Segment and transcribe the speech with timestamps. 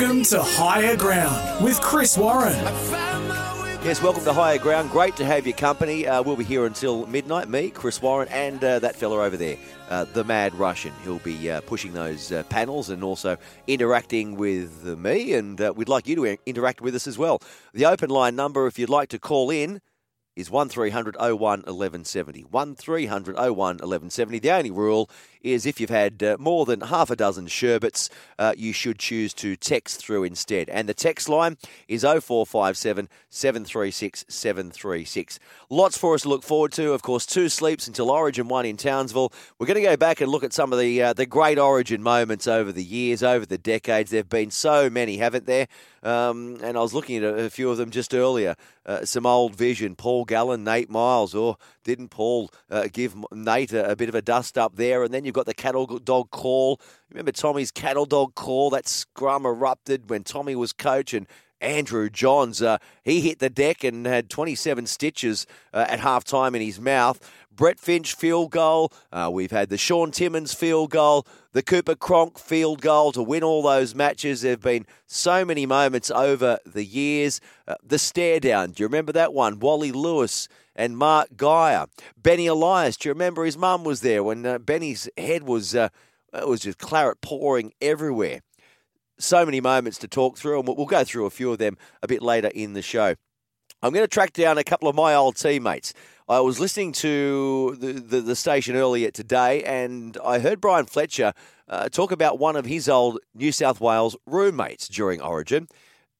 [0.00, 2.56] Welcome to Higher Ground with Chris Warren.
[3.84, 4.90] Yes, welcome to Higher Ground.
[4.90, 6.06] Great to have your company.
[6.06, 7.50] Uh, we'll be here until midnight.
[7.50, 9.58] Me, Chris Warren, and uh, that fella over there,
[9.90, 10.94] uh, the Mad Russian.
[11.04, 13.36] He'll be uh, pushing those uh, panels and also
[13.66, 17.38] interacting with me, and uh, we'd like you to interact with us as well.
[17.74, 19.82] The open line number, if you'd like to call in,
[20.34, 22.44] is 1300 01 1170.
[22.44, 24.38] 1300 01 1170.
[24.38, 25.10] The only rule
[25.42, 29.32] is if you've had uh, more than half a dozen sherbets, uh, you should choose
[29.34, 30.68] to text through instead.
[30.68, 31.56] And the text line
[31.88, 35.38] is 0457 736 736.
[35.68, 36.92] Lots for us to look forward to.
[36.92, 39.32] Of course, two sleeps until Origin 1 in Townsville.
[39.58, 42.02] We're going to go back and look at some of the, uh, the great Origin
[42.02, 44.10] moments over the years, over the decades.
[44.10, 45.68] There have been so many, haven't there?
[46.02, 48.56] Um, and I was looking at a, a few of them just earlier.
[48.86, 53.90] Uh, some old vision, Paul Gallen, Nate Miles, or didn't Paul uh, give Nate a,
[53.90, 55.02] a bit of a dust up there?
[55.02, 56.80] And then you've got the cattle dog call.
[57.10, 58.70] Remember Tommy's cattle dog call?
[58.70, 61.26] That scrum erupted when Tommy was coach and
[61.60, 66.54] Andrew Johns, uh, he hit the deck and had 27 stitches uh, at half time
[66.54, 67.20] in his mouth.
[67.60, 68.90] Brett Finch field goal.
[69.12, 73.44] Uh, we've had the Shaun Timmins field goal, the Cooper Cronk field goal to win
[73.44, 74.40] all those matches.
[74.40, 77.38] There have been so many moments over the years.
[77.68, 78.70] Uh, the stare down.
[78.70, 79.58] Do you remember that one?
[79.58, 81.84] Wally Lewis and Mark Geyer.
[82.16, 82.96] Benny Elias.
[82.96, 85.90] Do you remember his mum was there when uh, Benny's head was uh,
[86.32, 88.40] it was just claret pouring everywhere?
[89.18, 91.76] so many moments to talk through, and we'll, we'll go through a few of them
[92.02, 93.16] a bit later in the show.
[93.82, 95.94] I'm going to track down a couple of my old teammates.
[96.30, 101.32] I was listening to the, the, the station earlier today, and I heard Bryan Fletcher
[101.68, 105.66] uh, talk about one of his old New South Wales roommates during Origin,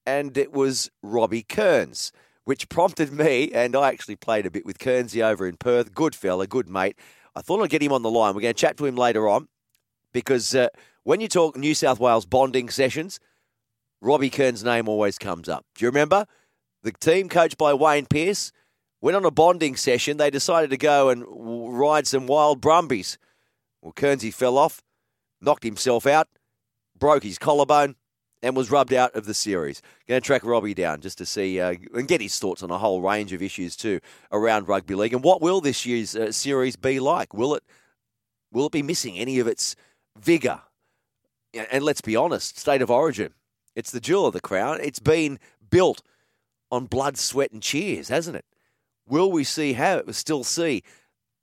[0.05, 2.11] and it was Robbie Kearns,
[2.43, 5.95] which prompted me, and I actually played a bit with Kearnsy over in Perth.
[5.95, 6.99] Good fella, good mate.
[7.37, 8.35] I thought I'd get him on the line.
[8.35, 9.47] We're going to chat to him later on
[10.13, 10.71] because uh,
[11.05, 13.21] when you talk New South Wales bonding sessions,
[14.01, 15.67] Robbie Kearns' name always comes up.
[15.77, 16.27] Do you remember?
[16.83, 18.51] The team coached by Wayne Pearce
[19.01, 20.17] went on a bonding session.
[20.17, 23.19] They decided to go and ride some wild brumbies.
[23.81, 24.83] Well, Kearnsy fell off,
[25.41, 26.29] knocked himself out,
[26.99, 27.97] broke his collarbone,
[28.43, 29.83] and was rubbed out of the series.
[30.09, 32.79] Going to track Robbie down just to see uh, and get his thoughts on a
[32.79, 34.01] whole range of issues too
[34.33, 35.13] around rugby league.
[35.13, 37.35] And what will this year's uh, series be like?
[37.35, 37.63] Will it
[38.53, 39.77] will it be missing any of its
[40.19, 40.63] vigour?
[41.71, 43.35] And let's be honest, state of origin.
[43.75, 44.79] It's the jewel of the crown.
[44.81, 45.39] It's been
[45.69, 46.03] built
[46.71, 48.45] on blood, sweat, and cheers, hasn't it?
[49.11, 50.83] Will we see how still see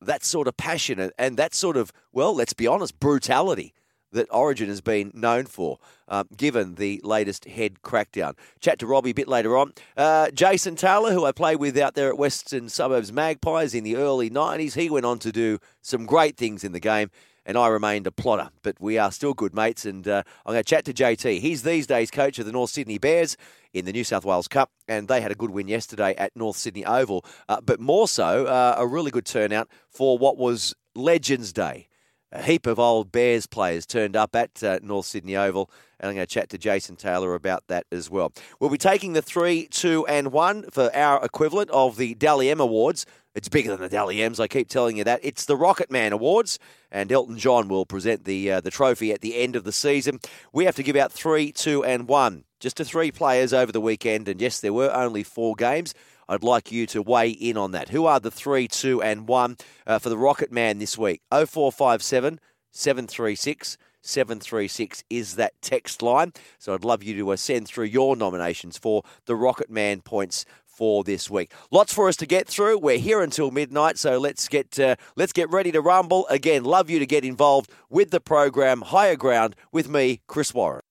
[0.01, 3.73] that sort of passion and, and that sort of well, let's be honest, brutality
[4.11, 8.35] that Origin has been known for, um, given the latest head crackdown.
[8.59, 9.73] Chat to Robbie a bit later on.
[9.97, 13.97] Uh, Jason Taylor, who I played with out there at Western Suburbs Magpies in the
[13.97, 17.11] early 90s, he went on to do some great things in the game.
[17.47, 19.85] And I remained a plotter, but we are still good mates.
[19.85, 21.40] And uh, I'm going to chat to JT.
[21.40, 23.38] He's these days coach of the North Sydney Bears
[23.74, 26.57] in the New South Wales Cup, and they had a good win yesterday at North
[26.57, 27.24] Sydney Oval.
[27.47, 31.88] Uh, but more so, uh, a really good turnout for what was Legends Day.
[32.34, 36.16] A heap of old Bears players turned up at uh, North Sydney Oval, and I'm
[36.16, 38.34] going to chat to Jason Taylor about that as well.
[38.59, 42.59] We'll be taking the three, two, and one for our equivalent of the Dally M
[42.59, 43.06] Awards.
[43.38, 45.20] It's bigger than the Dally M's, I keep telling you that.
[45.22, 46.58] It's the Rocket Man Awards,
[46.92, 50.20] and Elton John will present the uh, the trophy at the end of the season.
[50.52, 53.80] We have to give out three, two, and one just to three players over the
[53.80, 55.94] weekend, and yes, there were only four games.
[56.28, 57.89] I'd like you to weigh in on that.
[57.89, 61.22] Who are the three, two, and one uh, for the Rocket Man this week?
[61.30, 62.40] 0457
[62.72, 66.33] 736 736 is that text line.
[66.57, 70.45] So I'd love you to uh, send through your nominations for the Rocket Man points
[70.77, 71.51] for this week.
[71.71, 72.77] Lots for us to get through.
[72.77, 76.27] We're here until midnight, so let's get uh, let's get ready to rumble.
[76.27, 80.81] Again, love you to get involved with the program Higher Ground with me, Chris Warren.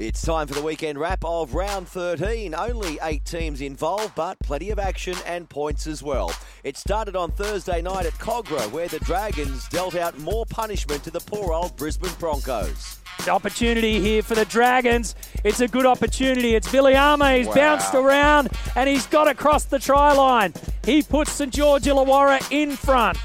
[0.00, 2.54] It's time for the weekend wrap of round 13.
[2.54, 6.32] Only eight teams involved, but plenty of action and points as well.
[6.64, 11.10] It started on Thursday night at Kogarah, where the Dragons dealt out more punishment to
[11.10, 12.98] the poor old Brisbane Broncos.
[13.26, 15.14] The opportunity here for the Dragons.
[15.44, 16.54] It's a good opportunity.
[16.54, 17.36] It's Viliame.
[17.36, 20.54] He's bounced around and he's got across the try line.
[20.82, 23.18] He puts St George Illawarra in front.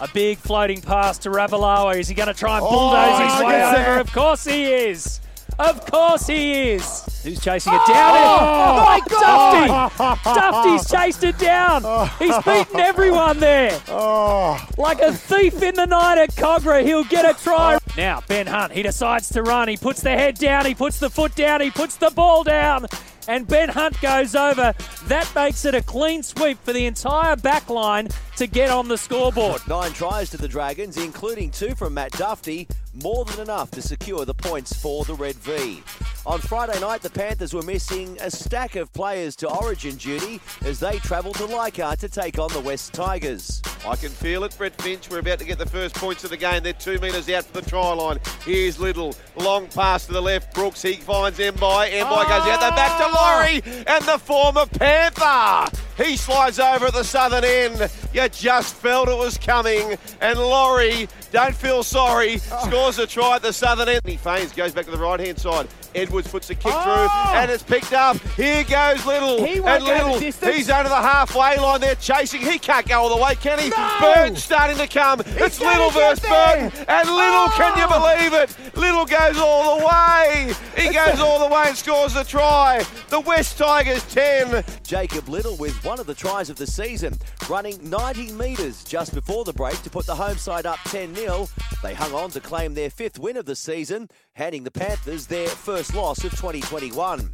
[0.00, 1.96] A big floating pass to Ravalawa.
[1.96, 3.78] Is he going to try and oh, bulldoze his Oh, way yes.
[3.86, 4.00] over?
[4.00, 5.20] Of course he is.
[5.58, 7.04] Of course he is.
[7.22, 8.14] Who's chasing it down?
[8.14, 10.34] Oh, oh, my Dufty!
[10.34, 11.82] Dufty's chased it down.
[12.18, 13.80] He's beaten everyone there.
[13.88, 14.64] Oh.
[14.76, 17.76] Like a thief in the night at Kogarah, he'll get a try.
[17.76, 17.78] Oh.
[17.96, 19.68] Now, Ben Hunt, he decides to run.
[19.68, 22.86] He puts the head down, he puts the foot down, he puts the ball down,
[23.28, 24.74] and Ben Hunt goes over.
[25.06, 28.08] That makes it a clean sweep for the entire back line
[28.42, 29.60] to get on the scoreboard.
[29.68, 32.68] Nine tries to the Dragons, including two from Matt Dufty,
[33.04, 35.80] more than enough to secure the points for the Red V.
[36.26, 40.80] On Friday night, the Panthers were missing a stack of players to Origin duty as
[40.80, 43.62] they travelled to Leichhardt to take on the West Tigers.
[43.86, 45.08] I can feel it, Brett Finch.
[45.08, 46.64] We're about to get the first points of the game.
[46.64, 48.18] They're two metres out for the try line.
[48.44, 49.14] Here's Little.
[49.36, 50.52] Long pass to the left.
[50.52, 51.90] Brooks, he finds Mbye.
[51.90, 52.24] Mbye ah!
[52.24, 53.84] goes out the back to Laurie.
[53.86, 55.78] And the former Panther.
[55.96, 57.90] He slides over at the southern end.
[58.12, 59.98] You just felt it was coming.
[60.20, 62.68] And Laurie, don't feel sorry, oh.
[62.68, 64.02] scores a try at the southern end.
[64.04, 65.66] He feigns, goes back to the right hand side.
[65.94, 67.32] Edwards puts the kick through oh.
[67.34, 68.18] and it's picked up.
[68.36, 69.44] Here goes Little.
[69.44, 71.80] He and go the Little, he's over the halfway line.
[71.80, 72.42] They're chasing.
[72.42, 73.70] He can't go all the way, can he?
[74.00, 75.22] Burton's starting to come.
[75.26, 76.70] it's Little versus there.
[76.70, 76.84] Burton.
[76.88, 78.18] And Little, can you oh.
[78.18, 78.76] believe it?
[78.76, 80.52] Little goes all the way.
[80.76, 82.84] He goes all the way and scores the try.
[83.08, 84.64] The West Tigers 10.
[84.82, 87.18] Jacob Little with one of the tries of the season,
[87.48, 91.21] running 90 metres just before the break to put the home side up 10 0.
[91.22, 95.46] They hung on to claim their fifth win of the season, handing the Panthers their
[95.46, 97.30] first loss of 2021.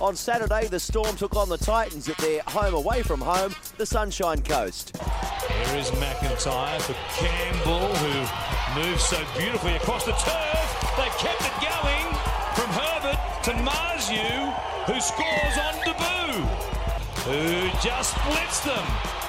[0.00, 3.86] On Saturday, the Storm took on the Titans at their home away from home, the
[3.86, 4.92] Sunshine Coast.
[5.48, 10.94] There is McIntyre for Campbell, who moves so beautifully across the turf.
[10.96, 12.06] They kept it going
[12.54, 14.54] from Herbert to Marzu,
[14.86, 16.40] who scores on debut,
[17.26, 18.84] who just splits them.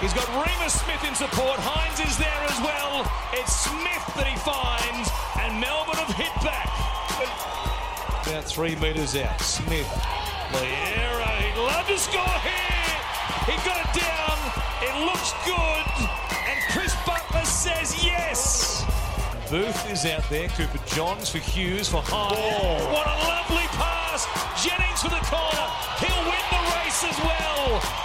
[0.06, 1.58] He's got Reimis Smith in support.
[1.58, 3.10] Hynes is there as well.
[3.34, 5.10] It's Smith that he finds,
[5.42, 6.70] and Melbourne have hit back.
[8.22, 9.42] About three metres out.
[9.42, 9.90] Smith.
[10.54, 12.94] Liera, he'd love to score here.
[13.50, 14.38] He got it down.
[14.86, 15.90] It looks good.
[16.54, 18.86] And Chris Butler says yes.
[19.50, 20.50] Booth is out there.
[20.50, 22.94] Cooper Johns for Hughes for Hynes.
[22.94, 24.30] What a lovely pass.
[24.62, 25.66] Jennings for the corner.
[25.98, 28.05] He'll win the race as well.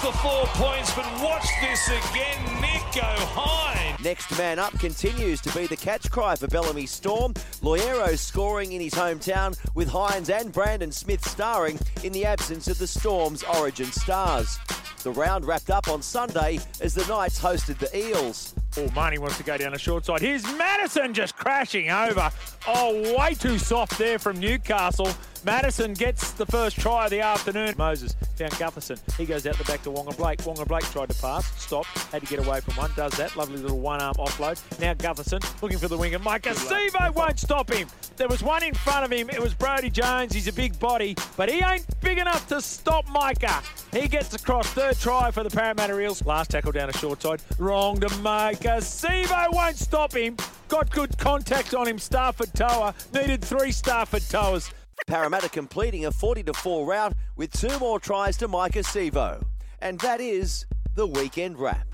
[0.00, 2.46] He gets the four points, but watch this again.
[2.62, 4.02] Nicho Hynes.
[4.02, 7.34] Next man up continues to be the catch cry for Bellamy Storm.
[7.62, 12.78] Loyero scoring in his hometown with Hynes and Brandon Smith starring in the absence of
[12.78, 14.58] the Storm's origin stars.
[15.02, 18.54] The round wrapped up on Sunday as the Knights hosted the Eels.
[18.76, 20.20] Oh, Marnie wants to go down the short side.
[20.20, 22.30] Here's Madison just crashing over.
[22.66, 25.10] Oh, way too soft there from Newcastle.
[25.44, 27.74] Madison gets the first try of the afternoon.
[27.78, 28.98] Moses found Gutherson.
[29.16, 30.38] He goes out the back to Waqa Blake.
[30.40, 32.90] Waqa Blake tried to pass, stopped, had to get away from one.
[32.96, 34.60] Does that lovely little one-arm offload.
[34.80, 37.88] Now Gutherson looking for the wing, and Maika Sivo won't stop him.
[38.16, 39.30] There was one in front of him.
[39.30, 40.34] It was Brodie Jones.
[40.34, 43.62] He's a big body, but he ain't big enough to stop Maika.
[43.98, 46.24] He gets across third try for the Parramatta Eels.
[46.24, 47.42] Last tackle down a short side.
[47.58, 48.78] Wrong to Maika.
[48.78, 50.36] Sivo won't stop him.
[50.68, 51.96] Got good contact on him.
[51.96, 54.70] Starford To'a needed three Starford To'as.
[55.06, 59.42] Parramatta completing a 40 to 4 round with two more tries to Maika Sivo.
[59.80, 61.86] And that is the weekend wrap.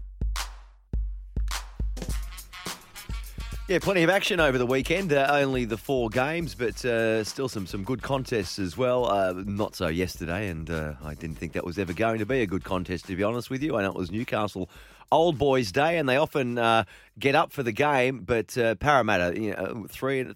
[3.68, 5.12] Yeah, plenty of action over the weekend.
[5.12, 9.06] Uh, only the four games, but uh, still some, some good contests as well.
[9.06, 12.42] Uh, not so yesterday, and uh, I didn't think that was ever going to be
[12.42, 13.76] a good contest, to be honest with you.
[13.76, 14.70] I know it was Newcastle
[15.10, 16.84] Old Boys Day, and they often uh,
[17.18, 20.32] get up for the game, but uh, Parramatta, you know, three.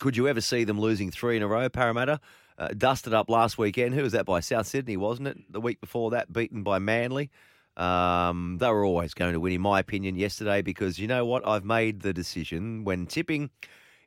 [0.00, 1.68] Could you ever see them losing three in a row?
[1.68, 2.20] Parramatta
[2.58, 3.94] uh, dusted up last weekend.
[3.94, 4.40] Who was that by?
[4.40, 5.52] South Sydney, wasn't it?
[5.52, 7.30] The week before that, beaten by Manly.
[7.76, 11.46] Um, they were always going to win, in my opinion, yesterday because you know what?
[11.46, 13.50] I've made the decision when tipping.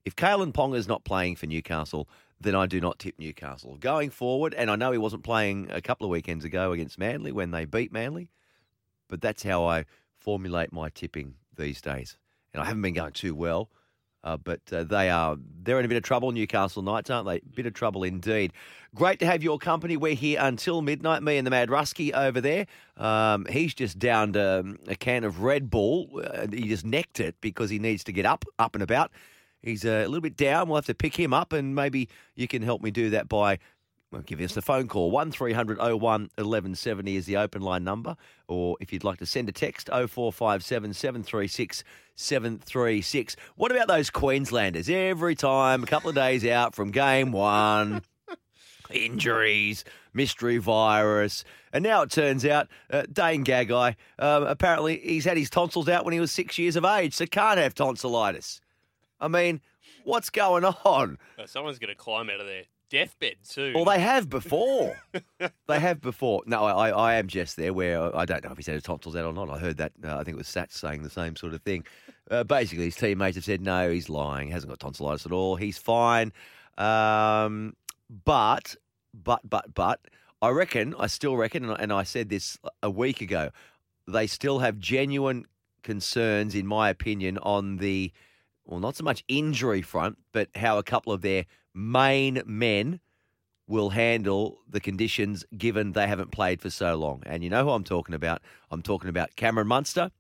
[0.04, 2.10] If Kalyn Ponga's not playing for Newcastle,
[2.42, 3.78] then I do not tip Newcastle.
[3.78, 7.32] Going forward, and I know he wasn't playing a couple of weekends ago against Manly
[7.32, 8.30] when they beat Manly,
[9.08, 9.86] but that's how I
[10.18, 12.18] formulate my tipping these days.
[12.52, 13.70] And I haven't been going too well.
[14.24, 17.42] Uh, but uh, they are they're in a bit of trouble, Newcastle Knights, aren't they?
[17.56, 18.54] Bit of trouble indeed.
[18.96, 19.98] Great to have your company.
[19.98, 21.24] We're here until midnight.
[21.24, 22.66] Me and the Mad Rusky over there.
[22.96, 26.22] Um, he's just downed um, a can of Red Bull.
[26.24, 29.12] Uh, he just necked it because he needs to get up, up and about.
[29.62, 30.68] He's uh, a little bit down.
[30.68, 33.60] We'll have to pick him up, and maybe you can help me do that by
[34.14, 35.10] well, give us a phone call.
[35.10, 38.16] 1300 01 1170 is the open line number.
[38.48, 41.84] Or if you'd like to send a text, 0457 736
[42.16, 43.36] 736.
[43.56, 44.88] What about those Queenslanders?
[44.88, 48.04] Every time, a couple of days out from game one,
[48.92, 51.44] injuries, mystery virus.
[51.74, 56.06] And now it turns out uh, Dane Gagai, um, apparently he's had his tonsils out
[56.06, 58.62] when he was six years of age, so can't have tonsillitis.
[59.20, 59.60] I mean,
[60.04, 61.18] what's going on?
[61.48, 63.74] Someone's going to climb out of their deathbed too.
[63.74, 64.96] Well, they have before.
[65.68, 66.44] they have before.
[66.46, 69.16] No, I, I am just there where I don't know if he's had his tonsils
[69.16, 69.50] out or not.
[69.50, 69.92] I heard that.
[70.02, 71.84] Uh, I think it was Sats saying the same sort of thing.
[72.30, 74.48] Uh, basically, his teammates have said, no, he's lying.
[74.48, 75.56] He hasn't got tonsillitis at all.
[75.56, 76.32] He's fine.
[76.78, 77.76] Um,
[78.24, 78.76] but,
[79.14, 80.00] but, but, but,
[80.42, 83.50] I reckon, I still reckon, and I said this a week ago,
[84.08, 85.46] they still have genuine
[85.82, 88.12] concerns, in my opinion, on the,
[88.66, 93.00] well, not so much injury front, but how a couple of their main men
[93.68, 97.24] will handle the conditions given they haven't played for so long.
[97.26, 98.42] And you know who I'm talking about?
[98.70, 100.12] I'm talking about Cameron Munster,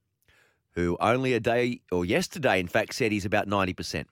[0.72, 4.06] who only a day, or yesterday, in fact, said he's about 90%.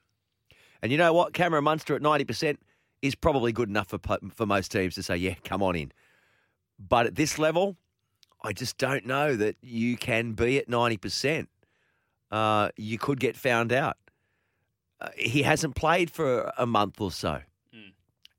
[0.82, 1.34] And you know what?
[1.34, 2.58] Cameron Munster at 90%
[3.02, 4.00] is probably good enough for,
[4.34, 5.92] for most teams to say, yeah, come on in.
[6.78, 7.78] But at this level,
[8.44, 11.48] I just don't know that you can be at 90%.
[12.32, 13.98] Uh, you could get found out.
[15.16, 17.42] He hasn't played for a month or so.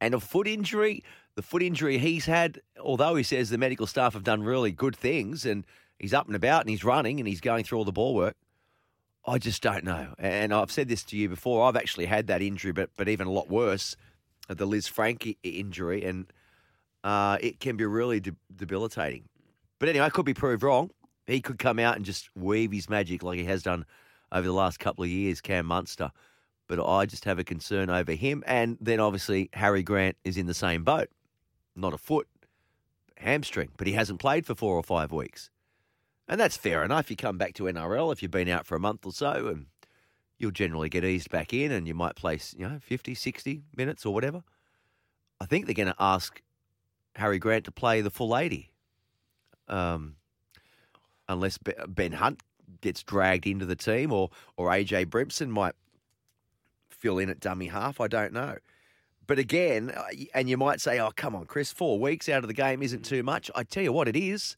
[0.01, 1.05] And a foot injury,
[1.37, 4.97] the foot injury he's had, although he says the medical staff have done really good
[4.97, 5.65] things and
[5.99, 8.37] he's up and about and he's running and he's going through all the ball work,
[9.25, 10.15] I just don't know.
[10.19, 11.69] And I've said this to you before.
[11.69, 13.97] I've actually had that injury, but but even a lot worse,
[14.49, 16.27] the Lisfranc injury, and
[17.05, 19.29] uh, it can be really de- debilitating.
[19.79, 20.91] But anyway, I could be proved wrong.
[21.27, 23.85] He could come out and just weave his magic like he has done
[24.33, 26.11] over the last couple of years, Cam Munster.
[26.69, 28.43] But I just have a concern over him.
[28.47, 31.09] And then obviously Harry Grant is in the same boat.
[31.75, 32.29] Not a foot,
[33.17, 35.51] hamstring, but he hasn't played for four or five weeks.
[36.29, 37.11] And that's fair enough.
[37.11, 39.67] You come back to NRL if you've been out for a month or so and
[40.39, 44.07] you'll generally get eased back in and you might place, you know, 50, 60 minutes
[44.07, 44.43] or whatever.
[45.41, 46.41] I think they're going to ask
[47.17, 48.71] Harry Grant to play the full 80.
[49.69, 50.17] Um,
[51.29, 52.43] unless Ben Hunt
[52.81, 55.75] gets dragged into the team or, or AJ Brimson might
[57.03, 58.01] fill in at dummy half.
[58.01, 58.57] I don't know.
[59.27, 60.05] But again, uh,
[60.35, 63.05] and you might say, oh, come on, Chris, four weeks out of the game isn't
[63.05, 63.51] too much.
[63.57, 64.57] I tell you what, it is.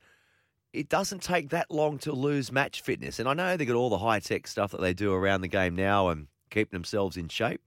[0.72, 3.18] It doesn't take that long to lose match fitness.
[3.18, 5.48] And I know they got all the high tech stuff that they do around the
[5.48, 7.62] game now and keeping themselves in shape.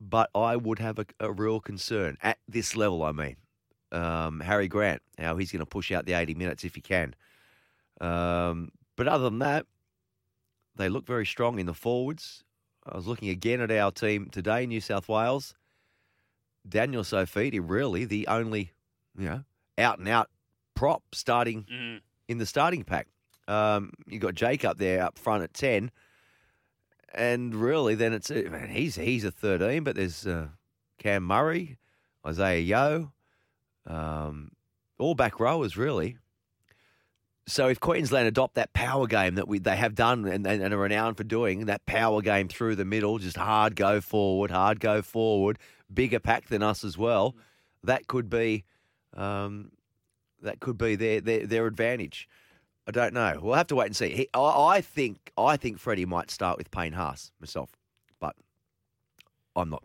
[0.00, 3.36] But I would have a, a real concern at this level, I mean.
[3.90, 7.14] Um, Harry Grant, how he's going to push out the 80 minutes if he can.
[8.00, 9.66] Um, but other than that,
[10.76, 12.44] they look very strong in the forwards.
[12.84, 15.54] I was looking again at our team today, New South Wales.
[16.68, 18.72] Daniel Saifiti, really the only,
[19.18, 19.44] you know,
[19.78, 20.30] out and out
[20.74, 22.00] prop starting Mm.
[22.28, 23.08] in the starting pack.
[23.48, 25.90] Um, you got Jake up there up front at ten,
[27.14, 30.48] and really then it's man, he's he's a thirteen, but there's uh,
[30.98, 31.78] Cam Murray,
[32.24, 33.12] Isaah Yeo,
[33.86, 34.52] um,
[34.98, 36.16] all back rowers really.
[37.46, 40.78] So if Queensland adopt that power game that we they have done and, and, are
[40.78, 45.02] renowned for doing, that power game through the middle, just hard go forward, hard go
[45.02, 45.58] forward,
[45.92, 47.34] bigger pack than us as well,
[47.82, 48.64] that could be
[49.14, 49.72] um,
[50.40, 52.28] that could be their, their their advantage.
[52.86, 53.38] I don't know.
[53.40, 54.10] We'll have to wait and see.
[54.10, 57.70] He, I, I think I think Freddie might start with Payne Haas myself,
[58.20, 58.36] but
[59.56, 59.82] I'm not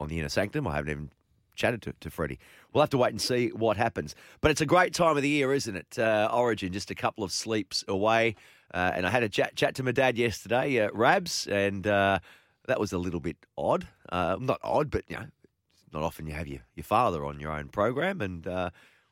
[0.00, 0.66] on the inner sanctum.
[0.66, 1.10] I haven't even
[1.56, 2.38] chatted to, to Freddie.
[2.72, 4.14] We'll have to wait and see what happens.
[4.40, 5.98] But it's a great time of the year, isn't it?
[5.98, 8.36] Uh, Origin, just a couple of sleeps away.
[8.72, 12.18] Uh, and I had a chat, chat to my dad yesterday, uh, Rabs, and uh,
[12.66, 13.86] that was a little bit odd.
[14.10, 15.26] Uh, not odd, but you know,
[15.92, 18.20] not often you have your, your father on your own program.
[18.20, 18.70] And uh,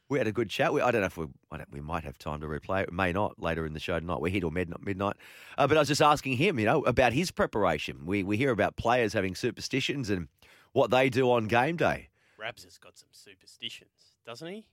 [0.09, 0.73] we had a good chat.
[0.73, 1.27] We, I don't know if we
[1.71, 2.93] we might have time to replay it.
[2.93, 4.21] May not later in the show tonight.
[4.21, 4.85] We're here till midnight.
[4.85, 5.17] midnight.
[5.57, 8.05] Uh, but I was just asking him, you know, about his preparation.
[8.05, 10.29] We we hear about players having superstitions and
[10.73, 12.09] what they do on game day.
[12.45, 14.65] Rabs has got some superstitions, doesn't he?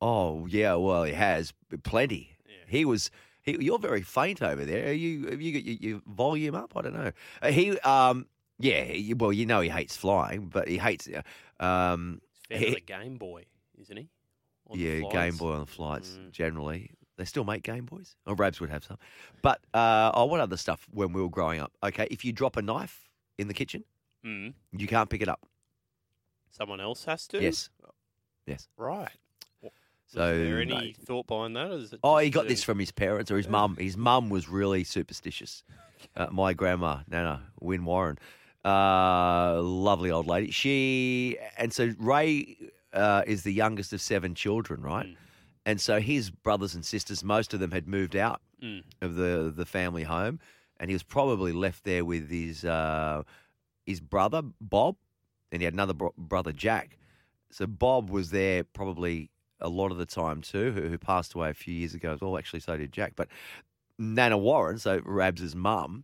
[0.00, 1.52] Oh yeah, well he has
[1.84, 2.36] plenty.
[2.44, 2.54] Yeah.
[2.66, 3.10] He was.
[3.42, 4.88] He, you're very faint over there.
[4.88, 6.72] Are you have you got your, your volume up?
[6.76, 7.12] I don't know.
[7.40, 8.26] Uh, he um
[8.58, 8.82] yeah.
[8.82, 12.80] He, well, you know he hates flying, but he hates uh, um He's found He-
[12.80, 13.44] Game Boy,
[13.80, 14.08] isn't he?
[14.68, 15.00] On yeah.
[15.10, 16.32] Game Boy on the flights Mm.
[16.32, 16.90] generally.
[17.16, 18.16] They still make Game Boys.
[18.26, 18.98] Or Rabs would have some.
[19.40, 21.70] But uh, oh, what other stuff when we were growing up?
[21.80, 23.84] Okay, if you drop a knife in the kitchen,
[24.26, 24.54] Mm.
[24.72, 25.46] you can't pick it up.
[26.56, 27.42] Someone else has to.
[27.42, 27.68] Yes.
[28.46, 28.68] Yes.
[28.76, 29.10] Right.
[30.06, 30.76] So is there no.
[30.76, 31.72] any thought behind that?
[31.92, 33.76] It Oh, he got uh, this from his parents or his mum.
[33.76, 35.62] His mum was really superstitious.
[36.16, 38.18] Uh, my grandma, Nana Win Warren,
[38.64, 40.50] uh, lovely old lady.
[40.50, 42.56] She and so Ray
[42.92, 45.06] uh, is the youngest of seven children, right?
[45.06, 45.16] Mm.
[45.64, 48.82] And so his brothers and sisters, most of them had moved out Mm.
[49.00, 50.38] of the the family home,
[50.78, 53.22] and he was probably left there with his uh,
[53.86, 54.96] his brother Bob,
[55.54, 56.98] and he had another bro- brother Jack.
[57.52, 59.30] So Bob was there probably
[59.60, 62.20] a lot of the time too, who, who passed away a few years ago as
[62.20, 62.36] well.
[62.36, 63.12] Actually, so did Jack.
[63.14, 63.28] But
[63.96, 66.02] Nana Warren, so Rabs's mum,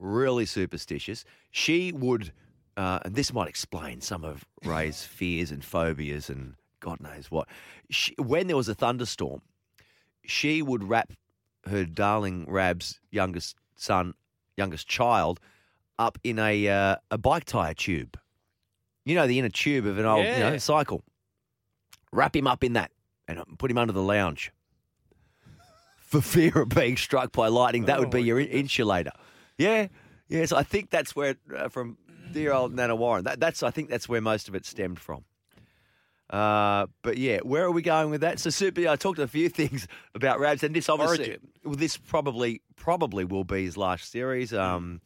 [0.00, 1.24] really superstitious.
[1.52, 2.32] She would,
[2.76, 7.46] uh, and this might explain some of Ray's fears and phobias and God knows what.
[7.88, 9.42] She, when there was a thunderstorm,
[10.24, 11.12] she would wrap
[11.66, 14.14] her darling Rab's youngest son,
[14.56, 15.38] youngest child,
[16.00, 18.18] up in a uh, a bike tire tube.
[19.04, 20.56] You know the inner tube of an old you know, Yeah.
[20.58, 21.02] cycle.
[22.12, 22.90] Wrap him up in that
[23.26, 24.52] and put him under the lounge.
[25.96, 29.12] For fear of being struck by lightning, that would be your in- insulator.
[29.56, 29.88] Yeah,
[30.28, 31.96] yes, I think that's where uh, from
[32.32, 33.24] dear old Nana Warren.
[33.24, 35.24] That, that's I think that's where most of it stemmed from.
[36.28, 38.38] Uh, but yeah, where are we going with that?
[38.38, 38.86] So super.
[38.88, 41.48] I talked a few things about Rabs, and this obviously, Origin.
[41.64, 44.52] well, this probably probably will be his last series.
[44.52, 45.00] Um,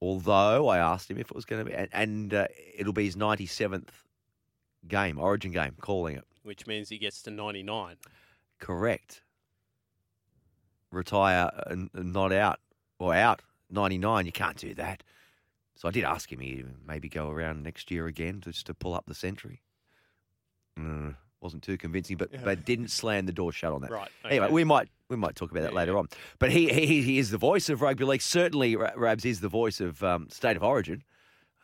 [0.00, 3.04] although I asked him if it was going to be, and, and uh, it'll be
[3.04, 4.04] his ninety seventh
[4.88, 7.96] game, Origin game, calling it which means he gets to 99.
[8.60, 9.22] correct.
[10.92, 12.60] Retire and and not out
[13.00, 14.24] or out ninety nine.
[14.24, 15.02] You can't do that.
[15.74, 16.38] So I did ask him.
[16.38, 19.62] He maybe go around next year again just to pull up the century.
[20.78, 23.90] Mm, wasn't too convincing, but but didn't slam the door shut on that.
[23.90, 25.98] Right, Anyway, we might we might talk about that Yeah, later yeah.
[25.98, 26.08] on.
[26.38, 28.22] But he, he he is the voice of rugby league.
[28.22, 31.02] Certainly, Rabs is the voice of um, state of origin.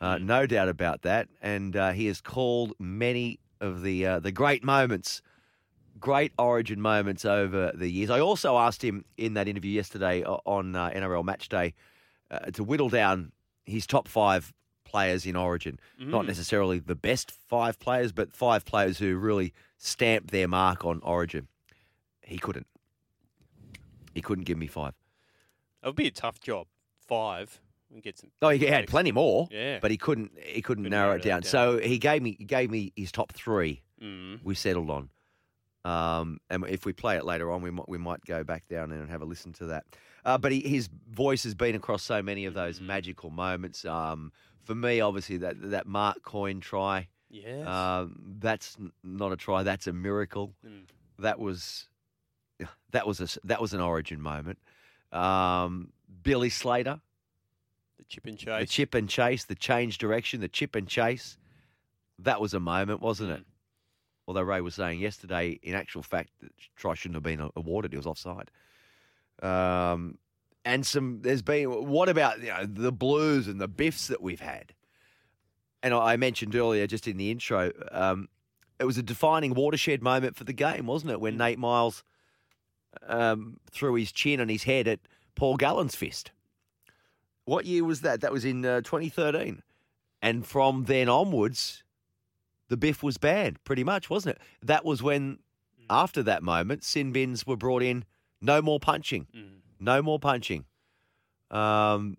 [0.01, 0.23] Uh, Mm.
[0.23, 1.29] No doubt about that.
[1.41, 5.21] And uh, he has called many of the uh, the great moments,
[5.99, 8.09] great origin moments over the years.
[8.09, 11.73] I also asked him in that interview yesterday on uh, NRL Match Day
[12.31, 13.31] uh, to whittle down
[13.65, 14.51] his top five
[14.93, 15.79] players in origin.
[15.99, 20.99] Not necessarily the best five players, but five players who really stamped their mark on
[21.01, 21.47] origin.
[22.21, 22.67] He couldn't.
[24.13, 24.93] He couldn't give me five.
[25.81, 26.67] It would be a tough job.
[27.07, 27.59] Five.
[27.89, 28.29] We get some.
[28.41, 29.79] Oh, he had plenty more, Yeah.
[29.81, 30.31] but he couldn't.
[30.37, 31.41] He couldn't, Couldn't narrow, narrow it down.
[31.41, 31.49] down.
[31.49, 33.81] So he gave me he gave me his top three.
[34.01, 34.39] Mm.
[34.43, 35.09] We settled on,
[35.85, 38.91] um, and if we play it later on, we might we might go back down
[38.91, 39.85] and have a listen to that.
[40.25, 43.83] Uh, but he, his voice has been across so many of those magical moments.
[43.85, 44.31] Um,
[44.63, 47.07] for me, obviously that that Mark Coyne try.
[47.29, 47.67] Yes.
[47.67, 49.63] Um, that's n- not a try.
[49.63, 50.53] That's a miracle.
[50.65, 50.83] Mm.
[51.19, 51.87] That was
[52.91, 54.59] that was a that was an origin moment.
[55.11, 55.91] Um,
[56.23, 56.99] Billy Slater,
[57.97, 61.37] the chip and chase, the chip and chase, the change direction, the chip and chase.
[62.19, 63.43] That was a moment, wasn't it?
[64.27, 67.93] Although Ray was saying yesterday, in actual fact, the try shouldn't have been awarded.
[67.93, 68.49] It was offside.
[69.41, 70.17] Um,
[70.65, 74.39] and some there's been what about you know the blues and the biffs that we've
[74.39, 74.73] had?
[75.81, 78.29] And I mentioned earlier just in the intro um,
[78.79, 81.19] it was a defining watershed moment for the game wasn't it?
[81.19, 82.03] When Nate Miles
[83.07, 84.99] um, threw his chin and his head at
[85.35, 86.31] Paul Gallen's fist.
[87.45, 88.21] What year was that?
[88.21, 89.61] That was in uh, 2013
[90.21, 91.83] and from then onwards
[92.69, 94.41] the biff was banned pretty much wasn't it?
[94.63, 95.39] That was when
[95.89, 98.05] after that moment sin bins were brought in
[98.41, 99.27] no more punching.
[99.35, 99.62] Mm.
[99.83, 100.65] No more punching.
[101.51, 102.17] Um,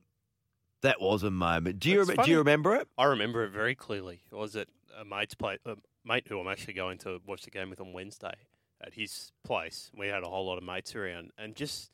[0.82, 1.78] that was a moment.
[1.80, 2.88] Do you rem- do you remember it?
[2.98, 4.22] I remember it very clearly.
[4.32, 7.50] I was at a mate's place, a mate who I'm actually going to watch the
[7.50, 8.34] game with on Wednesday
[8.82, 9.90] at his place.
[9.96, 11.90] We had a whole lot of mates around, and just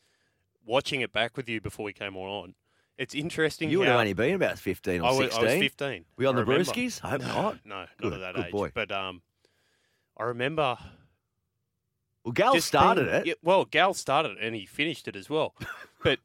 [0.67, 2.55] watching it back with you before we came on,
[2.99, 3.71] it's interesting.
[3.71, 5.41] You would have only been about fifteen or I was, sixteen.
[5.49, 6.05] I was 15.
[6.17, 6.71] Were you on I the remember.
[6.73, 7.01] brewskis?
[7.05, 7.59] I hope no, not.
[7.65, 8.53] No, not Good- at that good age.
[8.53, 8.73] boy.
[8.75, 9.23] But um,
[10.19, 10.77] I remember.
[12.25, 13.27] Well, Gal just started being- it.
[13.27, 15.55] Yeah, well, Gal started it and he finished it as well.
[16.05, 16.19] but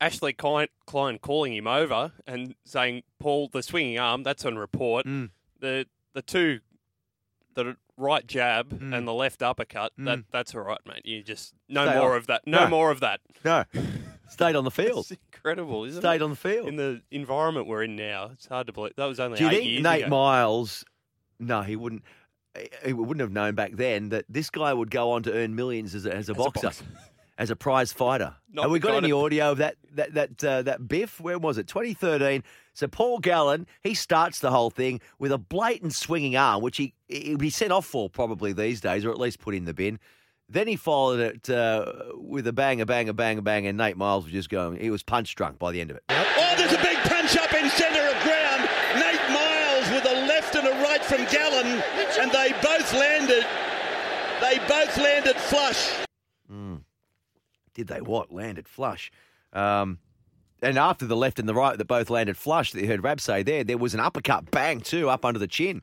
[0.00, 5.06] Ashley Klein, Klein calling him over and saying, "Paul, the swinging arm, that's on report.
[5.06, 5.30] Mm.
[5.60, 6.60] The the two,
[7.54, 8.96] the right jab Mm.
[8.96, 11.06] and the left uppercut, that that's all right, mate.
[11.06, 12.16] You just no Stay more on.
[12.16, 12.42] of that.
[12.46, 12.68] No, No.
[12.68, 13.20] more of that.
[13.44, 13.64] No,
[14.28, 15.06] stayed on the field.
[15.10, 16.22] It's incredible, isn't Stayed it?
[16.22, 16.66] on the field.
[16.66, 18.30] in the environment we're in now.
[18.32, 18.94] It's hard to believe.
[18.96, 20.10] That was only Do you eight think years Nate ago.
[20.10, 20.84] Miles?
[21.38, 22.02] No, he wouldn't.
[22.84, 25.94] He wouldn't have known back then that this guy would go on to earn millions
[25.94, 26.84] as a, as a boxer, boxer.
[27.38, 28.34] as a prize fighter.
[28.52, 31.18] Not Have we the got any of- audio of that that that uh, that biff?
[31.20, 31.66] Where was it?
[31.66, 32.42] 2013.
[32.74, 36.94] So Paul Gallen he starts the whole thing with a blatant swinging arm, which he
[37.08, 39.98] he'd be sent off for probably these days, or at least put in the bin.
[40.48, 43.78] Then he followed it uh, with a bang, a bang, a bang, a bang, and
[43.78, 44.78] Nate Miles was just going.
[44.78, 46.02] He was punch drunk by the end of it.
[46.10, 48.68] Oh, there's a big punch up in centre of ground.
[48.96, 50.82] Nate Miles with a left and a
[51.32, 51.82] right from Gallen,
[52.20, 53.44] and they both landed.
[54.40, 55.90] They both landed flush.
[57.74, 58.32] did they what?
[58.32, 59.10] Landed flush.
[59.52, 59.98] Um,
[60.62, 63.20] and after the left and the right that both landed flush, that you heard Rab
[63.20, 65.82] say there, there was an uppercut bang too up under the chin.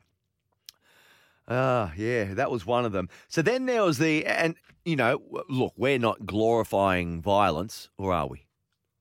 [1.48, 3.08] Ah, yeah, that was one of them.
[3.28, 8.26] So then there was the, and you know, look, we're not glorifying violence, or are
[8.26, 8.46] we?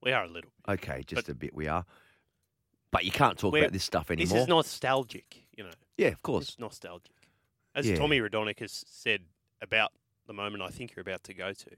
[0.02, 0.52] We are a little.
[0.68, 1.86] Okay, just But- a bit we are.
[2.92, 4.26] But you can't talk about this stuff anymore.
[4.26, 4.62] This anymore.
[4.62, 5.49] is nostalgic, you know.
[6.00, 6.50] Yeah, of course.
[6.50, 7.12] It's nostalgic.
[7.76, 7.98] As Yeah.
[7.98, 9.22] Tommy Raudonikis has said
[9.62, 9.92] about
[10.28, 11.70] the moment I think you're about to go to.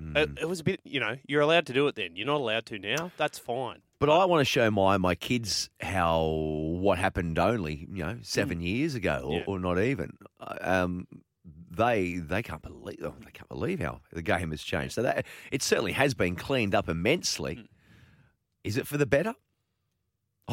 [0.00, 0.16] Mm.
[0.16, 2.14] It, it was a bit, you know, you're allowed to do it then.
[2.14, 3.10] You're not allowed to now.
[3.16, 3.82] That's fine.
[3.98, 8.60] But I want to show my my kids how what happened only you know seven
[8.60, 9.38] years ago, or, Mm.
[9.38, 9.44] Yeah.
[9.48, 10.16] or not even.
[10.60, 11.08] Um,
[11.70, 14.94] they they can't believe oh, they can't believe how the game has changed.
[14.94, 17.56] So that it certainly has been cleaned up immensely.
[17.56, 17.66] Mm.
[18.62, 19.34] Is it for the better?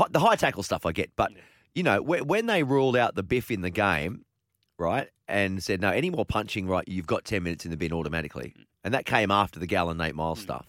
[0.10, 1.38] The high tackle stuff I get, but Yeah.
[1.76, 4.26] You know when, when they ruled out the biff in the game,
[4.80, 7.94] right, and said no any more punching, right, you've got ten minutes in the bin
[7.94, 10.66] automatically, and that came after the Gallen Nate Miles stuff.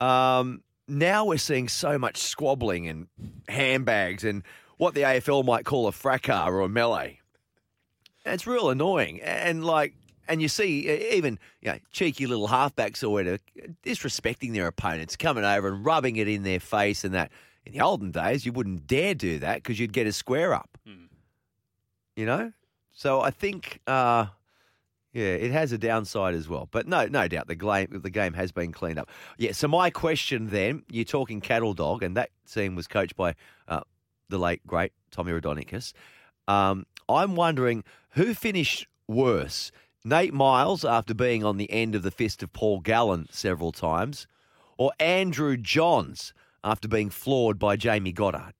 [0.00, 3.06] Um, now we're seeing so much squabbling and
[3.48, 4.42] handbags and
[4.76, 7.20] what the AFL might call a fracas or a melee.
[8.24, 9.20] And it's real annoying.
[9.22, 9.94] And like,
[10.26, 13.38] and you see even you know, cheeky little halfbacks or whatever
[13.82, 17.30] disrespecting their opponents, coming over and rubbing it in their face and that.
[17.66, 20.76] In the olden days, you wouldn't dare do that because you'd get a square up.
[22.16, 22.52] You know?
[22.92, 24.26] So I think, uh,
[25.12, 26.68] yeah, it has a downside as well.
[26.70, 29.10] But no, no doubt the game, the game has been cleaned up.
[29.38, 33.34] Yeah, so my question then, you're talking cattle dog, and that team was coached by
[33.66, 33.80] uh,
[34.28, 35.92] the late, great Tommy Raudonikis.
[36.46, 39.72] Um, I'm wondering who finished worse?
[40.04, 44.26] Nate Miles, after being on the end of the fist of Paul Gallen several times,
[44.76, 48.54] or Andrew Johns, after being floored by Jamie Goddard?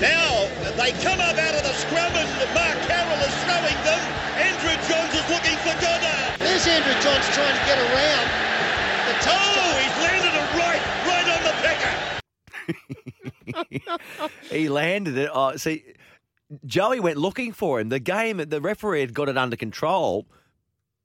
[0.00, 4.02] Now they come up out of the scrum and Mark Carroll is throwing them.
[4.40, 6.40] Andrew Johns is looking for Goddard.
[6.40, 8.26] There's Andrew Johns trying to get around
[9.06, 9.76] the Oh, touchdown.
[9.84, 11.54] he's landed it right, right on the
[13.76, 14.24] pecker.
[14.54, 15.30] he landed it.
[15.32, 15.84] Oh, see,
[16.64, 17.90] Joey went looking for him.
[17.90, 20.26] The game, the referee had got it under control,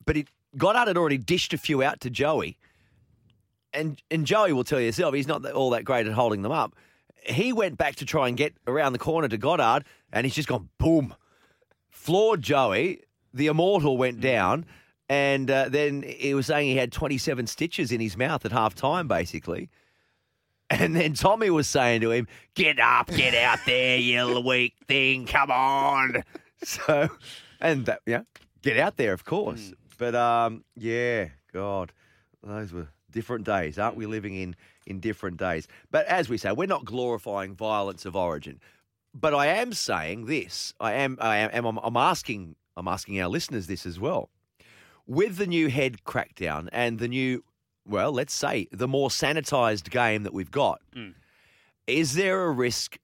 [0.06, 2.58] but it Goddard had already dished a few out to Joey.
[3.74, 6.52] And and Joey will tell you himself, he's not all that great at holding them
[6.52, 6.76] up.
[7.24, 10.48] He went back to try and get around the corner to Goddard, and he's just
[10.48, 11.14] gone boom,
[11.90, 13.02] floored Joey.
[13.34, 14.66] The immortal went down,
[15.08, 18.74] and uh, then he was saying he had 27 stitches in his mouth at half
[18.74, 19.70] time, basically.
[20.72, 25.26] And then Tommy was saying to him, "Get up, get out there, you weak thing!
[25.26, 26.24] Come on!"
[26.62, 27.08] So,
[27.62, 28.24] and that, yeah,
[28.62, 29.72] get out there, of course.
[29.98, 31.94] But um, yeah, God,
[32.44, 34.06] those were different days, aren't we?
[34.06, 35.68] Living in in different days.
[35.92, 38.60] But as we say, we're not glorifying violence of origin.
[39.14, 40.74] But I am saying this.
[40.80, 41.18] I am.
[41.20, 41.66] I am.
[41.66, 42.56] I'm, I'm asking.
[42.78, 44.30] I'm asking our listeners this as well.
[45.08, 47.44] With the new head crackdown and the new
[47.90, 51.14] well, let's say the more sanitized game that we've got, mm.
[51.88, 53.00] is there a risk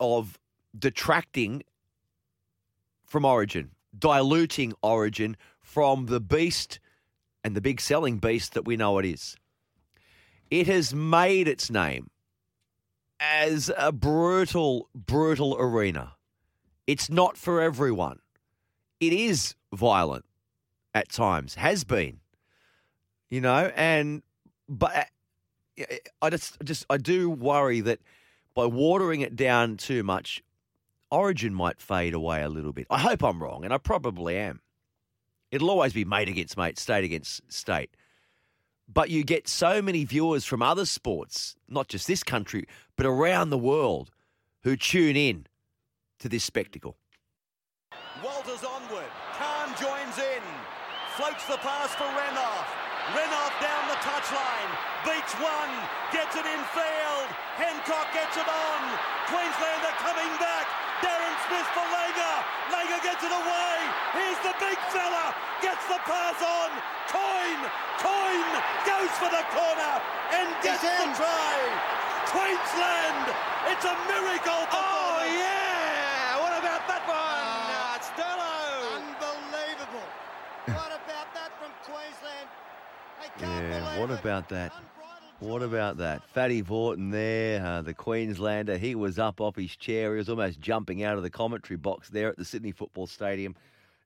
[0.00, 0.38] of
[0.76, 1.62] detracting
[3.06, 6.80] from Origin, diluting Origin from the beast
[7.44, 9.36] and the big selling beast that we know it is?
[10.54, 12.10] It has made its name
[13.18, 16.14] as a brutal, brutal arena.
[16.86, 18.20] It's not for everyone.
[19.00, 20.24] It is violent
[20.94, 22.20] at times, has been
[23.34, 24.22] you know, and
[24.68, 25.08] but
[25.80, 25.84] uh,
[26.22, 27.98] I just, just, I do worry that
[28.54, 30.40] by watering it down too much,
[31.10, 32.86] Origin might fade away a little bit.
[32.90, 34.60] I hope I'm wrong, and I probably am.
[35.50, 37.90] It'll always be mate against mate, state against state.
[38.86, 42.66] But you get so many viewers from other sports, not just this country,
[42.96, 44.10] but around the world,
[44.62, 45.46] who tune in
[46.20, 46.96] to this spectacle.
[48.22, 49.10] Walters onward.
[49.32, 50.42] Carne joins in.
[51.16, 52.83] Floats the pass for Renouf.
[53.12, 54.70] Renouf down the touchline.
[55.04, 55.72] Beats one.
[56.08, 57.28] Gets it in field.
[57.60, 58.80] Hancock gets it on.
[59.28, 60.64] Queenslander coming back.
[61.04, 62.36] Darren Smith for Langer.
[62.72, 63.76] Langer gets it away.
[64.16, 65.36] Here's the big fella.
[65.60, 66.70] Gets the pass on.
[67.12, 67.64] Coyne.
[68.00, 68.52] Coyne
[68.88, 70.00] goes for the corner
[70.32, 71.60] and gets the try.
[72.32, 73.26] Queensland.
[73.68, 74.64] It's a miracle.
[74.72, 76.40] Oh, yeah.
[76.40, 77.20] What about that one?
[77.20, 78.56] Uh, Sterlo.
[78.96, 80.08] Unbelievable.
[80.72, 82.48] What about that from Queensland?
[83.20, 84.72] I can't Yeah, what about that?
[85.40, 86.22] What about that?
[86.28, 88.78] Fatty Vautin there, uh, the Queenslander.
[88.78, 90.12] He was up off his chair.
[90.12, 93.56] He was almost jumping out of the commentary box there at the Sydney Football Stadium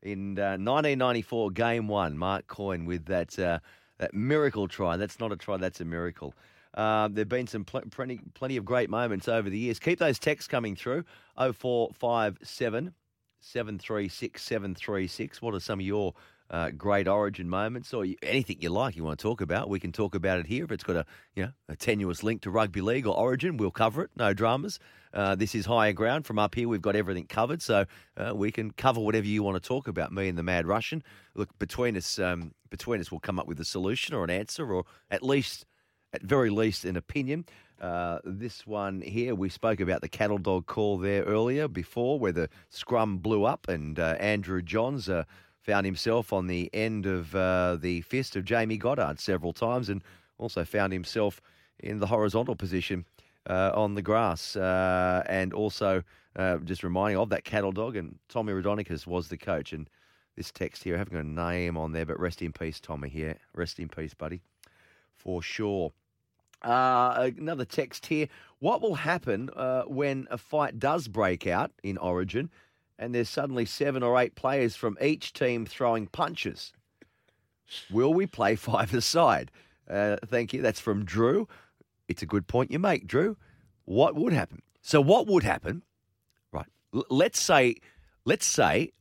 [0.03, 2.17] in uh, 1994, Game One.
[2.17, 3.59] Mark Coyne with that uh,
[3.99, 4.97] that miracle try.
[4.97, 5.59] That's not a try.
[5.59, 6.35] That's a miracle.
[6.75, 9.79] Uh, there've been some pl- plenty, plenty of great moments over the years.
[9.79, 11.05] Keep those texts coming through.
[11.37, 12.95] 0457
[13.41, 15.43] 736 736.
[15.43, 16.15] What are some of your
[16.51, 19.69] uh, great origin moments or anything you like you want to talk about?
[19.69, 20.65] We can talk about it here.
[20.65, 23.71] If it's got a you know a tenuous link to rugby league or origin, we'll
[23.71, 24.11] cover it.
[24.17, 24.79] No dramas.
[25.13, 26.27] Uh, this is higher ground.
[26.27, 29.63] From up here, we've got everything covered, so uh, we can cover whatever you want
[29.63, 30.13] to talk about.
[30.13, 31.03] Me and the Mad Russian.
[31.35, 34.71] Look between us, um, between us, we'll come up with a solution or an answer,
[34.73, 35.65] or at least,
[36.13, 37.47] at very least, an opinion.
[37.81, 42.33] Uh, this one here, we spoke about the cattle dog call there earlier before, where
[42.33, 45.25] the scrum blew up, and uh, Andrew Johns uh,
[45.69, 50.03] found himself on the end of uh, the fist of Jamie Goddard several times, and
[50.39, 51.43] also found himself
[51.79, 53.05] in the horizontal position
[53.51, 56.03] uh, on the grass, uh, and also
[56.37, 57.97] uh, just reminding of that cattle dog.
[57.97, 59.91] And Tommy Raudonikis was the coach, and
[60.37, 63.11] this text here, I haven't got a name on there, but rest in peace, Tommy.
[63.11, 64.41] Here, rest in peace, buddy,
[65.17, 65.93] for sure.
[66.63, 68.29] Uh, another text here.
[68.59, 72.49] What will happen uh, when a fight does break out in Origin
[72.99, 76.73] and there's suddenly seven or eight players from each team throwing punches?
[77.91, 79.51] Will we play five aside?
[79.89, 80.63] Uh, thank you.
[80.63, 81.49] That's from Drew.
[82.09, 83.37] It's a good point you make, Drew.
[83.85, 84.63] What would happen?
[84.83, 85.83] So, what would happen?
[86.53, 86.67] Right.
[86.95, 87.77] L- let's say,
[88.25, 88.93] let's say,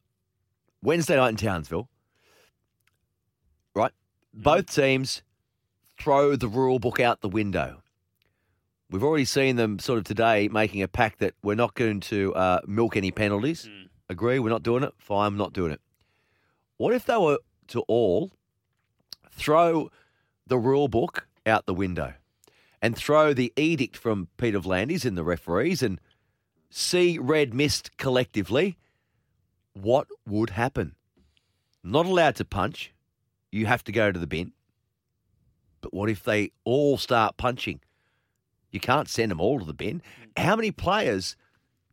[0.81, 1.89] Wednesday night in Townsville.
[3.75, 3.91] Right.
[4.33, 5.23] Both teams
[5.99, 7.81] throw the rule book out the window.
[8.89, 12.33] We've already seen them sort of today making a pact that we're not going to
[12.36, 13.69] uh, milk any penalties.
[14.10, 14.93] Agree, we're not doing it.
[14.98, 15.82] Fine, I'm not doing it.
[16.78, 17.39] What if they were
[17.70, 18.32] to all
[19.32, 19.89] throw
[20.46, 22.13] the rule book out the window
[22.82, 26.00] and throw the edict from Peter V'landys and the referees and
[26.70, 28.78] see red mist collectively?
[29.74, 30.96] What would happen?
[31.84, 32.93] Not allowed to punch.
[33.52, 34.54] You have to go to the bin.
[35.82, 37.82] But what if they all start punching?
[38.72, 40.02] You can't send them all to the bin.
[40.02, 40.43] Mm.
[40.43, 41.36] How many players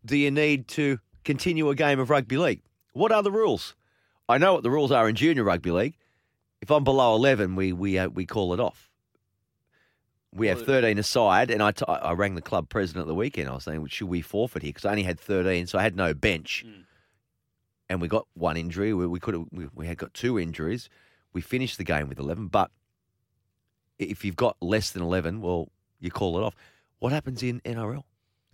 [0.05, 2.62] do you need to continue a game of rugby league?
[2.92, 3.74] What are the rules?
[4.28, 5.96] I know what the rules are in junior rugby league.
[6.60, 8.90] If I'm below 11, we we uh, we call it off.
[10.32, 13.48] We have 13 aside, and I, t- I rang the club president at the weekend.
[13.48, 14.70] I was saying, should we forfeit here?
[14.70, 16.64] Because I only had 13, so I had no bench.
[17.88, 18.92] And we got one injury.
[18.92, 20.88] We, we could have, we, we had got two injuries.
[21.32, 22.72] We finished the game with 11, but
[24.00, 25.68] if you've got less than 11, well,
[26.00, 26.56] you call it off.
[26.98, 28.02] What happens in NRL?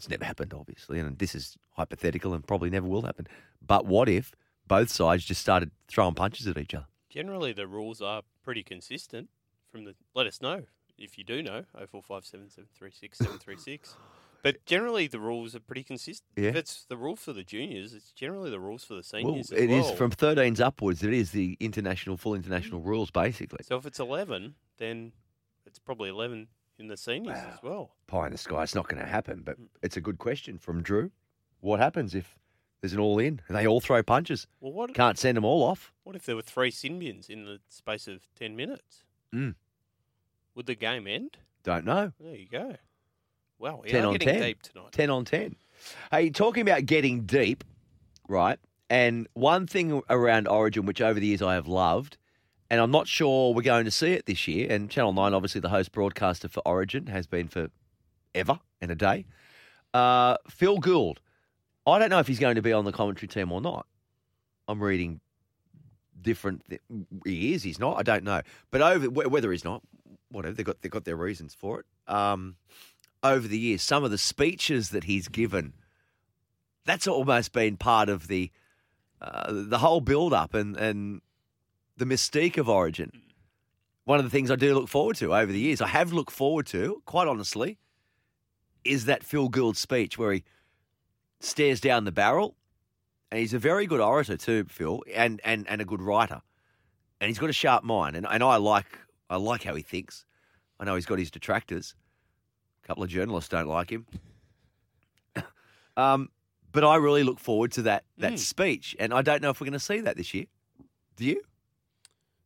[0.00, 3.26] It's never happened, obviously, and this is hypothetical and probably never will happen.
[3.60, 4.32] But what if
[4.66, 6.86] both sides just started throwing punches at each other?
[7.10, 9.28] Generally, the rules are pretty consistent.
[9.70, 10.62] From the let us know
[10.96, 11.64] if you do know.
[11.74, 13.98] Oh four five seven seven three six seven three six.
[14.42, 16.30] But generally, the rules are pretty consistent.
[16.34, 16.58] If Yeah.
[16.60, 19.52] it's the rule for the juniors, it's generally the rules for the Well, seniors.
[19.52, 21.02] it as is from 13s upwards.
[21.02, 23.58] It is the international, full international rules, basically.
[23.64, 25.12] So if it's eleven, then
[25.66, 26.48] it's probably eleven
[26.80, 27.92] in the seniors as well.
[28.06, 28.62] Pie in the sky.
[28.62, 31.10] It's not going to happen, but it's a good question from Drew.
[31.60, 32.38] What happens if
[32.80, 34.46] there's an all in and they all throw punches?
[34.60, 35.92] Well, what Can't send them all off.
[36.02, 39.04] what if there were three sin bins in the space of ten minutes?
[39.34, 39.54] Mm.
[40.54, 41.36] Would the game end?
[41.62, 42.12] Don't know.
[42.18, 42.76] There you go.
[43.58, 44.42] Well, we 10 are on getting 10.
[44.42, 44.92] deep tonight.
[44.92, 45.54] 10 on 10.
[46.10, 47.62] Hey, talking about getting deep,
[48.26, 48.58] right?
[48.88, 52.16] And one thing around Origin, which over the years I have loved,
[52.70, 55.60] and I'm not sure we're going to see it this year, and Channel 9, obviously
[55.60, 57.68] the host broadcaster for Origin, has been for
[58.34, 59.26] ever and a day.
[59.92, 61.20] Uh, Phil Gould.
[61.86, 63.86] I don't know if he's going to be on the commentary team or not.
[64.68, 65.20] I'm reading
[66.20, 66.62] different.
[66.68, 66.82] Th-
[67.24, 67.62] he is.
[67.64, 67.98] He's not.
[67.98, 68.42] I don't know.
[68.70, 69.82] But over wh- whether he's not,
[70.30, 71.86] whatever they got, they got their reasons for it.
[72.06, 72.56] Um,
[73.22, 75.72] over the years, some of the speeches that he's given,
[76.84, 78.50] that's almost been part of the
[79.20, 81.20] uh, the whole build up and and
[82.00, 83.12] the mystique of Origin.
[84.04, 86.32] One of the things I do look forward to over the years, I have looked
[86.32, 87.78] forward to, quite honestly,
[88.84, 90.42] is that Phil Gould speech where he
[91.40, 92.56] stares down the barrel,
[93.30, 96.40] and he's a very good orator too, Phil, and and and a good writer,
[97.20, 100.24] and he's got a sharp mind, and and I like I like how he thinks.
[100.80, 101.94] I know he's got his detractors.
[102.82, 104.06] A couple of journalists don't like him.
[105.98, 106.30] um,
[106.72, 109.66] but I really look forward to that that speech, and I don't know if we're
[109.66, 110.46] going to see that this year.
[111.16, 111.42] Do you?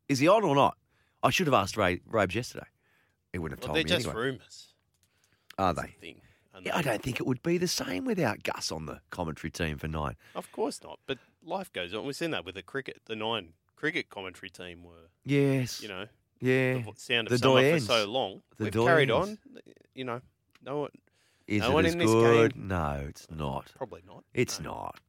[0.09, 0.77] Is he on or not?
[1.23, 2.67] I should have asked Ray Robes yesterday.
[3.33, 4.25] He wouldn't have Well, told they're me just anyway.
[4.25, 4.67] rumours.
[5.57, 5.95] Are they?
[5.99, 6.21] thing.
[6.63, 9.77] Yeah, I don't think it would be the same without Gus on the commentary team
[9.77, 10.15] for nine.
[10.35, 10.99] Of course not.
[11.05, 12.05] But life goes on.
[12.05, 13.01] We've seen that with the cricket.
[13.05, 15.81] The nine cricket commentary team were, Yes.
[15.81, 16.07] you know,
[16.39, 16.75] Yeah.
[16.75, 17.81] the sound of The doyens.
[17.81, 18.41] for so long.
[18.57, 19.37] The We've carried on.
[19.93, 20.21] You know,
[20.61, 20.91] no one,
[21.47, 22.53] Is no it one as in this good?
[22.53, 22.67] game.
[22.69, 23.73] No, it's not.
[23.75, 24.23] Probably not.
[24.33, 24.99] It's not.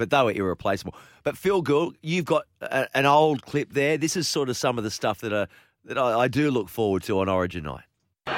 [0.00, 0.94] But they were irreplaceable.
[1.24, 3.98] But Phil Gould, you've got a, an old clip there.
[3.98, 5.46] This is sort of some of the stuff that, are,
[5.84, 7.84] that I, I do look forward to on Origin night.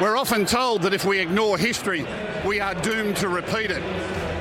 [0.01, 2.05] We're often told that if we ignore history,
[2.45, 3.81] we are doomed to repeat it.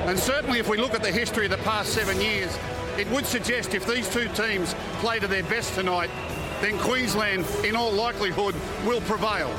[0.08, 2.58] And certainly, if we look at the history of the past seven years,
[2.98, 6.10] it would suggest if these two teams play to their best tonight,
[6.60, 9.54] then Queensland, in all likelihood, will prevail.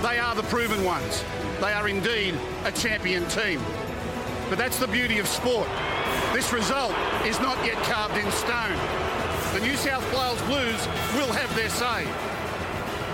[0.00, 1.22] They are the proven ones.
[1.60, 3.60] They are indeed a champion team.
[4.48, 5.68] But that's the beauty of sport.
[6.32, 6.94] This result
[7.26, 8.78] is not yet carved in stone.
[9.52, 12.04] The New South Wales Blues will have their say.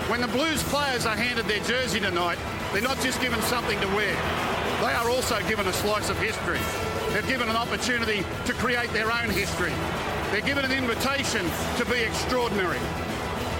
[0.09, 2.39] When the Blues players are handed their jersey tonight,
[2.71, 4.13] They're not just given something to wear.
[4.81, 6.59] They are also given a slice of history.
[7.09, 9.73] They're given an opportunity to create their own history.
[10.29, 11.43] They're given an invitation
[11.77, 12.77] to be extraordinary.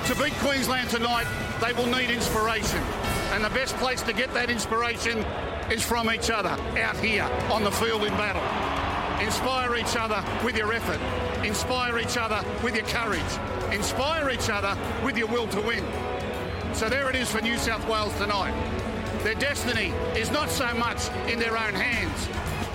[0.06, 1.26] To beat Queensland tonight,
[1.60, 2.82] they will need inspiration.
[3.34, 5.26] And the best place to get that inspiration
[5.72, 8.68] is from each other, out here on the field in battle.
[9.21, 10.99] Inspire each other with your effort.
[11.45, 13.21] Inspire each other with your courage.
[13.71, 15.84] Inspire each other with your will to win.
[16.73, 18.53] So there it is for New South Wales tonight.
[19.23, 22.27] Their destiny is not so much in their own hands,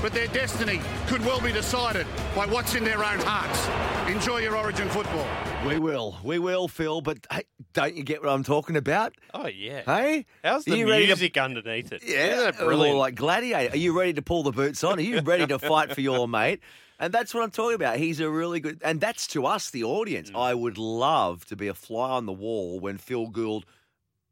[0.04, 3.66] but their destiny could well be decided by what's in their own hearts.
[4.14, 5.26] Enjoy your Origin football.
[5.66, 6.18] We will.
[6.22, 7.00] We will, Phil.
[7.00, 9.14] But hey, don't you get what I'm talking about?
[9.32, 9.80] Oh yeah.
[9.86, 10.26] Hey?
[10.42, 12.02] How's the you ready to- music underneath it?
[12.04, 13.72] Yeah, Isn't that or like Gladiator.
[13.72, 14.98] Are you ready to pull the boots on?
[14.98, 16.60] Are you ready to fight for your mate?
[17.00, 17.96] And that's what I'm talking about.
[17.96, 20.30] He's a really good, and that's to us, the audience.
[20.30, 20.38] Mm.
[20.38, 23.64] I would love to be a fly on the wall when Phil Gould,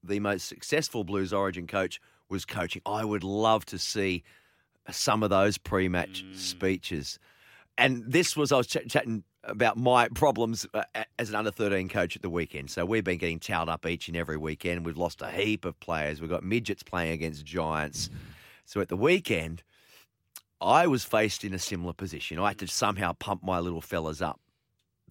[0.04, 2.82] the most successful Blues Origin coach, was coaching.
[2.84, 4.22] I would love to see
[4.90, 6.36] some of those pre-match Mm.
[6.36, 7.18] speeches.
[7.78, 10.84] And this was I was ch- chatting about my problems uh,
[11.18, 12.70] as an under 13 coach at the weekend.
[12.70, 14.84] So we've been getting towed up each and every weekend.
[14.86, 16.20] We've lost a heap of players.
[16.20, 18.08] We've got midgets playing against giants.
[18.66, 19.62] So at the weekend,
[20.60, 22.38] I was faced in a similar position.
[22.38, 24.38] I had to somehow pump my little fellas up.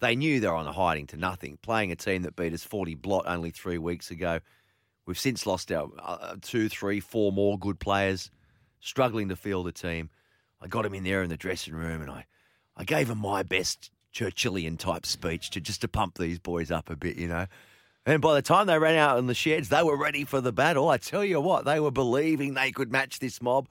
[0.00, 2.64] They knew they were on a hiding to nothing, playing a team that beat us
[2.64, 4.40] 40 blot only three weeks ago.
[5.06, 8.30] We've since lost our uh, two, three, four more good players,
[8.82, 10.10] struggling to field a team.
[10.60, 12.26] I got him in there in the dressing room and I,
[12.76, 16.90] I gave him my best Churchillian type speech to just to pump these boys up
[16.90, 17.46] a bit, you know.
[18.04, 20.52] And by the time they ran out in the sheds, they were ready for the
[20.52, 20.88] battle.
[20.88, 23.68] I tell you what, they were believing they could match this mob.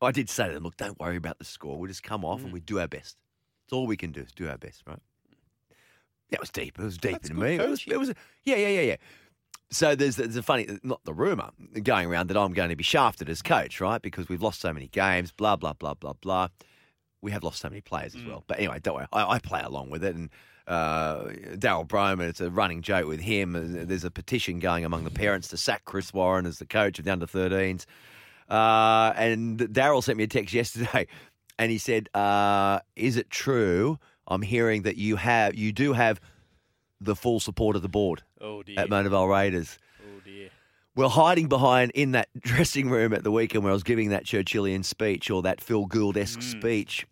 [0.00, 1.78] I did say to them, look, don't worry about the score.
[1.78, 2.54] We'll just come off and mm.
[2.54, 3.16] we do our best.
[3.64, 4.98] It's all we can do is do our best, right?
[6.30, 6.78] Yeah, it was deep.
[6.78, 7.54] It was deep That's in me.
[7.54, 8.12] It was, it was,
[8.44, 8.96] yeah, yeah, yeah, yeah.
[9.74, 11.50] So there's, there's a funny, not the rumour
[11.82, 14.00] going around that I'm going to be shafted as coach, right?
[14.00, 16.48] Because we've lost so many games, blah, blah, blah, blah, blah.
[17.22, 18.44] We have lost so many players as well.
[18.46, 19.06] But anyway, don't worry.
[19.12, 20.14] I, I play along with it.
[20.14, 20.30] And
[20.68, 21.24] uh,
[21.56, 23.86] Daryl Brohman, it's a running joke with him.
[23.88, 27.04] There's a petition going among the parents to sack Chris Warren as the coach of
[27.04, 27.86] the under 13s.
[28.48, 31.08] Uh, and Daryl sent me a text yesterday
[31.58, 33.98] and he said, uh, Is it true?
[34.28, 36.20] I'm hearing that you have, you do have
[37.00, 38.78] the full support of the board Oh dear.
[38.78, 39.78] at Monavale Raiders.
[40.02, 40.50] Oh dear.
[40.94, 44.24] Well, hiding behind in that dressing room at the weekend where I was giving that
[44.24, 47.06] Churchillian speech or that Phil Gould esque speech,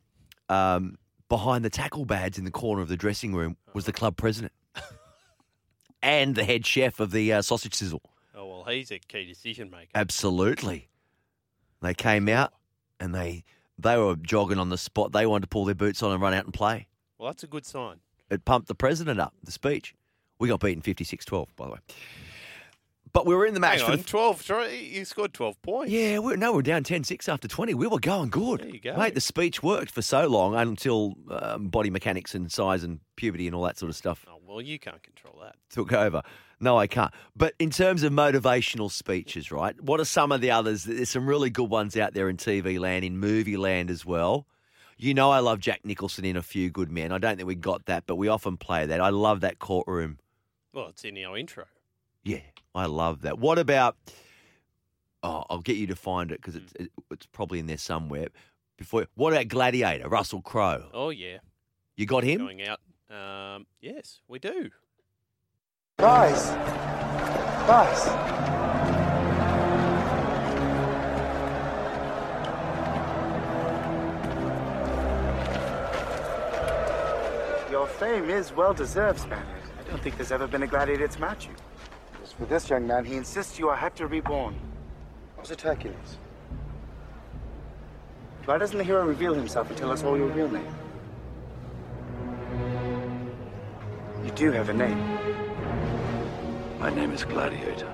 [0.49, 4.17] um, behind the tackle badge in the corner of the dressing room was the club
[4.19, 4.53] president
[6.03, 8.03] and the head chef of the uh, sausage sizzle.
[8.35, 9.91] Oh well, he's a key decision maker.
[9.95, 10.89] Absolutely.
[11.81, 12.53] They came out
[13.01, 13.45] and they
[13.79, 15.13] they were jogging on the spot.
[15.13, 16.87] They wanted to pull their boots on and run out and play.
[17.19, 17.97] Well, that's a good sign.
[18.31, 19.95] It pumped the president up, the speech.
[20.43, 21.79] We got beaten 56 12, by the way.
[23.13, 25.63] But we were in the match Hang for on, the 12, try- you scored 12
[25.63, 25.93] points.
[25.93, 27.75] Yeah, we're, no, we're down 10 6 after 20.
[27.75, 28.61] We were going good.
[28.63, 28.97] There you go.
[28.97, 33.47] Mate, the speech worked for so long until um, body mechanics and size and puberty
[33.47, 35.55] and all that sort of stuff Oh, well, you can't control that.
[35.71, 36.23] took over.
[36.59, 37.13] No, I can't.
[37.37, 39.81] But in terms of motivational speeches, right?
[39.81, 40.83] What are some of the others?
[40.83, 44.47] There's some really good ones out there in TV land, in movie land as well.
[44.99, 47.13] You know, I love Jack Nicholson in A Few Good Men.
[47.13, 49.01] I don't think we got that, but we often play that.
[49.01, 50.19] I love that courtroom.
[50.73, 51.65] Well, it's in our intro.
[52.25, 52.41] Yeah,
[52.75, 53.39] I love that.
[53.39, 53.97] What about?
[55.23, 58.29] Oh, I'll get you to find it because it's it, it's probably in there somewhere.
[58.79, 60.09] Before, what about Gladiator?
[60.09, 60.89] Russell Crowe.
[60.93, 61.39] Oh, yeah.
[61.97, 62.39] You got him?
[62.39, 62.81] Going out.
[63.11, 64.71] Um, yes, we do.
[65.99, 66.47] Guys,
[67.67, 68.09] guys.
[77.71, 79.62] Your fame is well deserved, Spaniard.
[79.93, 81.53] I don't think there's ever been a gladiator to match you.
[82.23, 84.59] As for this young man, he insists you are Hector reborn.
[85.39, 86.17] Was it Hercules?
[88.47, 90.75] Why doesn't the hero reveal himself and tell us all your real name?
[94.25, 94.99] You do have a name.
[96.79, 97.93] My name is Gladiator.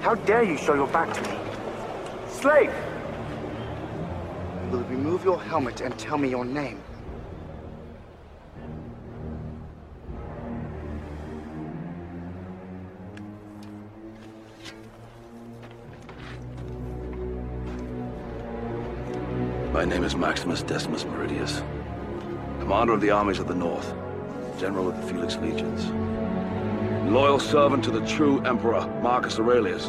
[0.00, 1.38] How dare you show your back to me?
[2.26, 2.72] Slave!
[4.64, 6.82] You will remove your helmet and tell me your name.
[20.18, 21.60] Maximus Decimus Meridius,
[22.58, 23.94] commander of the armies of the North,
[24.58, 25.86] general of the Felix Legions,
[27.08, 29.86] loyal servant to the true Emperor Marcus Aurelius,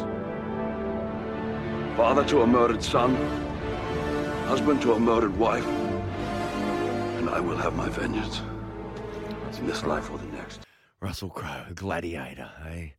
[1.96, 3.16] father to a murdered son,
[4.46, 8.40] husband to a murdered wife, and I will have my vengeance
[9.58, 10.60] in this life or the next.
[11.00, 12.94] Russell Crowe, Gladiator, hey?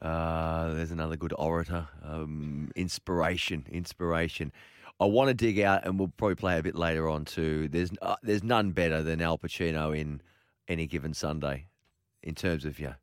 [0.00, 1.88] Uh, there's another good orator.
[2.04, 4.52] Um, inspiration, inspiration.
[4.98, 7.68] I want to dig out, and we'll probably play a bit later on too.
[7.68, 10.22] There's uh, there's none better than Al Pacino in
[10.68, 11.66] any given Sunday,
[12.22, 12.94] in terms of yeah,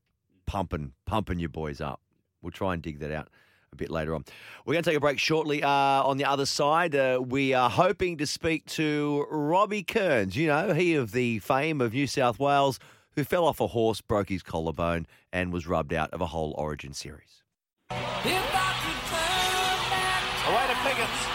[0.45, 2.01] pumping pumping your boys up.
[2.41, 3.29] We'll try and dig that out
[3.71, 4.25] a bit later on.
[4.65, 5.63] We're going to take a break shortly.
[5.63, 10.35] Uh, on the other side, uh, we are hoping to speak to Robbie Kearns.
[10.35, 12.79] You know, he of the fame of New South Wales,
[13.11, 16.53] who fell off a horse, broke his collarbone, and was rubbed out of a whole
[16.57, 17.43] Origin series.
[20.45, 21.32] Away to Pickens.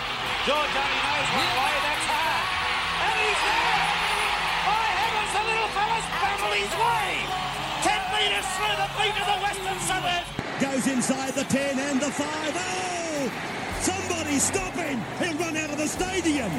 [8.59, 10.29] Through the beat of the western suburbs.
[10.59, 12.27] Goes inside the 10 and the 5.
[12.27, 13.31] Oh!
[13.81, 14.99] Somebody stop him!
[15.23, 16.51] He'll run out of the stadium.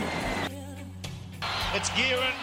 [1.75, 2.35] It's Gearan.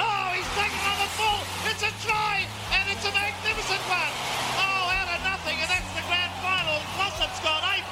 [0.00, 1.40] Oh, he's taken on the full.
[1.68, 4.12] It's a try, and it's a magnificent one.
[4.56, 6.80] Oh, out of nothing, and that's the grand final.
[6.96, 7.84] Glossop's got eight.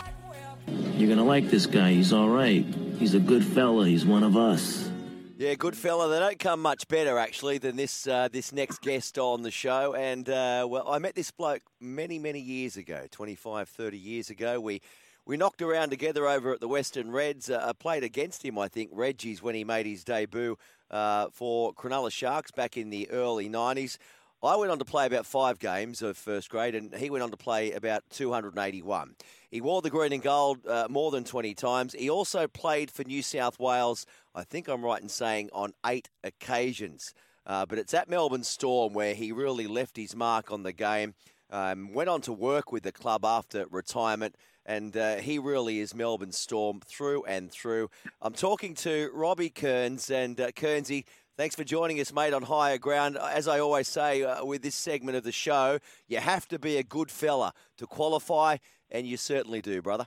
[0.98, 1.92] You're gonna like this guy.
[1.92, 2.64] He's all right.
[2.98, 3.86] He's a good fella.
[3.86, 4.90] He's one of us.
[5.37, 6.09] Yeah, good fella.
[6.09, 9.93] They don't come much better actually than this uh, this next guest on the show.
[9.93, 14.61] And uh, well, I met this bloke many many years ago, 25, 30 years ago.
[14.61, 14.80] We
[15.26, 17.51] we knocked around together over at the Western Reds.
[17.51, 20.57] Uh, I played against him, I think, Reggie's when he made his debut
[20.93, 23.99] uh, for Cronulla Sharks back in the early 90s.
[24.41, 27.30] I went on to play about five games of first grade, and he went on
[27.30, 29.16] to play about 281.
[29.55, 31.94] He wore the green and gold uh, more than 20 times.
[31.96, 36.11] He also played for New South Wales, I think I'm right in saying, on eight
[36.24, 37.14] occasions.
[37.46, 41.14] Uh, but it's at Melbourne Storm where he really left his mark on the game.
[41.50, 44.34] Um, went on to work with the club after retirement,
[44.66, 47.90] and uh, he really is Melbourne Storm through and through.
[48.20, 51.05] I'm talking to Robbie Kearns, and uh, Kearnsy,
[51.37, 53.16] thanks for joining us, mate, on Higher Ground.
[53.16, 56.76] As I always say uh, with this segment of the show, you have to be
[56.76, 58.59] a good fella to qualify,
[58.91, 60.07] and you certainly do, brother.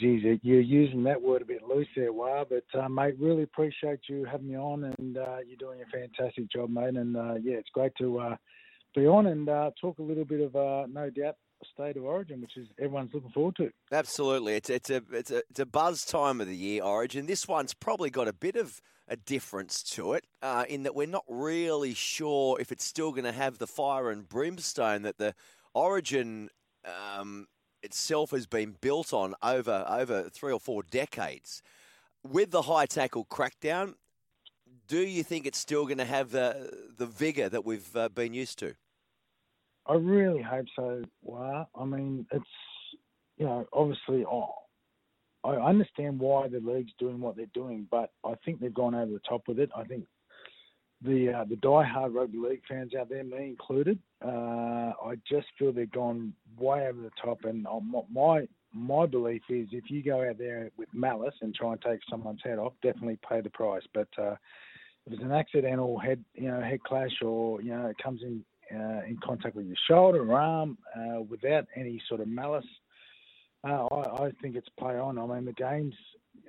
[0.00, 3.98] Geez, you're using that word a bit loose there, Wah, but uh, mate, really appreciate
[4.08, 6.94] you having me on, and uh, you're doing a fantastic job, mate.
[6.94, 8.36] And uh, yeah, it's great to uh,
[8.94, 11.34] be on and uh, talk a little bit of, uh, no doubt,
[11.72, 13.70] state of origin, which is everyone's looking forward to.
[13.92, 17.26] Absolutely, it's it's a it's a it's a buzz time of the year, Origin.
[17.26, 21.06] This one's probably got a bit of a difference to it, uh, in that we're
[21.06, 25.34] not really sure if it's still going to have the fire and brimstone that the
[25.74, 26.48] Origin
[26.84, 27.46] um,
[27.82, 31.62] itself has been built on over over three or four decades.
[32.22, 33.94] With the high tackle crackdown,
[34.88, 38.34] do you think it's still going to have the the vigor that we've uh, been
[38.34, 38.74] used to?
[39.86, 41.02] I really hope so.
[41.22, 41.66] Wah.
[41.74, 42.44] I mean, it's
[43.36, 44.54] you know obviously oh,
[45.44, 49.12] I understand why the league's doing what they're doing, but I think they've gone over
[49.12, 49.70] the top with it.
[49.76, 50.06] I think
[51.02, 55.72] the uh, the diehard rugby league fans out there, me included, uh, I just feel
[55.72, 57.44] they've gone way over the top.
[57.44, 57.80] And uh,
[58.10, 62.00] my my belief is, if you go out there with malice and try and take
[62.08, 63.84] someone's head off, definitely pay the price.
[63.92, 64.36] But uh,
[65.06, 68.44] if it's an accidental head you know head clash or you know it comes in
[68.72, 72.64] uh, in contact with your shoulder or arm uh, without any sort of malice,
[73.68, 75.18] uh, I, I think it's play on.
[75.18, 75.94] I mean, the game's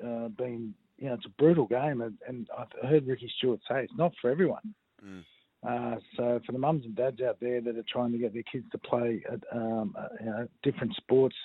[0.03, 3.83] uh, been, you know, it's a brutal game, and, and I heard Ricky Stuart say
[3.83, 4.73] it's not for everyone.
[5.05, 5.23] Mm.
[5.67, 8.43] Uh, so for the mums and dads out there that are trying to get their
[8.43, 11.35] kids to play at, um, uh, you know, different sports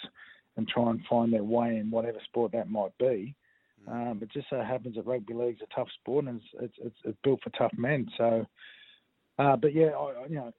[0.57, 3.35] and try and find their way in whatever sport that might be,
[3.89, 6.97] um, it just so happens that rugby league's a tough sport and it's it's, it's,
[7.05, 8.09] it's built for tough men.
[8.17, 8.47] So,
[9.41, 10.53] uh, but yeah, I, you know,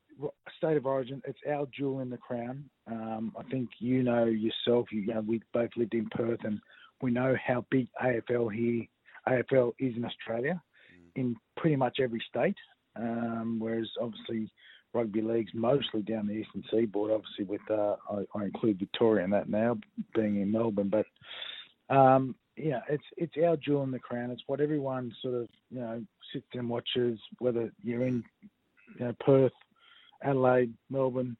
[0.57, 2.65] state of origin, it's our jewel in the crown.
[2.87, 4.87] Um, I think you know yourself.
[4.91, 6.59] You, you know, we both lived in Perth, and
[6.99, 8.85] we know how big AFL here,
[9.27, 10.59] AFL is in Australia,
[11.15, 12.57] in pretty much every state.
[12.95, 14.51] Um, whereas obviously
[14.93, 17.11] rugby league's mostly down the eastern seaboard.
[17.11, 19.77] Obviously, with uh, I, I include Victoria in that now,
[20.15, 21.05] being in Melbourne, but.
[21.95, 24.29] Um, yeah, it's it's our jewel in the crown.
[24.29, 28.23] It's what everyone sort of you know sits and watches, whether you're in
[28.97, 29.53] you know, Perth,
[30.23, 31.35] Adelaide, Melbourne,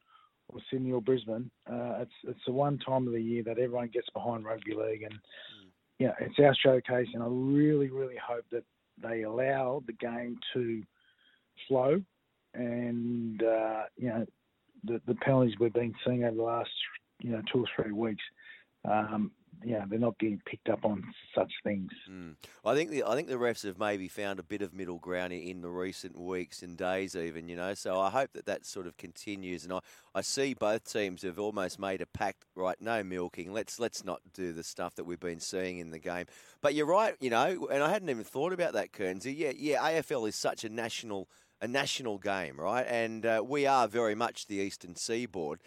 [0.49, 1.49] or Sydney or Brisbane.
[1.69, 5.03] Uh, it's it's the one time of the year that everyone gets behind rugby league,
[5.03, 5.13] and
[5.99, 7.07] yeah, it's our showcase.
[7.13, 8.63] And I really, really hope that
[9.01, 10.83] they allow the game to
[11.67, 12.01] flow,
[12.53, 14.25] and uh, you know,
[14.83, 16.69] the the penalties we've been seeing over the last
[17.21, 18.23] you know two or three weeks.
[18.89, 19.31] Um,
[19.64, 21.03] yeah, they're not getting picked up on
[21.36, 21.91] such things.
[22.09, 22.36] Mm.
[22.66, 25.34] I think the I think the refs have maybe found a bit of middle ground
[25.34, 27.74] in the recent weeks and days, even you know.
[27.74, 29.64] So I hope that that sort of continues.
[29.64, 29.80] And I,
[30.16, 32.45] I see both teams have almost made a pact.
[32.55, 33.53] Right, no milking.
[33.53, 36.26] Let's let's not do the stuff that we've been seeing in the game.
[36.62, 37.68] But you're right, you know.
[37.72, 39.36] And I hadn't even thought about that, Kearnsy.
[39.38, 39.80] Yeah, yeah.
[39.82, 41.28] AFL is such a national
[41.62, 42.86] a national game, right?
[42.88, 45.59] And uh, we are very much the Eastern Seaboard.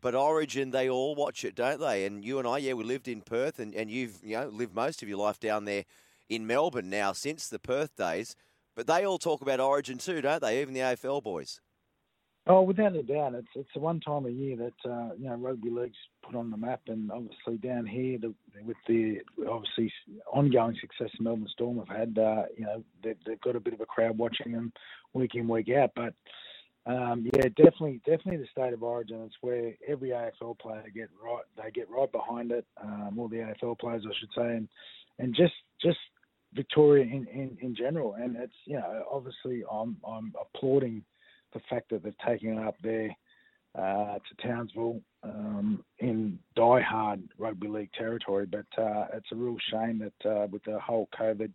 [0.00, 2.04] But Origin, they all watch it, don't they?
[2.04, 4.74] And you and I, yeah, we lived in Perth, and, and you've you know lived
[4.74, 5.84] most of your life down there
[6.28, 8.36] in Melbourne now since the Perth days.
[8.74, 10.60] But they all talk about Origin too, don't they?
[10.60, 11.60] Even the AFL boys.
[12.48, 15.34] Oh, without a doubt, it's it's the one time a year that uh, you know
[15.34, 18.32] rugby league's put on the map, and obviously down here the,
[18.64, 19.18] with the
[19.50, 19.92] obviously
[20.32, 23.80] ongoing success Melbourne Storm have had, uh, you know they've, they've got a bit of
[23.80, 24.72] a crowd watching them
[25.12, 25.90] week in week out.
[25.96, 26.14] But
[26.86, 29.22] um, yeah, definitely, definitely the state of origin.
[29.26, 32.64] It's where every AFL player get right, they get right behind it.
[32.82, 34.68] Um, all the AFL players, I should say, and
[35.18, 35.98] and just just
[36.54, 38.14] Victoria in, in, in general.
[38.14, 41.02] And it's you know obviously I'm I'm applauding
[41.52, 43.10] the fact that they've taken it up there
[43.76, 48.46] uh, to Townsville um, in die-hard rugby league territory.
[48.46, 51.50] But uh, it's a real shame that uh, with the whole COVID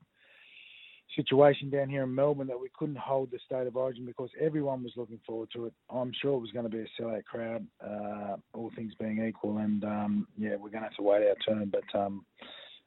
[1.15, 4.83] situation down here in Melbourne that we couldn't hold the state of origin because everyone
[4.83, 5.73] was looking forward to it.
[5.89, 9.57] I'm sure it was going to be a sellout crowd, uh, all things being equal.
[9.57, 11.71] And um, yeah, we're going to have to wait our turn.
[11.71, 12.25] But um,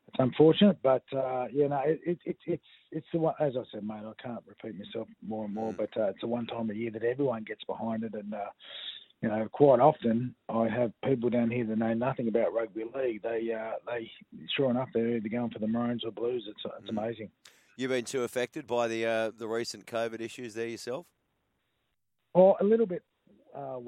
[0.09, 2.63] it's unfortunate, but uh, yeah, no, it, it, it, it's
[2.93, 3.35] it's the one.
[3.41, 6.27] As I said, mate, I can't repeat myself more and more, but uh, it's the
[6.27, 8.51] one time a year that everyone gets behind it, and uh,
[9.23, 13.23] you know, quite often I have people down here that know nothing about rugby league.
[13.23, 14.11] They uh, they
[14.55, 16.45] sure enough they're either going for the Maroons or Blues.
[16.47, 17.31] It's it's amazing.
[17.77, 21.07] You've been too affected by the uh, the recent COVID issues there yourself?
[22.35, 23.03] Oh, a little bit,
[23.57, 23.79] uh.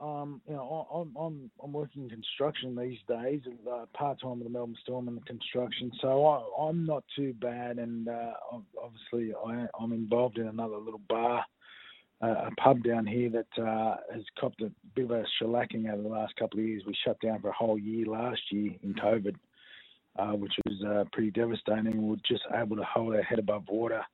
[0.00, 4.44] Um, you know, I'm, I'm I'm working in construction these days, uh, part time with
[4.44, 5.90] the Melbourne Storm in the construction.
[6.00, 8.32] So I, I'm not too bad, and uh,
[8.82, 11.44] obviously I, I'm involved in another little bar,
[12.22, 16.02] uh, a pub down here that uh, has copped a bit of a shellacking over
[16.02, 16.82] the last couple of years.
[16.86, 19.36] We shut down for a whole year last year in COVID,
[20.18, 22.02] uh, which was uh, pretty devastating.
[22.02, 24.04] We were just able to hold our head above water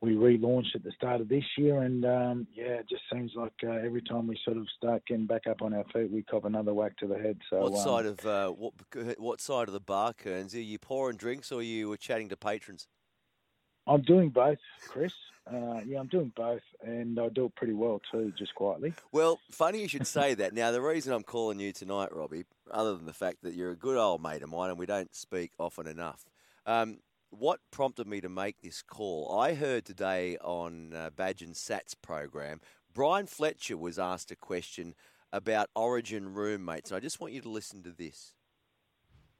[0.00, 3.52] we relaunched at the start of this year, and um, yeah, it just seems like
[3.62, 6.46] uh, every time we sort of start getting back up on our feet, we cop
[6.46, 7.38] another whack to the head.
[7.50, 8.72] So, what um, side of uh, what
[9.18, 10.54] what side of the bar, Kearns?
[10.54, 12.88] Are you pouring drinks or are you were chatting to patrons?
[13.90, 15.12] I'm doing both, Chris.
[15.52, 18.94] Uh, yeah, I'm doing both, and I do it pretty well too, just quietly.
[19.10, 20.54] Well, funny you should say that.
[20.54, 23.76] Now, the reason I'm calling you tonight, Robbie, other than the fact that you're a
[23.76, 26.24] good old mate of mine and we don't speak often enough,
[26.66, 26.98] um,
[27.30, 29.36] what prompted me to make this call?
[29.36, 32.60] I heard today on uh, Badge and Sats program,
[32.94, 34.94] Bryan Fletcher was asked a question
[35.32, 36.92] about Origin roommates.
[36.92, 38.34] And I just want you to listen to this.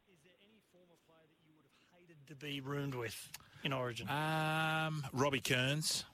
[0.09, 3.31] Is there any former player that you would have hated to be roomed with
[3.65, 4.09] in Origin?
[4.09, 6.05] Um, Robbie Kearns.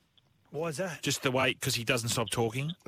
[0.51, 1.03] Why is that?
[1.03, 2.73] Just the way because he doesn't stop talking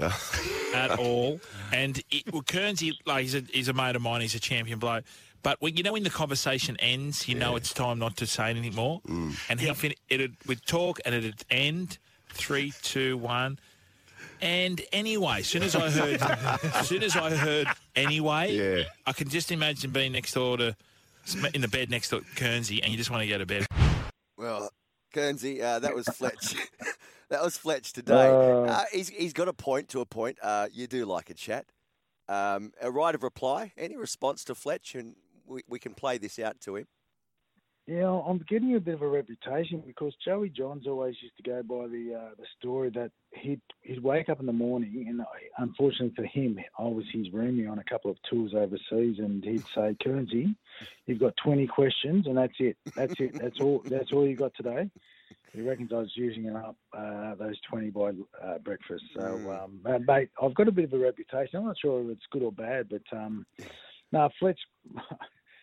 [0.75, 1.41] at all,
[1.73, 4.21] and it, well, Kearns, he, like he's a, he's a mate of mine.
[4.21, 5.05] He's a champion bloke.
[5.43, 8.51] But when, you know when the conversation ends, you know it's time not to say
[8.51, 9.01] anything more.
[9.49, 11.99] And he fin- it'd would talk and it'd end
[12.33, 13.59] three, two, one.
[14.41, 18.85] And anyway, as soon as I heard, as soon as I heard anyway, Yeah.
[19.07, 20.77] I can just imagine being next door to
[21.55, 23.67] in the bed next to Kearnsy, and you just want to go to bed.
[24.39, 24.71] Well,
[25.13, 26.55] Kearnsy, uh, that was Fletch.
[27.29, 28.29] that was Fletch today.
[28.29, 28.63] Uh.
[28.63, 30.39] Uh, he's, he's got a point to a point.
[30.41, 31.67] Uh, you do like a chat.
[32.29, 33.73] Um, a right of reply.
[33.77, 34.95] Any response to Fletch?
[34.95, 36.87] And we, we can play this out to him.
[37.89, 41.63] Yeah, I'm getting a bit of a reputation because Joey Johns always used to go
[41.63, 45.63] by the uh, the story that he'd he'd wake up in the morning and I-
[45.63, 49.65] unfortunately for him, I was his roomie on a couple of tours overseas, and he'd
[49.75, 50.55] say, "Kearnsy,
[51.07, 52.77] you've got 20 questions, and that's it.
[52.95, 53.33] That's it.
[53.41, 53.83] That's all.
[53.89, 54.91] That's all you got today."
[55.55, 58.11] He reckons I was using up uh, those 20 by
[58.45, 59.05] uh, breakfast.
[59.17, 61.59] So, um, uh, mate, I've got a bit of a reputation.
[61.61, 63.47] I'm not sure if it's good or bad, but um,
[64.13, 64.61] no, Fletch,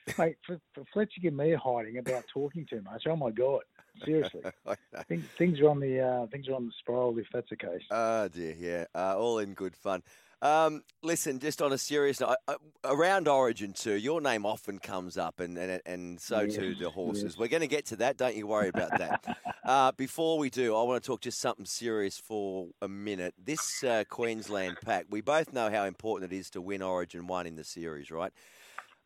[0.18, 3.04] mate, for, for Fletcher give me a hiding about talking too much.
[3.08, 3.62] Oh my god,
[4.04, 4.42] seriously,
[5.08, 7.82] things, things are on the uh, things are on the spiral if that's the case.
[7.90, 10.04] Oh dear, yeah, uh, all in good fun.
[10.42, 15.18] Um, listen, just on a serious note, uh, around Origin too, your name often comes
[15.18, 17.24] up, and and, and so Yes, too the horses.
[17.24, 17.38] yes.
[17.38, 18.18] We're going to get to that.
[18.18, 19.38] Don't you worry about that.
[19.66, 23.34] uh, before we do, I want to talk just something serious for a minute.
[23.44, 27.48] This uh, Queensland pack, we both know how important it is to win Origin one
[27.48, 28.34] in the series, right?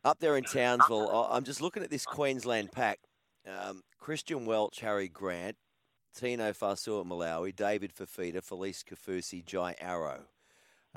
[0.02, 3.00] Up there in Townsville, I'm just looking at this Queensland pack.
[3.46, 5.56] Um, Christian Welch, Harry Grant,
[6.18, 10.22] Tino Fa'asuamaleaui, David Fifita, Felise Kaufusi, Jai Arrow.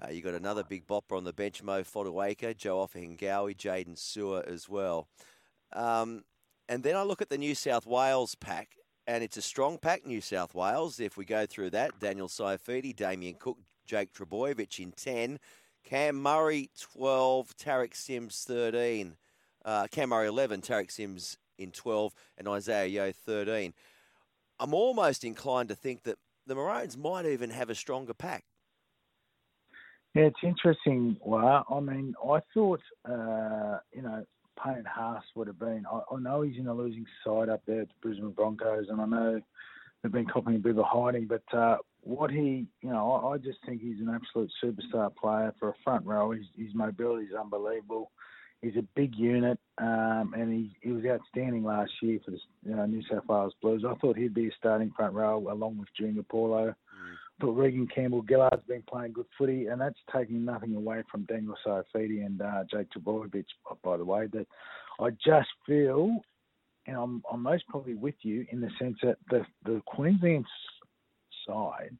[0.01, 4.47] Uh, you got another big bopper on the bench, Mo Fotuaika, Joe Ofahengaue, Jaydn Su'A
[4.47, 5.09] as well.
[5.73, 6.23] Um,
[6.69, 8.69] and then I look at the New South Wales pack,
[9.05, 11.01] and it's a strong pack, New South Wales.
[11.01, 15.39] If we go through that, Daniel Saifiti, Damien Cook, Jake Trebojevic in 10,
[15.83, 19.15] Cam Murray 12, Tariq Sims 13,
[19.65, 23.73] uh, Cam Murray 11, Tariq Sims in 12, and Isaah Yeo 13.
[24.59, 26.17] I'm almost inclined to think that
[26.47, 28.45] the Maroons might even have a stronger pack.
[30.13, 31.17] Yeah, it's interesting.
[31.21, 34.25] Well, I mean, I thought, uh, you know,
[34.63, 35.85] Payne Haas would have been.
[35.91, 39.01] I, I know he's in a losing side up there at the Brisbane Broncos, and
[39.01, 39.41] I know
[40.01, 43.33] they've been copying a bit of a hiding, but uh, what he, you know, I,
[43.33, 46.31] I just think he's an absolute superstar player for a front row.
[46.31, 48.11] His, his mobility is unbelievable.
[48.61, 52.75] He's a big unit, um, and he, he was outstanding last year for the you
[52.75, 53.83] know, New South Wales Blues.
[53.85, 56.73] I thought he'd be a starting front row along with Junior Paulo.
[57.41, 62.25] Thought Reagan Campbell-Gillard's been playing good footy, and that's taking nothing away from Daniel Saifiti
[62.25, 63.45] and uh, Jake Trebojevic,
[63.83, 64.27] by the way.
[64.31, 64.45] That
[64.99, 66.19] I just feel,
[66.85, 70.45] and I'm, I'm most probably with you in the sense that the the Queensland
[71.47, 71.95] side.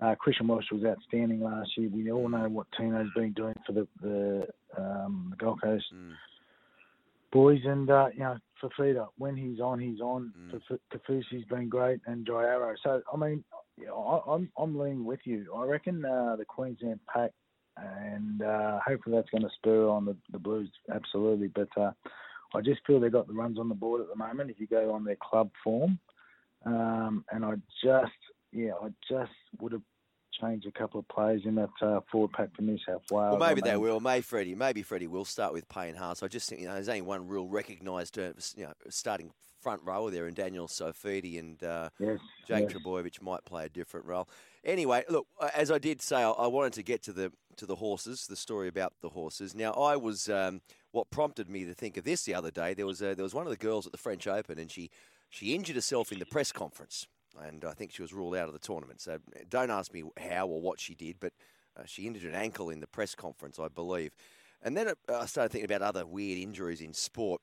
[0.00, 1.88] Uh, Christian Welch was outstanding last year.
[1.88, 4.46] We all know what Tino's been doing for the the,
[4.76, 5.84] um, the Gold Coast
[7.34, 10.32] boys, and uh, you know, Fifita when he's on, he's on.
[10.54, 10.78] Mm.
[10.94, 12.74] Kaufusi's been great, and Jai Arrow.
[12.82, 13.44] So I mean,
[13.76, 15.52] you know, I, I'm I'm leaning with you.
[15.54, 17.32] I reckon uh, the Queensland pack,
[17.76, 21.48] and uh, hopefully that's going to spur on the, the Blues absolutely.
[21.48, 21.90] But uh,
[22.54, 24.50] I just feel they've got the runs on the board at the moment.
[24.50, 25.98] If you go on their club form,
[26.64, 28.12] um, and I just
[28.54, 29.82] yeah, I just would have
[30.40, 33.36] changed a couple of players in that uh, forward pack for New South Wales.
[33.38, 34.00] Well, maybe they will.
[34.00, 34.54] Maybe Freddie.
[34.54, 36.22] Maybe Freddie will start with Payne Haas.
[36.22, 39.32] I just think you know there's only one real recognised uh, you know starting
[39.64, 42.72] front rower there in Daniel Saifiti and uh, Yes, Jake yes.
[42.72, 44.28] Trebojevic might play a different role.
[44.62, 47.66] Anyway, look, uh, as I did say, I, I wanted to get to the to
[47.66, 49.54] the horses, the story about the horses.
[49.54, 50.60] Now, I was um,
[50.92, 52.74] what prompted me to think of this the other day.
[52.74, 54.90] There was a, there was one of the girls at the French Open, and she
[55.30, 57.06] she injured herself in the press conference,
[57.42, 59.00] and I think she was ruled out of the tournament.
[59.00, 59.18] So
[59.48, 61.32] don't ask me how or what she did, but
[61.76, 64.12] uh, she injured an ankle in the press conference, I believe.
[64.62, 67.40] And then I started thinking about other weird injuries in sport,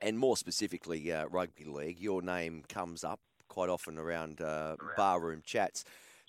[0.00, 2.00] and more specifically uh, rugby league.
[2.00, 5.84] Your name comes up quite often around uh, barroom chats.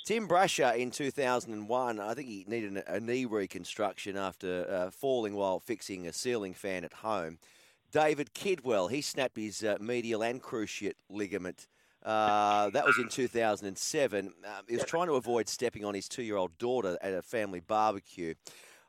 [0.06, 5.62] Tim Brasher in 2001, I think he needed a, knee reconstruction after uh, falling while
[5.62, 7.40] fixing a ceiling fan at home.
[7.90, 11.68] David Kidwell, he snapped his uh, medial and cruciate ligament.
[12.04, 14.26] Uh, that was in 2007.
[14.26, 18.34] Um, he was trying to avoid stepping on his two-year-old daughter at a family barbecue.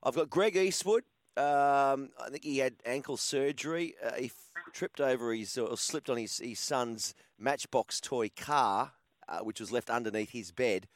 [0.02, 1.04] I've got Greg Eastwood.
[1.36, 3.94] Um, I think he had ankle surgery.
[4.04, 8.92] Uh, he f- tripped over his or slipped on his, his son's Matchbox toy car,
[9.28, 10.86] uh, which was left underneath his bed.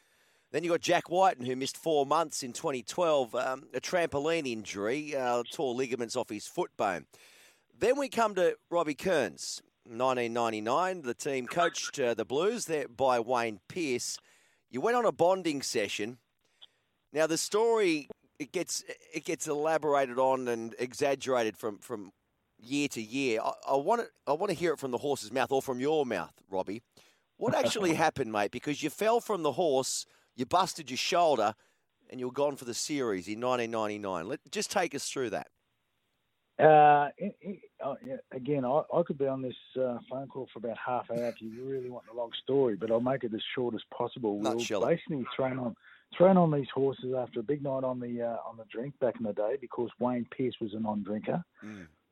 [0.50, 5.14] Then you got Jack Wighton, who missed four months in 2012, um, a trampoline injury,
[5.14, 7.06] uh, tore ligaments off his foot bone.
[7.78, 11.02] Then we come to Robbie Kearns, 1999.
[11.02, 14.18] The team coached uh, the Blues there by Wayne Pearce.
[14.70, 16.18] You went on a bonding session.
[17.12, 18.08] Now the story
[18.38, 22.12] it gets it gets elaborated on and exaggerated from from
[22.58, 23.40] year to year.
[23.42, 25.80] I, I want to I want to hear it from the horse's mouth or from
[25.80, 26.82] your mouth, Robbie.
[27.36, 28.50] What actually happened, mate?
[28.50, 31.54] Because you fell from the horse, you busted your shoulder,
[32.10, 34.28] and you were gone for the series in 1999.
[34.28, 35.48] Let, just take us through that.
[36.58, 37.94] Uh, it, it, uh,
[38.32, 41.28] again, I, I could be on this uh, phone call for about half an hour
[41.28, 44.38] if you really want the long story, but I'll make it as short as possible.
[44.38, 45.76] We were Nutshell basically thrown on
[46.16, 49.14] thrown on these horses after a big night on the uh, on the drink back
[49.18, 51.44] in the day because Wayne Pearce was a non-drinker.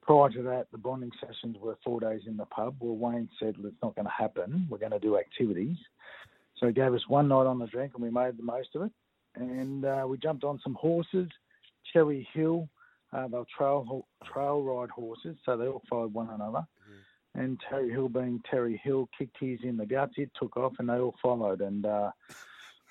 [0.03, 2.77] Prior to that, the bonding sessions were four days in the pub.
[2.79, 4.69] Well, Wayne said, "It's not going to happen.
[4.71, 5.77] We're going to do activities."
[6.59, 8.83] So he gave us one night on the drink, and we made the most of
[8.83, 8.93] it.
[9.35, 11.29] And uh, we jumped on some horses,
[11.93, 12.69] Terry Hill.
[13.17, 16.67] Uh, they were trail trail ride horses, so they all followed one another.
[17.35, 20.15] And Terry Hill, being Terry Hill, kicked his in the guts.
[20.17, 21.61] It took off, and they all followed.
[21.61, 22.11] And uh,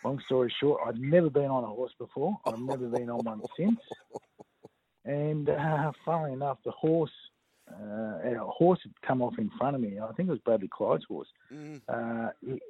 [0.04, 2.38] long story short, I'd never been on a horse before.
[2.46, 3.80] I've never been on one since.
[5.04, 7.12] And uh, funnily enough, the horse,
[7.72, 10.00] uh, a horse had come off in front of me.
[10.00, 11.28] I think it was Bradley Clyde's horse.
[11.88, 12.62] Uh, he-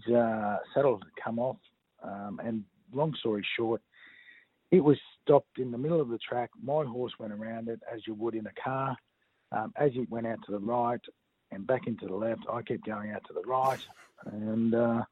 [0.00, 1.56] his uh, saddle had come off,
[2.02, 3.82] um, and long story short,
[4.70, 6.50] it was stopped in the middle of the track.
[6.62, 8.96] My horse went around it as you would in a car.
[9.52, 11.00] Um, as it went out to the right
[11.52, 13.78] and back into the left, I kept going out to the right,
[14.26, 15.04] and uh,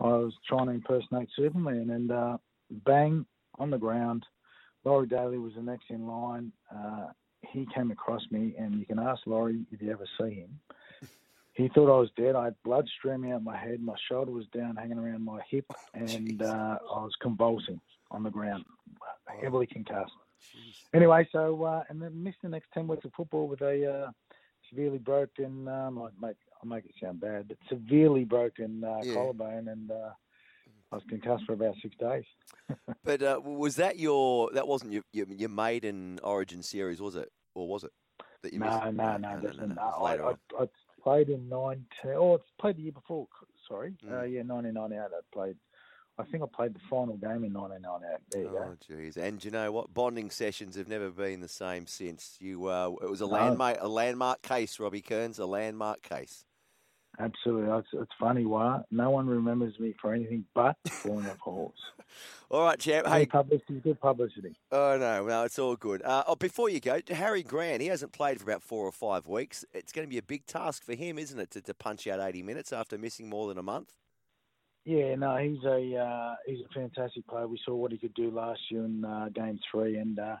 [0.00, 2.38] I was trying to impersonate Superman, and uh,
[2.70, 3.26] bang
[3.58, 4.24] on the ground.
[4.84, 6.50] Laurie Daley was the next in line.
[6.74, 7.08] Uh,
[7.42, 10.58] he came across me, and you can ask Laurie if you ever see him.
[11.52, 12.34] He thought I was dead.
[12.34, 13.80] I had blood streaming out my head.
[13.80, 17.80] My shoulder was down, hanging around my hip, and uh, I was convulsing
[18.14, 18.64] on the ground,
[19.42, 20.12] heavily concussed.
[20.94, 24.10] Anyway, so uh, and then missed the next ten weeks of football with a uh,
[24.70, 25.66] severely broken.
[25.68, 29.14] Um, I make I make it sound bad, but severely broken uh, Yeah.
[29.14, 30.10] collarbone, and uh,
[30.92, 32.24] I was concussed for about six days.
[33.04, 34.50] But uh, was that your?
[34.54, 37.30] That wasn't your, your your maiden Origin series, was it?
[37.54, 37.90] Or was it?
[38.42, 38.94] That you No, missed?
[38.94, 40.62] no, no, no, no, no, it was I, I.
[40.62, 40.68] I
[41.02, 42.14] played in nineteen.
[42.16, 43.26] Oh, it's played the year before.
[43.68, 44.20] Sorry, Mm.
[44.20, 45.00] uh, yeah, nineteen ninety eight.
[45.00, 45.56] I played
[46.18, 48.18] I think I played the final game in 1998.
[48.30, 48.72] There you go.
[48.72, 49.16] Oh, jeez.
[49.16, 49.92] And you know what?
[49.92, 52.36] Bonding sessions have never been the same since.
[52.40, 53.32] You, uh, it was a No.
[53.32, 56.44] landmark, a landmark case, Robbie Kearns, a landmark case.
[57.18, 57.70] Absolutely.
[57.78, 61.78] It's, it's funny why no one remembers me for anything but falling off a horse.
[62.50, 63.06] All right, champ.
[63.06, 64.56] Hey, Hey, publicity, good publicity.
[64.70, 66.02] oh no, no, it's all good.
[66.02, 69.26] Uh, oh, before you go, Harry Grant, he hasn't played for about four or five
[69.26, 69.64] weeks.
[69.72, 72.20] It's going to be a big task for him, isn't it, to, to punch out
[72.20, 73.94] 80 minutes after missing more than a month?
[74.84, 77.48] Yeah, no, he's a uh, he's a fantastic player.
[77.48, 80.36] We saw what he could do last year in uh, Game Three, and uh,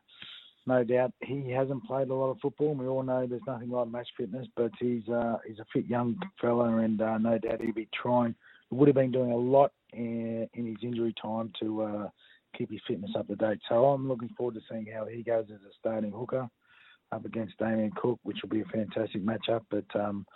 [0.66, 2.72] no doubt he hasn't played a lot of football.
[2.72, 5.86] And we all know there's nothing like match fitness, but he's uh, he's a fit
[5.86, 8.34] young fella, and uh, no doubt he'll be trying.
[8.68, 12.08] He would have been doing a lot in, in his injury time to uh,
[12.56, 13.60] keep his fitness up to date.
[13.68, 16.50] So I'm looking forward to seeing how he goes as a starting hooker
[17.14, 19.62] up against Damien Cook, which will be a fantastic matchup.
[19.70, 20.26] But um,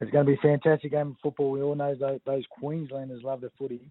[0.00, 1.50] it's going to be a fantastic game of football.
[1.50, 3.90] We all know those, those Queenslanders love their footy,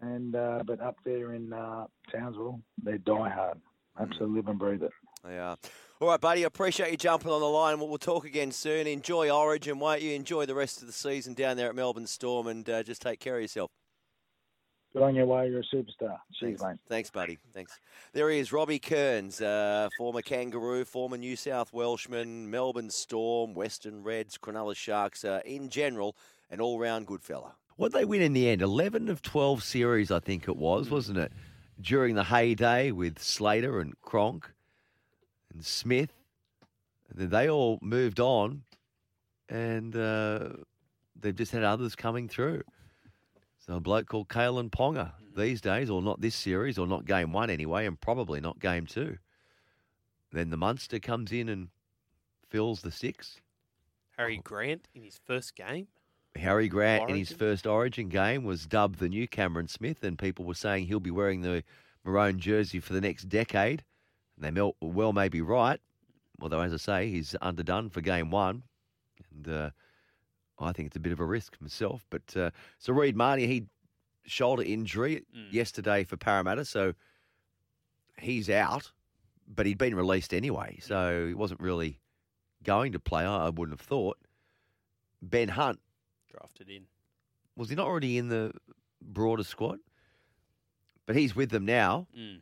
[0.00, 3.60] and uh, but up there in uh, Townsville, they're die hard.
[3.98, 4.92] Absolutely live and breathe it.
[5.24, 5.56] They are.
[6.00, 6.42] All right, buddy.
[6.42, 7.78] Appreciate you jumping on the line.
[7.78, 8.86] We'll, we'll talk again soon.
[8.86, 10.12] Enjoy Origin, won't you?
[10.12, 13.20] Enjoy the rest of the season down there at Melbourne Storm, and uh, just take
[13.20, 13.70] care of yourself.
[14.94, 15.48] Good on your way.
[15.48, 16.20] You're a superstar.
[16.32, 16.76] Cheers, Thanks, mate.
[16.88, 17.36] Thanks, buddy.
[17.52, 17.80] Thanks.
[18.12, 24.04] There he is, Robbie Kearns, uh, former Kangaroo, former New South Welshman, Melbourne Storm, Western
[24.04, 25.24] Reds, Cronulla Sharks.
[25.24, 26.14] Uh, in general,
[26.48, 27.56] an all-round good fella.
[27.74, 28.62] What they win in the end?
[28.62, 31.32] Eleven of twelve series, I think it was, wasn't it?
[31.80, 34.52] During the heyday with Slater and Cronk
[35.52, 36.12] and Smith,
[37.10, 38.62] and then they all moved on,
[39.48, 40.50] and uh,
[41.20, 42.62] they've just had others coming through.
[43.66, 47.32] So a bloke called Kalyn Ponga these days, or not this series, or not game
[47.32, 49.16] one anyway, and probably not game two.
[50.32, 51.68] Then the Munster comes in and
[52.50, 53.40] fills the six.
[54.18, 55.88] Harry Grant in his first game.
[56.36, 60.44] Harry Grant in his first Origin game was dubbed the new Cameron Smith, and people
[60.44, 61.64] were saying he'll be wearing the
[62.04, 63.82] maroon jersey for the next decade.
[64.36, 65.80] And they well may be right,
[66.38, 68.64] although as I say, he's underdone for game one,
[69.32, 69.70] and uh,
[70.58, 72.04] I think it's a bit of a risk myself.
[72.10, 73.64] But uh, so Reed Mahoney, he
[74.26, 76.94] shoulder injury yesterday for Parramatta, so
[78.18, 78.90] he's out,
[79.46, 82.00] but he'd been released anyway, so he wasn't really
[82.62, 83.24] going to play.
[83.24, 84.16] I I wouldn't have thought.
[85.20, 85.80] Ben Hunt
[86.30, 86.84] Drafted in.
[87.56, 88.52] was he not already in the
[89.02, 89.78] broader squad?
[91.06, 92.40] But he's with them now, Mm.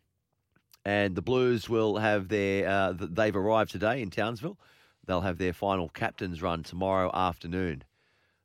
[0.84, 2.68] and the Blues will have their.
[2.68, 4.58] Uh, they've arrived today in Townsville.
[5.04, 7.82] They'll have their final captains run tomorrow afternoon.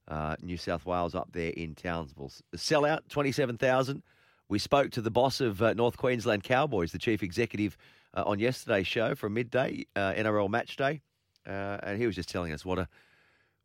[0.07, 2.27] Uh, New South Wales up there in Townsville.
[2.27, 4.03] S- Sellout twenty seven thousand.
[4.49, 7.77] We spoke to the boss of uh, North Queensland Cowboys, the chief executive,
[8.13, 11.01] uh, on yesterday's show from midday uh, NRL match day,
[11.45, 12.87] uh, and he was just telling us what a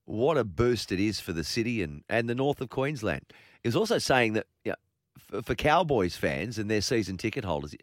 [0.04, 3.22] what a boost it is for the city and, and the north of Queensland.
[3.62, 4.74] He was also saying that yeah,
[5.16, 7.74] for, for Cowboys fans and their season ticket holders,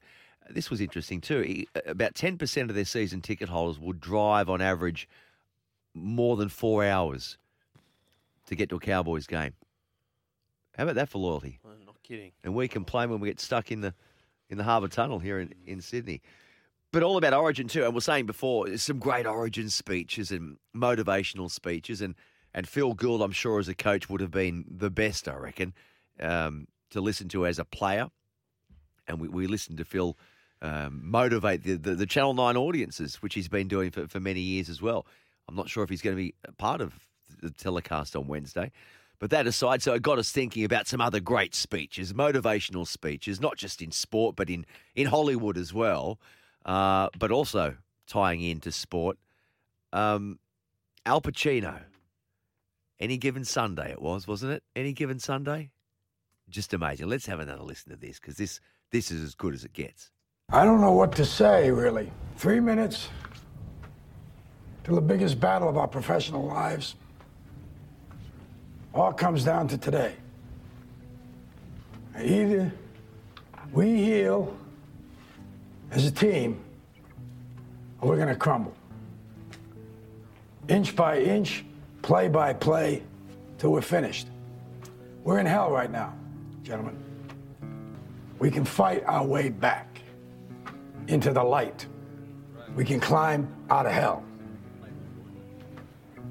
[0.49, 1.63] this was interesting too.
[1.85, 5.07] About 10% of their season ticket holders would drive on average
[5.93, 7.37] more than four hours
[8.49, 9.53] to get to a Cowboys game.
[10.75, 11.59] How about that for loyalty?
[11.63, 12.31] I'm not kidding.
[12.43, 13.93] And we complain when we get stuck in the
[14.49, 16.21] in the Harbour Tunnel here in, in Sydney.
[16.91, 21.51] But all about Origin too, and we're saying before, some great Origin speeches and motivational
[21.51, 22.15] speeches, and
[22.53, 25.75] and Phil Gould, I'm sure as a coach would have been the best, I reckon,
[26.19, 28.07] um, to listen to as a player.
[29.07, 30.17] And we, we listened to Phil
[30.63, 34.41] um, motivate the, the the Channel Nine audiences, which he's been doing for, for many
[34.41, 35.05] years as well.
[35.47, 37.07] I'm not sure if he's going to be a part of
[37.41, 38.71] the telecast on Wednesday.
[39.19, 43.41] But that aside, so it got us thinking about some other great speeches, motivational speeches,
[43.41, 44.65] not just in sport, but in,
[44.95, 46.19] in Hollywood as well,
[46.65, 47.75] uh, but also
[48.07, 49.17] tying into sport.
[49.91, 50.39] Um,
[51.05, 51.81] Al Pacino,
[52.99, 54.63] any given Sunday it was, wasn't it?
[54.75, 55.71] Any given Sunday?
[56.49, 57.09] Just amazing.
[57.09, 58.61] Let's have another listen to this because this,
[58.91, 60.11] this is as good as it gets.
[60.51, 62.11] I don't know what to say, really.
[62.37, 63.09] Three minutes
[64.85, 66.95] to the biggest battle of our professional lives.
[68.93, 70.15] All comes down to today.
[72.19, 72.71] Either
[73.71, 74.57] we heal
[75.91, 76.59] as a team,
[78.01, 78.73] or we're going to crumble.
[80.67, 81.65] Inch by inch,
[82.01, 83.03] play by play,
[83.57, 84.27] till we're finished.
[85.23, 86.13] We're in hell right now,
[86.63, 86.97] gentlemen.
[88.39, 90.01] We can fight our way back
[91.07, 91.85] into the light.
[92.75, 94.23] We can climb out of hell.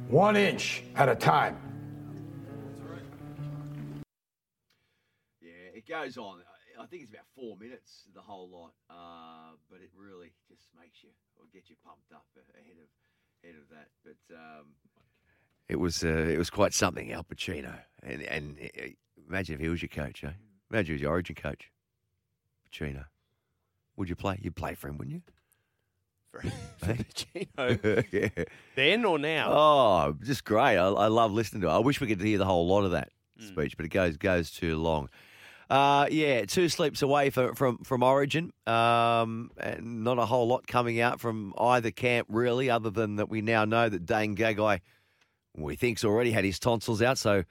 [0.08, 1.56] One inch at a time.
[5.88, 6.40] Goes on.
[6.80, 11.02] I think it's about four minutes, the whole lot, uh, but it really just makes
[11.02, 12.24] you or get you pumped up
[12.54, 12.88] ahead of
[13.42, 13.88] ahead of that.
[14.04, 14.66] But um,
[15.68, 18.82] it was uh, it was quite something, Al Pacino, and and uh,
[19.28, 20.30] imagine if he was your coach, eh?
[20.70, 21.70] Imagine he was your origin coach,
[22.70, 23.06] Pacino.
[23.96, 24.38] Would you play?
[24.40, 25.22] You'd play for him, wouldn't you?
[26.30, 26.42] For,
[26.78, 28.04] for Pacino.
[28.38, 28.44] yeah.
[28.76, 29.50] Then or now?
[29.52, 30.76] Oh, just great.
[30.76, 31.72] I, I love listening to it.
[31.72, 33.46] I wish we could hear the whole lot of that Hmm.
[33.46, 35.08] speech, but it goes goes too long.
[35.70, 40.66] Uh, yeah, two sleeps away for, from from Origin, um, and not a whole lot
[40.66, 44.80] coming out from either camp really, other than that we now know that Dane Gagai,
[45.54, 47.44] we think's already had his tonsils out, so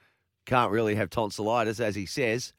[0.46, 2.52] can't really have tonsillitis, as he says.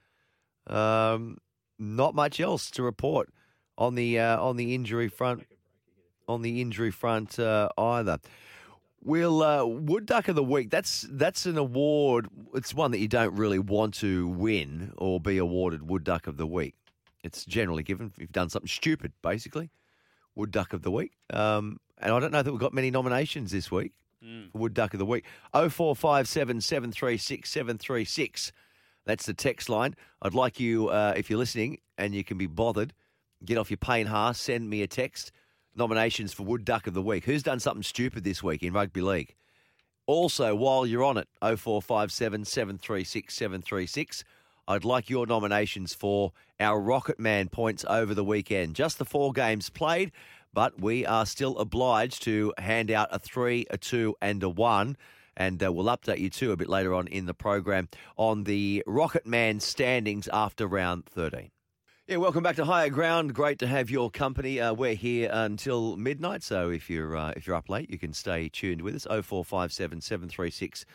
[0.67, 1.39] Um,
[1.77, 3.29] not much else to report
[3.77, 5.45] on the uh, on the injury front.
[6.27, 8.19] On the injury front uh, either.
[9.01, 10.69] We'll uh, Wood Duck of the Week.
[10.69, 12.27] That's that's an award.
[12.53, 16.37] It's one that you don't really want to win or be awarded Wood Duck of
[16.37, 16.75] the Week.
[17.23, 19.69] It's generally given if you've done something stupid, basically.
[20.35, 21.13] Wood Duck of the Week.
[21.31, 23.93] Um, and I don't know that we've got many nominations this week
[24.23, 24.51] Mm.
[24.51, 25.23] for Wood Duck of the Week.
[25.53, 28.51] 0457 736 736.
[29.05, 29.95] That's the text line.
[30.21, 32.93] I'd like you, uh, if you're listening and you can be bothered,
[33.45, 35.31] get off your pain ha, send me a text.
[35.79, 37.23] Nominations for Wood Duck of the Week.
[37.23, 39.33] Who's done something stupid this week in rugby league?
[40.05, 44.23] Also, while you're on it, 0457 736 736,
[44.67, 48.75] I'd like your nominations for our Rocket Man points over the weekend.
[48.75, 50.11] Just the four games played,
[50.53, 54.97] but we are still obliged to hand out a three, a two, and a one.
[55.37, 58.83] And uh, we'll update you too a bit later on in the program on the
[58.85, 61.51] Rocket Man standings after round 13.
[62.09, 63.35] Yeah, welcome back to Higher Ground.
[63.35, 64.59] Great to have your company.
[64.59, 68.13] Uh, we're here until midnight, so if you're uh, if you're up late, you can
[68.13, 69.03] stay tuned with us.
[69.03, 70.85] 0457 736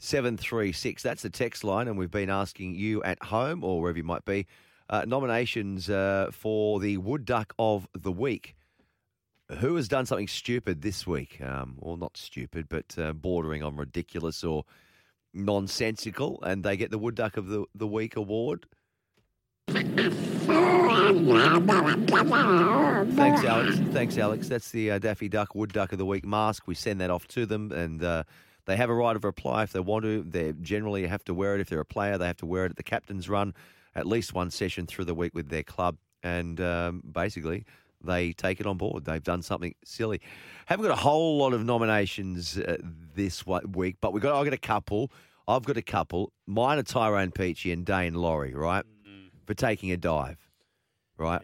[0.00, 1.00] 736.
[1.00, 4.24] That's the text line, and we've been asking you at home or wherever you might
[4.24, 4.48] be
[4.90, 8.56] uh, nominations uh, for the Wood Duck of the Week.
[9.60, 11.40] Who has done something stupid this week?
[11.40, 14.64] Um, well, not stupid, but uh, bordering on ridiculous or
[15.32, 18.66] nonsensical, and they get the Wood Duck of the, the Week award.
[23.16, 23.76] Thanks, Alex.
[23.92, 24.48] Thanks, Alex.
[24.48, 26.66] That's the uh, Daffy Duck Wood Duck of the Week mask.
[26.66, 28.24] We send that off to them, and uh,
[28.66, 30.22] they have a right of reply if they want to.
[30.22, 32.18] They generally have to wear it if they're a player.
[32.18, 33.54] They have to wear it at the captain's run,
[33.94, 37.64] at least one session through the week with their club, and um, basically
[38.02, 39.04] they take it on board.
[39.04, 40.20] They've done something silly.
[40.66, 42.76] Haven't got a whole lot of nominations uh,
[43.14, 44.38] this week, but we got.
[44.38, 45.10] I've got a couple.
[45.46, 46.32] I've got a couple.
[46.46, 48.84] Mine are Tyrone Peachey and Daine Laurie, right,
[49.44, 50.38] for taking a dive,
[51.18, 51.42] right.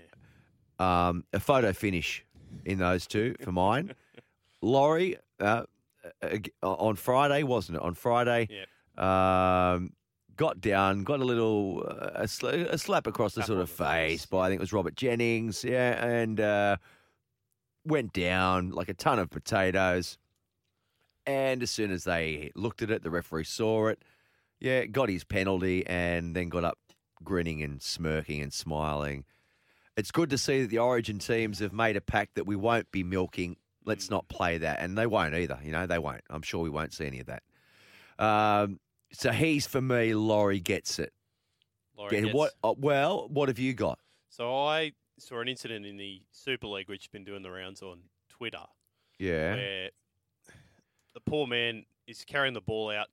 [0.78, 2.24] Um, a photo finish
[2.64, 3.94] in those two for mine.
[4.62, 5.64] Laurie uh,
[6.22, 7.82] uh, on Friday, wasn't it?
[7.82, 8.48] On Friday,
[8.96, 9.92] um,
[10.36, 14.26] got down, got a little uh, a, sl- a slap across the sort of face
[14.26, 16.76] by I think it was Robert Jennings, yeah, and uh,
[17.84, 20.18] went down like a ton of potatoes.
[21.26, 24.03] And as soon as they looked at it, the referee saw it.
[24.59, 26.78] Yeah, got his penalty and then got up
[27.25, 29.25] grinning and smirking and smiling.
[29.97, 32.91] It's good to see that the Origin teams have made a pact that we won't
[32.91, 33.57] be milking.
[33.85, 35.59] Let's not play that, and they won't either.
[35.62, 36.23] You know, they won't.
[36.31, 37.43] I'm sure we won't see any of that.
[38.18, 38.79] Um,
[39.12, 40.14] so he's for me.
[40.14, 41.12] Laurie gets it.
[41.97, 42.53] Laurie Yeah, gets- what?
[42.62, 43.99] Uh, well, what have you got?
[44.29, 47.83] So I saw an incident in the Super League, which has been doing the rounds
[47.83, 48.64] on Twitter,
[49.18, 49.55] Yeah.
[49.55, 49.91] where
[51.14, 53.09] the poor man is carrying the ball out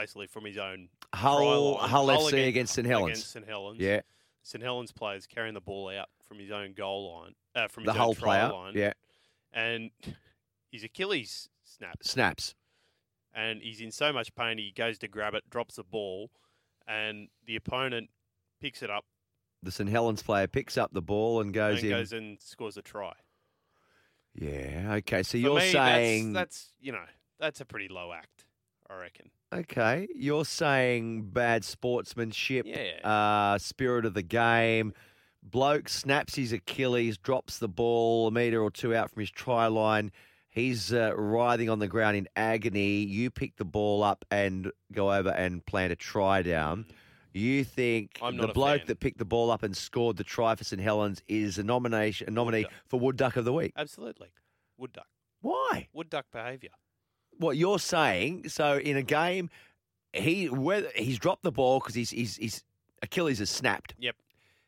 [0.00, 1.88] basically from his own Hull- line.
[1.88, 3.18] Hull FC against St Helens.
[3.18, 3.80] Against St Helens.
[3.80, 4.00] Yeah.
[4.42, 7.92] St Helens players carrying the ball out from his own goal line, uh, from The
[7.92, 8.72] his Hull own try player, line.
[8.76, 8.92] yeah.
[9.52, 9.90] And
[10.72, 12.10] his Achilles snaps.
[12.10, 12.54] Snaps.
[13.34, 16.30] And he's in so much pain, he goes to grab it, drops the ball,
[16.86, 18.10] and the opponent
[18.60, 19.04] picks it up
[19.62, 21.90] The St Helens player picks up the ball and goes and in.
[21.90, 23.12] goes and scores a try.
[24.34, 24.94] Yeah.
[24.98, 25.22] Okay.
[25.22, 27.04] So For you're me, saying that's, that's you know
[27.40, 28.44] that's a pretty low act,
[28.88, 29.30] I reckon.
[29.52, 33.00] Okay, you're saying bad sportsmanship, Yeah.
[33.08, 34.92] uh, spirit of the game.
[35.42, 39.66] Bloke snaps his Achilles, drops the ball a metre or two out from his try
[39.66, 40.12] line.
[40.50, 42.98] He's uh, writhing on the ground in agony.
[43.04, 46.84] You pick the ball up and go over and plant a try down.
[47.32, 48.86] You think the bloke fan.
[48.88, 52.28] that picked the ball up and scored the try for St Helens is a nomination,
[52.28, 53.72] a nominee for Wood Duck of the Week?
[53.76, 54.28] Absolutely,
[54.76, 55.06] wood duck.
[55.40, 55.88] Why?
[55.92, 56.70] Wood duck behaviour.
[57.38, 58.48] What you're saying.
[58.48, 59.50] So in a game,
[60.12, 62.62] he whether he's dropped the ball because his his his
[63.02, 63.94] Achilles is snapped.
[63.98, 64.16] Yep.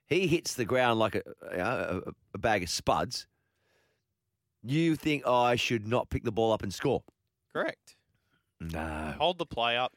[0.07, 3.27] He hits the ground like a you know, a, a bag of spuds.
[4.63, 7.03] You think oh, I should not pick the ball up and score?
[7.53, 7.97] Correct.
[8.61, 9.15] No.
[9.19, 9.93] Hold the play up.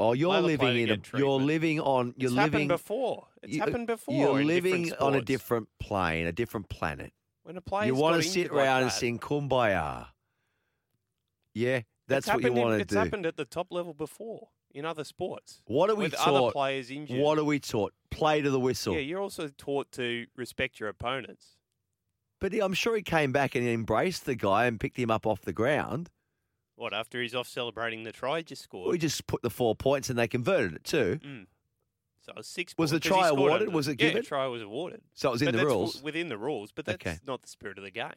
[0.00, 1.18] Oh, you're player living in a.
[1.18, 2.14] You're living on.
[2.16, 3.26] You're it's living happened before.
[3.42, 4.14] It's you- happened before.
[4.14, 7.12] You're in living on a different plane, a different planet.
[7.42, 10.08] When a player's you want to sit injured like around and sing "Kumbaya."
[11.54, 14.84] Yeah, that's it's what you want to it's happened at the top level before in
[14.84, 15.60] other sports.
[15.66, 16.28] What are we with taught?
[16.44, 17.20] Other players injured.
[17.20, 17.92] What are we taught?
[18.10, 18.94] play to the whistle.
[18.94, 21.56] Yeah, you're also taught to respect your opponents.
[22.40, 25.42] But I'm sure he came back and embraced the guy and picked him up off
[25.42, 26.10] the ground.
[26.76, 28.90] What, after he's off celebrating the try he just scored?
[28.92, 31.18] We just put the four points and they converted it too.
[31.22, 31.46] Mm.
[32.24, 33.62] So it was six Was the points 'cause he try awarded?
[33.68, 34.22] under- Was it yeah, given?
[34.24, 35.02] try was awarded.
[35.14, 36.02] So it was in But the rules?
[36.02, 37.18] Within the rules, but that's Okay.
[37.26, 38.12] not the spirit of the game.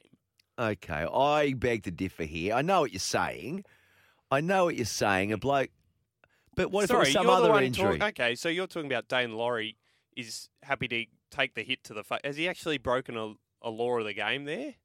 [0.59, 2.53] Okay, I beg to differ here.
[2.53, 3.65] I know what you're saying.
[4.31, 5.31] I know what you're saying.
[5.33, 5.69] A bloke,
[6.55, 7.97] but what if it was some you're the other one injury?
[7.99, 9.77] talk- okay, so you're talking about Daine Laurie
[10.15, 12.19] is happy to take the hit to the face.
[12.23, 14.75] Has he actually broken a, a law of the game there?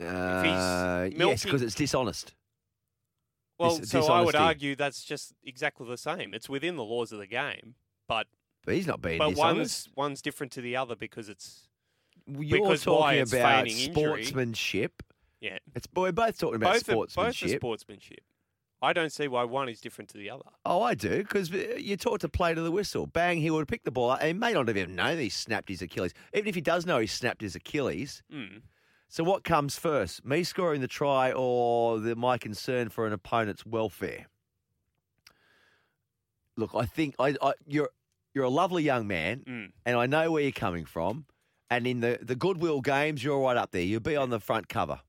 [0.00, 2.34] Uh, yes, because it's dishonest.
[3.58, 6.34] Well, Dis- so I would argue that's just exactly the same.
[6.34, 7.74] It's within the laws of the game,
[8.06, 8.26] but
[8.66, 9.88] But he's not being but dishonest.
[9.88, 11.68] one's one's different to the other because it's
[12.26, 15.02] You're because talking about sportsmanship.
[15.40, 17.60] Yeah, It's we're both talking about both are, both are sportsmanship.
[17.60, 18.20] sportsmanship.
[18.82, 20.44] I don't see why one is different to the other.
[20.64, 23.06] Oh, I do, because you talk to play to the whistle.
[23.06, 24.22] Bang, he would have picked the ball up.
[24.22, 26.12] He may not have even known he snapped his Achilles.
[26.34, 28.22] Even if he does know he snapped his Achilles.
[28.32, 28.62] Mm.
[29.08, 30.24] So what comes first?
[30.24, 34.26] Me scoring the try or the, my concern for an opponent's welfare?
[36.56, 37.90] Look, I think I, I, you're
[38.34, 39.72] you're a lovely young man, Mm.
[39.86, 41.26] and I know where you're coming from.
[41.70, 43.82] And in the, the goodwill games, you're right up there.
[43.82, 45.00] You'll be on the front cover.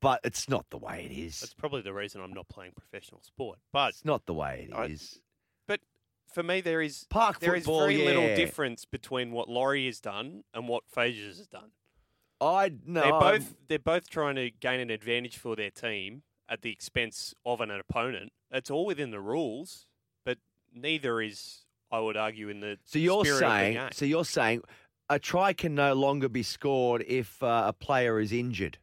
[0.00, 1.40] But it's not the way it is.
[1.40, 3.58] That's probably the reason I'm not playing professional sport.
[3.72, 5.18] But It's not the way it is.
[5.18, 5.20] I-
[5.68, 5.80] But
[6.32, 10.00] for me, there is Park there is football, very little difference between what Laurie has
[10.00, 11.70] done and what Fagers has done.
[12.40, 13.00] I no.
[13.00, 17.34] they're both they're both trying to gain an advantage for their team at the expense
[17.46, 18.32] of an opponent.
[18.50, 19.86] It's all within the rules,
[20.24, 20.36] but
[20.72, 23.88] neither is, I would argue, in the So you're spirit of the saying, game.
[23.92, 24.62] so you're saying,
[25.08, 28.76] a try can no longer be scored if uh, a player is injured.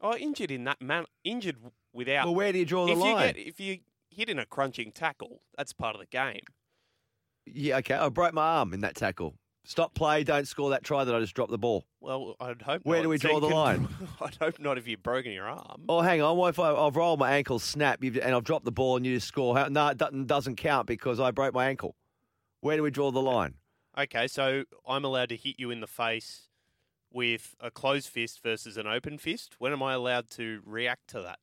[0.00, 1.56] Oh, injured in that man, injured
[1.92, 2.26] without.
[2.26, 3.28] Well, where do you draw the if line?
[3.28, 3.78] You get, if you
[4.10, 6.42] hit in a crunching tackle, that's part of the game.
[7.46, 7.94] Yeah, okay.
[7.94, 9.34] I broke my arm in that tackle.
[9.64, 10.22] Stop play.
[10.22, 11.84] Don't score that try that I just dropped the ball.
[12.00, 12.82] Well, I'd hope.
[12.84, 13.02] Where not.
[13.02, 13.88] do we draw the line?
[14.20, 15.84] I'd hope not if you've broken your arm.
[15.88, 16.36] Oh, hang on.
[16.36, 19.04] What if I, I've rolled my ankle, snap, you've, and I've dropped the ball, and
[19.04, 19.56] you just score?
[19.56, 21.96] How, no, it doesn't, doesn't count because I broke my ankle.
[22.60, 23.54] Where do we draw the line?
[23.98, 26.45] Okay, so I'm allowed to hit you in the face
[27.16, 29.56] with a closed fist versus an open fist.
[29.58, 31.38] When am I allowed to react to that?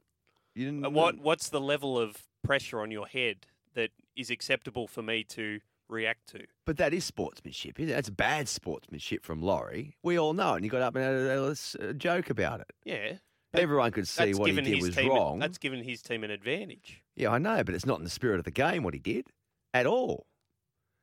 [0.53, 4.87] You didn't, Uh, What What's the level of pressure on your head that is acceptable
[4.87, 5.59] for me to
[5.89, 6.45] react to?
[6.65, 7.79] But that is sportsmanship.
[7.79, 7.93] isn't it?
[7.95, 9.97] That's bad sportsmanship from Laurie.
[10.03, 11.55] We all know, it, and he got up and had a,
[11.89, 12.71] a- joke about it.
[12.85, 13.13] Yeah.
[13.55, 15.39] Everyone could see what he did was team, wrong.
[15.39, 18.37] That's given his team an advantage, Yeah, I know, but it's not in the spirit
[18.39, 19.27] of the game what he did
[19.73, 20.25] at all.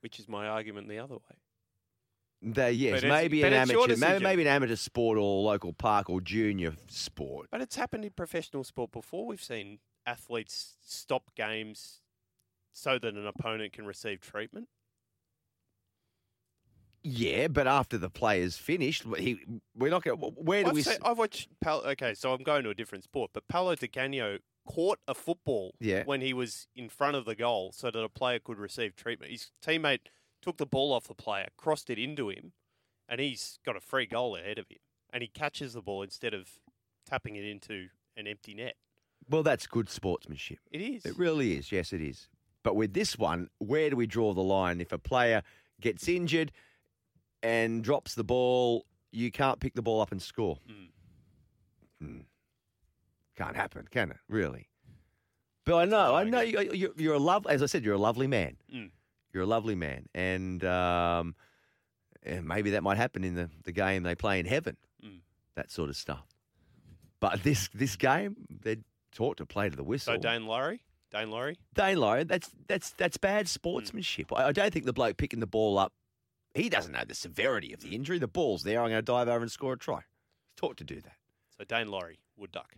[0.01, 1.37] which is my argument the other way.
[2.43, 4.23] They, yes, But it's- maybe but an it's your amateur, maybe, decision.
[4.23, 7.49] maybe an amateur sport or local park or junior sport.
[7.51, 9.27] But it's happened in professional sport before.
[9.27, 12.01] We've seen athletes stop games
[12.73, 14.69] so that an opponent can receive treatment.
[17.03, 19.39] Yeah, but after the play is finished, he,
[19.75, 20.19] we're not going.
[20.19, 20.83] Where do I've we?
[20.83, 21.49] seen- s- I've watched.
[21.61, 25.15] Pal- okay, so I'm going to a different sport, but Paolo Di Canio caught a
[25.15, 26.05] football Yeah.
[26.05, 29.33] when he was in front of the goal, so that a player could receive treatment.
[29.33, 30.01] His teammate
[30.43, 32.53] took the ball off the player, crossed it into him,
[33.09, 34.79] and he's got a free goal ahead of him,
[35.13, 36.49] and he catches the ball instead of
[37.09, 38.75] tapping it into an empty net.
[39.29, 40.59] Well, that's good sportsmanship.
[40.71, 41.05] It is.
[41.05, 41.71] It really is.
[41.71, 42.29] Yes, it is.
[42.63, 44.81] But with this one, where do we draw the line?
[44.81, 45.43] If a player
[45.81, 46.53] gets injured
[47.43, 50.59] and drops the ball, you can't pick the ball up and score.
[52.01, 52.19] Hmm.
[53.37, 54.19] Can't happen, can it?
[54.29, 54.69] Really?
[55.65, 57.47] But I know, I know you, you're a love.
[57.47, 58.57] As I said, you're a lovely man.
[58.75, 58.91] Mm.
[59.33, 61.35] You're a lovely man, and um,
[62.23, 64.77] and maybe that might happen in the, the game they play in heaven.
[65.05, 65.21] Mm.
[65.55, 66.27] That sort of stuff.
[67.21, 68.77] But this this game, they're
[69.13, 70.15] taught to play to the whistle.
[70.15, 70.81] So Daine Laurie,
[71.13, 74.33] Daine Laurie, Daine Laurie, that's that's that's bad sportsmanship.
[74.33, 75.93] I, I don't think the bloke picking the ball up,
[76.55, 78.19] he doesn't know the severity of the injury.
[78.19, 78.81] The ball's there.
[78.81, 79.97] I'm going to dive over and score a try.
[79.97, 81.17] He's taught to do that.
[81.57, 82.75] so Daine Laurie, Wood Duck.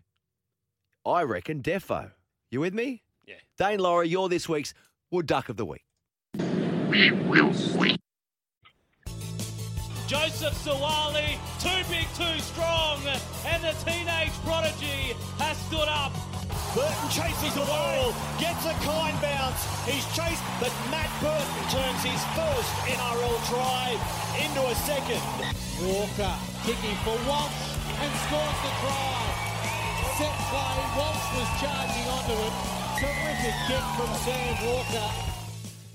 [1.06, 2.12] I reckon Defo.
[2.50, 3.02] You with me?
[3.26, 3.36] Yeah.
[3.58, 4.74] Daine Laurie, you're this week's
[5.10, 5.84] Wood Duck of the Week.
[10.06, 13.00] Joseph Suaalii, too big, too strong,
[13.48, 16.12] and the teenage prodigy has stood up.
[16.76, 19.64] Burton chases the ball, gets a kind bounce.
[19.88, 23.96] He's chased, but Matt Burton turns his first NRL try
[24.36, 25.24] into a second.
[25.80, 26.34] Walker
[26.68, 29.16] kicking for Walsh and scores the try.
[30.20, 32.54] Set play, Walsh was charging onto it.
[33.00, 35.31] Terrific kick from Sam Walker.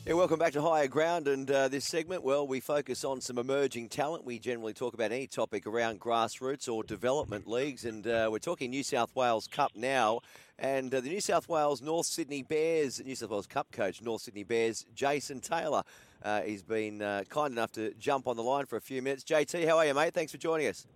[0.07, 1.27] Yeah, welcome back to Higher Ground.
[1.27, 4.23] And uh, this segment, well, we focus on some emerging talent.
[4.23, 7.83] We generally talk about any topic around grassroots or development leagues.
[7.83, 10.21] And uh, we're talking New South Wales Cup now.
[10.57, 14.21] And uh, the New South Wales North Sydney Bears, New South Wales Cup coach, North
[14.21, 15.83] Sydney Bears, Jason Taylor.
[16.23, 19.25] Uh, he's been uh, kind enough to jump on the line for a few minutes.
[19.25, 20.13] JT, how are you, mate?
[20.13, 20.87] Thanks for joining us.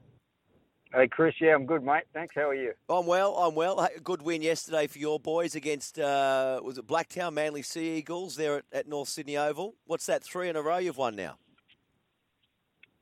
[0.93, 1.33] Hey, Chris.
[1.39, 2.03] Yeah, I'm good, mate.
[2.13, 2.35] Thanks.
[2.35, 2.73] How are you?
[2.89, 3.33] I'm well.
[3.37, 3.81] I'm well.
[3.81, 8.35] Hey, Good win yesterday for your boys against uh, was it Blacktown Manly Sea Eagles
[8.35, 9.75] there at, at North Sydney Oval.
[9.85, 10.21] What's that?
[10.21, 11.37] Three in a row you've won now.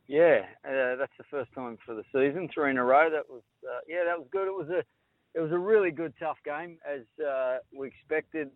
[0.05, 3.09] Yeah, uh, that's the first time for the season, three in a row.
[3.09, 4.47] That was, uh, yeah, that was good.
[4.47, 4.83] It was a,
[5.33, 8.51] it was a really good, tough game as uh, we expected.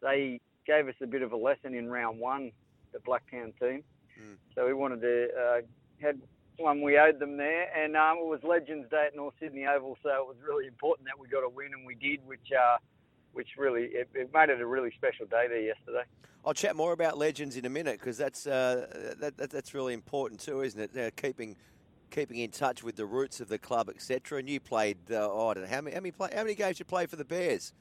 [0.00, 2.52] They gave us a bit of a lesson in round one,
[2.92, 3.82] the Blacktown team.
[4.54, 5.60] So we wanted to uh,
[6.00, 6.20] had
[6.58, 9.96] one we owed them there, and um, it was Legends Day at North Sydney Oval,
[10.02, 12.78] so it was really important that we got a win, and we did, which uh,
[13.32, 16.04] which really it, it made it a really special day there yesterday.
[16.44, 19.94] I'll chat more about legends in a minute because that's uh, that, that, that's really
[19.94, 20.96] important too, isn't it?
[20.96, 21.56] Uh, keeping
[22.10, 24.38] keeping in touch with the roots of the club, etc.
[24.38, 26.54] And you played, uh, oh, I don't know how many how many, play, how many
[26.54, 27.72] games did you played for the Bears?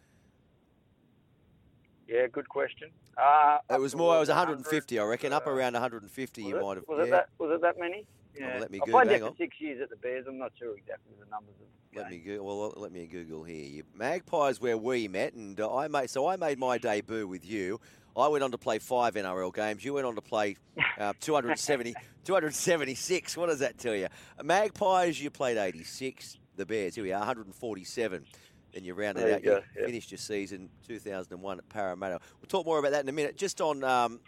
[2.08, 2.90] Yeah, good question.
[3.18, 4.16] Uh, It was more.
[4.16, 6.44] It was 150, I reckon, up around 150.
[6.44, 6.62] You it?
[6.62, 6.88] might have.
[6.88, 7.04] Was yeah.
[7.06, 7.30] it that?
[7.40, 8.06] Was it that many?
[8.36, 8.60] Oh, Yeah.
[8.60, 10.26] let me I Google- played there for six years at the Bears.
[10.28, 12.44] I'm not sure exactly the numbers of Let me go.
[12.44, 13.64] Well, let me Google here.
[13.66, 16.10] You- Magpies, where we met, and uh, I made.
[16.10, 17.80] So I made my debut with you.
[18.18, 19.84] I went on to play five NRL games.
[19.84, 20.56] You went on to play
[20.98, 23.38] uh, 270, 276.
[23.38, 24.08] What does that tell you?
[24.44, 26.38] Magpies, you played 86.
[26.56, 28.26] The Bears, here we are, 147.
[28.74, 29.44] Then you rounded out.
[29.44, 29.86] You go, yep.
[29.86, 32.20] finished your season 2001 at Parramatta.
[32.42, 33.38] We'll talk more about that in a minute.
[33.38, 34.20] Just on um,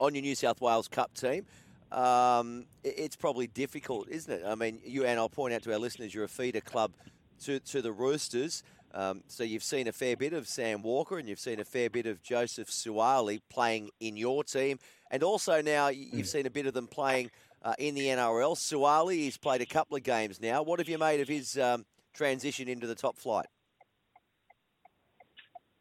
[0.00, 1.46] on your New South Wales Cup team.
[1.92, 4.42] Um, it's probably difficult, isn't it?
[4.46, 6.92] I mean, you and I'll point out to our listeners, you're a feeder club
[7.44, 8.62] to, to the Roosters.
[8.94, 11.88] Um, so you've seen a fair bit of Sam Walker and you've seen a fair
[11.88, 14.78] bit of Joseph Suaalii playing in your team.
[15.10, 17.30] And also now you've seen a bit of them playing
[17.62, 18.56] uh, in the NRL.
[18.56, 20.62] Suaalii, he's played a couple of games now.
[20.62, 21.84] What have you made of his um,
[22.14, 23.46] transition into the top flight?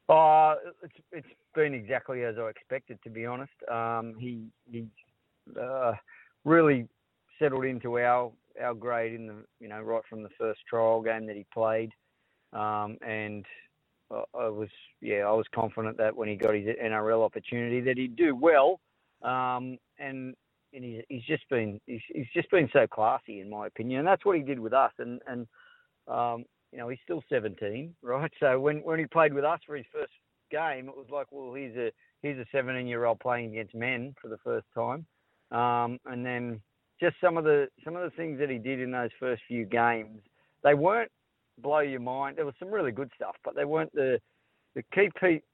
[0.10, 3.54] Uh, it's it's been exactly as I expected, to be honest.
[3.72, 4.88] Um, he he
[5.60, 5.94] uh,
[6.46, 6.88] really
[7.40, 8.32] settled into our
[8.62, 11.92] our grade in the you know right from the first trial game that he played,
[12.54, 13.46] um, and
[14.12, 14.70] I was
[15.02, 18.80] yeah I was confident that when he got his NRL opportunity that he'd do well,
[19.22, 20.36] um, and
[20.74, 24.08] and he's, he's just been he's, he's just been so classy in my opinion, and
[24.08, 25.48] that's what he did with us, and and
[26.08, 28.32] um, you know, he's still 17, right?
[28.40, 30.14] So when, when he played with us for his first
[30.50, 34.14] game, it was like, well, he's a he's a 17 year old playing against men
[34.22, 35.06] for the first time,
[35.52, 36.62] um, and then
[37.00, 39.66] just some of the some of the things that he did in those first few
[39.66, 40.22] games,
[40.64, 41.12] they weren't
[41.58, 42.38] blow your mind.
[42.38, 44.20] There was some really good stuff, but they weren't the
[44.76, 45.10] the key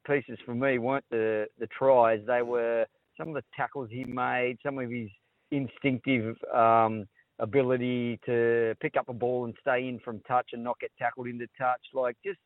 [0.06, 2.22] pieces for me weren't the the tries.
[2.28, 2.86] They were
[3.18, 5.10] some of the tackles he made, some of his
[5.52, 7.06] instinctive um,
[7.40, 11.28] ability to pick up a ball and stay in from touch and not get tackled
[11.28, 11.82] into touch.
[11.94, 12.40] Like just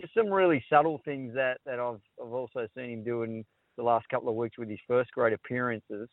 [0.00, 3.44] just some really subtle things that that I've I've also seen him do in
[3.76, 6.08] the last couple of weeks with his first grade appearances.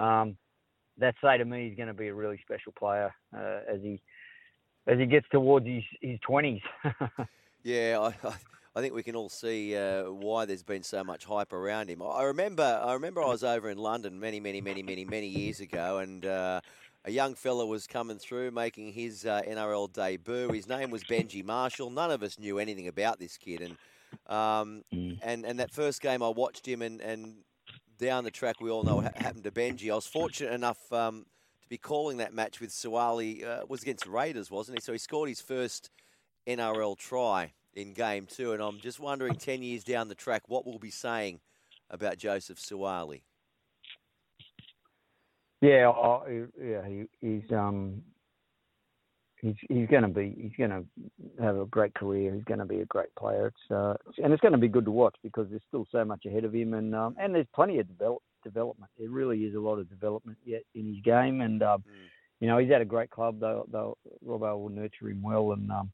[0.00, 0.36] Um,
[0.98, 4.02] that say to me he's going to be a really special player uh, as he
[4.86, 6.62] as he gets towards his his twenties.
[7.62, 11.52] Yeah, I, I- think we can all see uh, why there's been so much hype
[11.52, 12.00] around him.
[12.02, 15.60] I remember, I remember, I was over in London many, many, many, many, many years
[15.60, 16.62] ago, and uh,
[17.04, 20.50] a young fella was coming through making his uh, NRL debut.
[20.52, 21.90] His name was Benji Marshall.
[21.90, 23.76] None of us knew anything about this kid, and
[24.34, 24.82] um,
[25.22, 27.34] and and that first game I watched him, and and
[28.00, 29.90] down the track we all know what happened to Benji.
[29.92, 30.92] I was fortunate enough.
[30.92, 31.26] Um,
[31.62, 34.82] to be calling that match with Suaalii uh, was against the Raiders, wasn't he?
[34.82, 35.90] So he scored his first
[36.48, 40.66] NRL try in game two, and I'm just wondering, ten years down the track, what
[40.66, 41.40] we'll be saying
[41.90, 43.22] about Joseph Suaalii.
[45.60, 45.92] Yeah,
[46.26, 48.02] he- yeah, he, he's um,
[49.40, 52.34] he's he's going to be he's going to have a great career.
[52.34, 53.48] He's going to be a great player.
[53.48, 56.24] It's uh, and it's going to be good to watch because there's still so much
[56.26, 58.90] ahead of him, and um, and there's plenty of develop, development.
[58.98, 61.82] There really is a lot of development yet in his game, and um,
[62.40, 63.40] you know he's at a great club.
[63.40, 65.90] They'll, they'll Robbo will nurture him well, and um,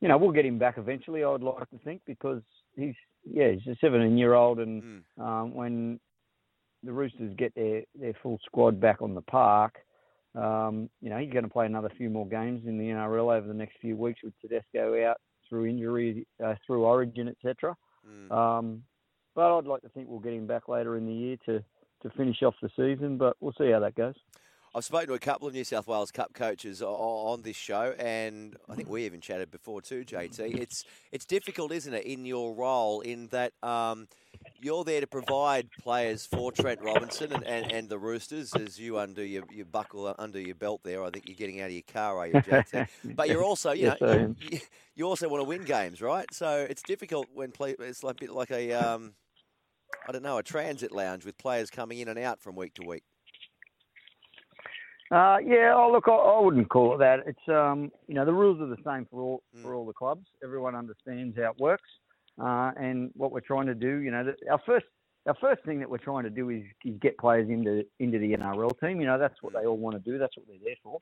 [0.00, 1.24] you know we'll get him back eventually.
[1.24, 2.42] I would like to think because
[2.76, 6.00] he's yeah he's a 17 year old, and um, when
[6.84, 9.78] the Roosters get their, their full squad back on the park,
[10.34, 13.46] um, you know, he's going to play another few more games in the NRL over
[13.46, 15.18] the next few weeks with Tedesco out
[15.48, 17.76] through injury, uh, through Origin, etc.
[18.32, 18.82] Um,
[19.34, 21.64] but I'd like to think we'll get him back later in the year to,
[22.02, 24.14] to finish off the season, but we'll see how that goes.
[24.74, 28.56] I've spoken to a couple of New South Wales Cup coaches on this show, and
[28.68, 30.58] I think we even chatted before too, JT.
[30.58, 34.08] It's it's difficult, isn't it, in your role, in that um,
[34.60, 38.98] you're there to provide players for Trent Robinson and, and, and the Roosters as you
[38.98, 41.02] undo your, your buckle under your belt there.
[41.02, 42.88] I think you're getting out of your car, are you, JT?
[43.16, 44.60] but you're also, you know, you,
[44.94, 46.26] you also want to win games, right?
[46.32, 47.74] So it's difficult when play.
[47.78, 49.14] It's like a bit like a, um,
[50.06, 52.82] I don't know, a transit lounge with players coming in and out from week to
[52.82, 53.04] week.
[55.10, 57.20] Uh, yeah, oh, look, I, I wouldn't call it that.
[57.26, 60.26] It's um, you know, the rules are the same for all for all the clubs.
[60.44, 61.88] Everyone understands how it works,
[62.42, 63.98] uh, and what we're trying to do.
[63.98, 64.84] You know, that our first
[65.26, 68.34] our first thing that we're trying to do is, is get players into into the
[68.34, 69.00] NRL team.
[69.00, 70.18] You know, that's what they all want to do.
[70.18, 71.00] That's what they're there for.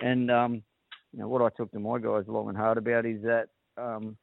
[0.00, 0.62] And um,
[1.12, 4.16] you know, what I talk to my guys long and hard about is that um,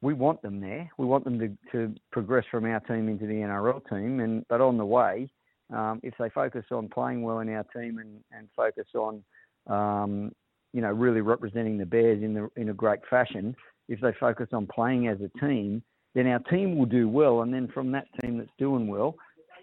[0.00, 0.90] we want them there.
[0.98, 4.18] We want them to, to progress from our team into the NRL team.
[4.18, 5.30] And but on the way,
[5.72, 9.22] um, if they focus on playing well in our team and, and focus on,
[9.68, 10.32] um,
[10.72, 13.54] you know, really representing the Bears in the in a great fashion,
[13.88, 15.82] if they focus on playing as a team,
[16.14, 17.42] then our team will do well.
[17.42, 19.16] And then from that team that's doing well,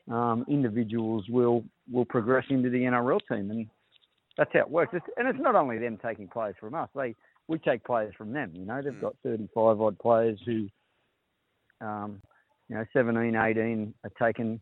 [0.10, 3.68] um, individuals will will progress into the NRL team, and
[4.38, 4.94] that's how it works.
[4.96, 7.16] It's, and it's not only them taking players from us; they
[7.48, 8.52] we take players from them.
[8.54, 10.68] You know, they've got 35 odd players who,
[11.82, 12.22] um,
[12.68, 14.60] you know, 17, 18 are taken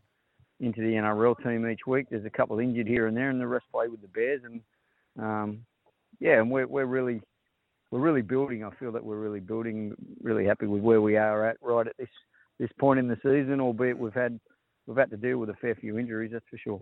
[0.59, 2.07] into the NRL team each week.
[2.09, 4.41] There's a couple injured here and there, and the rest play with the Bears.
[4.43, 4.61] And
[5.19, 5.65] um,
[6.19, 7.21] yeah, and we're we're really
[7.91, 8.63] we're really building.
[8.63, 9.93] I feel that we're really building.
[10.21, 12.09] Really happy with where we are at right at this
[12.59, 13.61] this point in the season.
[13.61, 14.39] Albeit we've had
[14.85, 16.31] we've had to deal with a fair few injuries.
[16.33, 16.81] That's for sure.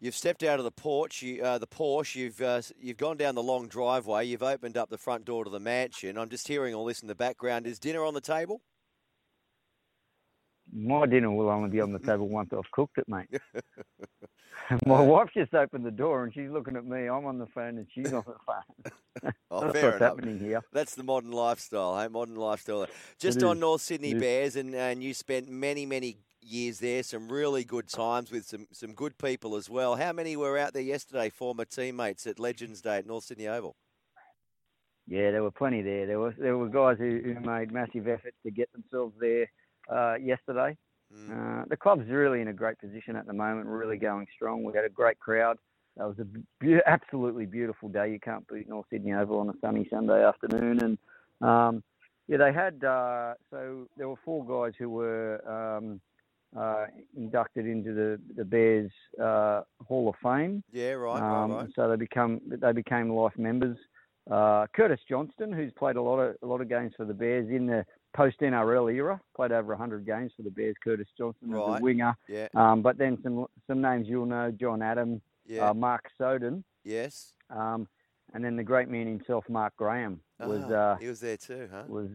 [0.00, 2.16] You've stepped out of the porch, you, uh, the Porsche.
[2.16, 4.26] You've uh, you've gone down the long driveway.
[4.26, 6.18] You've opened up the front door to the mansion.
[6.18, 7.68] I'm just hearing all this in the background.
[7.68, 8.62] Is dinner on the table?
[10.72, 13.28] My dinner will only be on the table once I've cooked it, mate.
[14.86, 17.08] My uh, wife just opened the door and she's looking at me.
[17.08, 18.92] I'm on the phone and she's on the phone.
[19.50, 20.16] Oh, That's fair what's enough.
[20.16, 20.62] happening here.
[20.72, 22.08] That's the modern lifestyle, hey?
[22.08, 22.86] Modern lifestyle.
[23.18, 23.60] Just It on is.
[23.60, 27.02] North Sydney Bears, and, and you spent many, many years there.
[27.02, 29.96] Some really good times with some, some good people as well.
[29.96, 33.76] How many were out there yesterday, former teammates at Legends Day at North Sydney Oval?
[35.06, 36.06] Yeah, there were plenty there.
[36.06, 39.46] There was there were guys who, who made massive efforts to get themselves there
[39.90, 40.76] uh, yesterday.
[41.30, 44.64] Uh, the club's really in a great position at the moment, really going strong.
[44.64, 45.58] We had a great crowd.
[45.98, 46.24] That was a
[46.58, 48.10] be- absolutely beautiful day.
[48.10, 50.80] You can't beat North Sydney Oval on a sunny Sunday afternoon.
[50.82, 50.98] And
[51.46, 51.82] um,
[52.28, 56.00] yeah, they had uh, so there were four guys who were um,
[56.56, 58.90] uh, inducted into the the Bears
[59.20, 60.62] uh, Hall of Fame.
[60.72, 61.70] Yeah, right, Um, right, right.
[61.76, 63.76] So they become they became life members.
[64.30, 67.50] Uh, Curtis Johnston, who's played a lot of a lot of games for the Bears
[67.50, 67.84] in the
[68.14, 70.76] post NRL era, played over 100 games for the Bears.
[70.82, 72.16] Curtis Johnson as Right, a winger.
[72.28, 72.48] yeah.
[72.54, 75.70] Um, but then some some names you'll know: John Adam, Yeah.
[75.70, 77.34] uh, Mark Soden, Yes.
[77.50, 77.88] um,
[78.34, 81.68] and then the great man himself, Mark Graham, was Ah, uh, he was there too,
[81.70, 81.84] huh?
[81.88, 82.08] was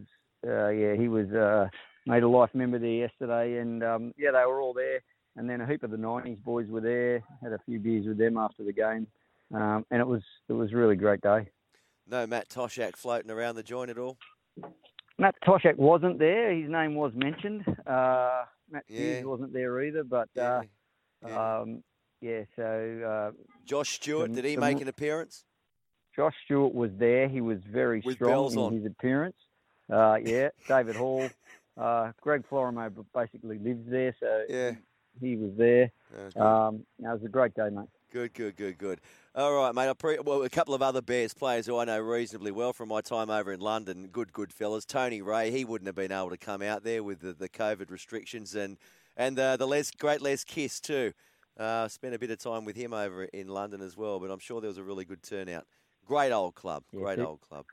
[0.46, 1.68] uh, yeah he was uh,
[2.06, 5.00] made a life member there yesterday, and um, yeah they were all there.
[5.36, 7.22] And then a heap of the '90s boys were there.
[7.42, 9.06] Had a few beers with them after the game,
[9.54, 11.48] um, and it was it was a really great day.
[12.06, 14.16] No Matt Toshack floating around the joint at all?
[15.18, 16.52] Matt Toshack wasn't there.
[16.54, 17.64] His name was mentioned.
[17.86, 19.16] Uh, Matt Yeah.
[19.18, 20.62] Hughes wasn't there either, but uh,
[21.24, 21.82] Um,
[22.20, 22.42] yeah.
[22.56, 25.44] So uh, Josh Stewart, some- did he some- make an appearance?
[26.14, 27.28] Josh Stewart was there.
[27.28, 28.72] He was very With strong in on.
[28.72, 29.36] his appearance.
[29.90, 31.28] Uh, yeah, David Hall.
[31.78, 34.72] Uh, Greg Florimo basically lives there, so Yeah.
[35.20, 35.92] he was there.
[36.12, 36.42] Yeah, good.
[36.42, 37.86] Um, it was a great day, mate.
[38.12, 39.00] Good, good, good, good.
[39.38, 39.88] All right, mate.
[39.88, 42.88] I pre- well, a couple of other Bears players who I know reasonably well from
[42.88, 44.08] my time over in London.
[44.08, 44.84] Good, good fellas.
[44.84, 47.88] Tony Rea, he wouldn't have been able to come out there with the, the COVID
[47.88, 48.78] restrictions, and
[49.16, 51.12] and uh, the Les, great Les Kiss too.
[51.56, 54.40] Uh, spent a bit of time with him over in London as well, but I'm
[54.40, 55.66] sure there was a really good turnout.
[56.04, 57.64] Great old club, Yeah, great two- old club.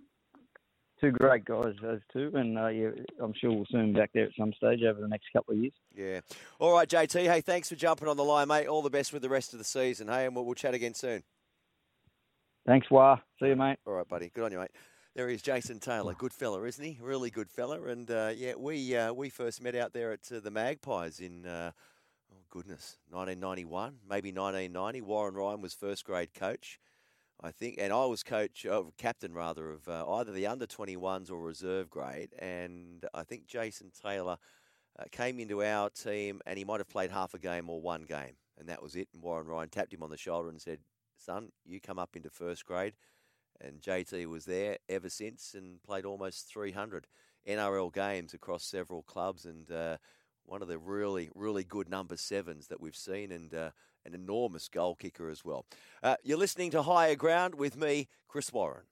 [1.02, 2.90] Two great guys, those two, and uh, yeah,
[3.20, 5.60] I'm sure we'll soon be back there at some stage over the next couple of
[5.60, 5.74] years.
[5.96, 6.20] Yeah.
[6.60, 7.26] All right, JT.
[7.26, 8.68] Hey, thanks for jumping on the line, mate.
[8.68, 10.08] All the best with the rest of the season.
[10.08, 11.24] Hey, and we'll, we'll chat again soon.
[12.66, 13.18] Thanks, Wah.
[13.40, 13.78] See you, mate.
[13.86, 14.32] All right, buddy.
[14.34, 14.72] Good on you, mate.
[15.16, 16.16] There is Jason Taylor.
[16.16, 16.98] Good fella, isn't he?
[17.00, 17.80] Really good fella.
[17.84, 21.46] And uh, yeah, we uh, we first met out there at uh, the Magpies in
[21.46, 21.72] uh,
[22.34, 25.02] oh goodness, 1991, maybe 1990.
[25.02, 26.80] Warren Ryan was first grade coach,
[27.40, 31.32] I think, and I was coach, uh, captain rather, of uh, either the under 21s
[31.32, 32.34] or reserve grade.
[32.40, 34.38] And I think Jason Taylor
[34.98, 38.04] uh, came into our team, and he might have played half a game or one
[38.04, 39.08] game, and that was it.
[39.14, 40.80] And Warren Ryan tapped him on the shoulder and said,
[41.18, 42.94] "Son, you come up into first grade."
[43.62, 47.08] and JT was there ever since and played almost 300
[47.48, 49.46] NRL games across several clubs.
[49.46, 49.98] And uh,
[50.46, 53.72] one of the really, really good number sevens that we've seen, and uh,
[54.06, 55.66] an enormous goal kicker as well.
[56.04, 58.84] Uh, you're listening to Higher Ground with me, Chris Warren.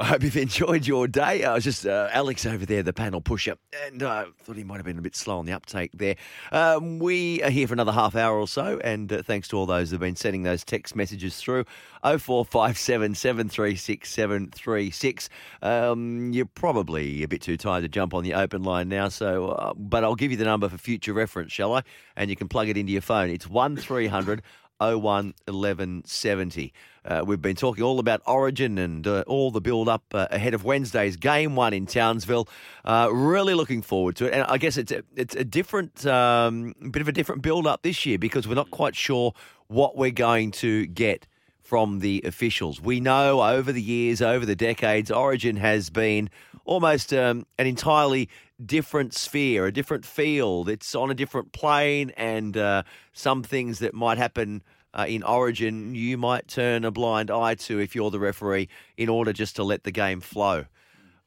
[0.00, 1.44] I hope you've enjoyed your day.
[1.44, 4.64] I was just uh, Alex over there, the panel pusher, and I uh, thought he
[4.64, 6.16] might have been a bit slow on the uptake there.
[6.52, 9.66] Um, we are here for another half hour or so, and uh, thanks to all
[9.66, 11.66] those who've been sending those text messages through.
[12.02, 15.28] 0457 736 736.
[15.60, 19.50] Um, you're probably a bit too tired to jump on the open line now, so
[19.50, 21.82] uh, but I'll give you the number for future reference, shall I?
[22.16, 23.28] And you can plug it into your phone.
[23.28, 24.40] It's 1300
[24.80, 26.72] 01 1170.
[27.04, 30.54] Uh, we've been talking all about Origin and uh, all the build up uh, ahead
[30.54, 32.48] of Wednesday's game one in Townsville.
[32.84, 34.34] Uh, really looking forward to it.
[34.34, 37.82] And I guess it's a, it's a different, um, bit of a different build up
[37.82, 39.32] this year because we're not quite sure
[39.68, 41.26] what we're going to get
[41.62, 42.80] from the officials.
[42.80, 46.28] We know over the years, over the decades, Origin has been
[46.64, 48.28] almost um, an entirely
[48.64, 50.68] different sphere, a different field.
[50.68, 52.82] It's on a different plane, and uh,
[53.12, 54.62] some things that might happen.
[54.92, 59.08] Uh, in Origin, you might turn a blind eye to if you're the referee in
[59.08, 60.64] order just to let the game flow.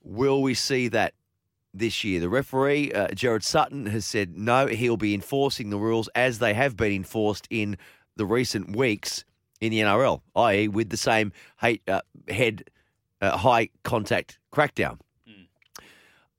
[0.02, 1.14] Will we see that
[1.74, 2.20] this year?
[2.20, 6.54] The referee, uh, Gerard Sutton, has said no, he'll be enforcing the rules as they
[6.54, 7.78] have been enforced in
[8.18, 9.24] the recent weeks
[9.62, 11.32] in the NRL, i.e., with the same
[11.62, 12.70] hate, uh, head
[13.22, 15.00] uh, high contact crackdown.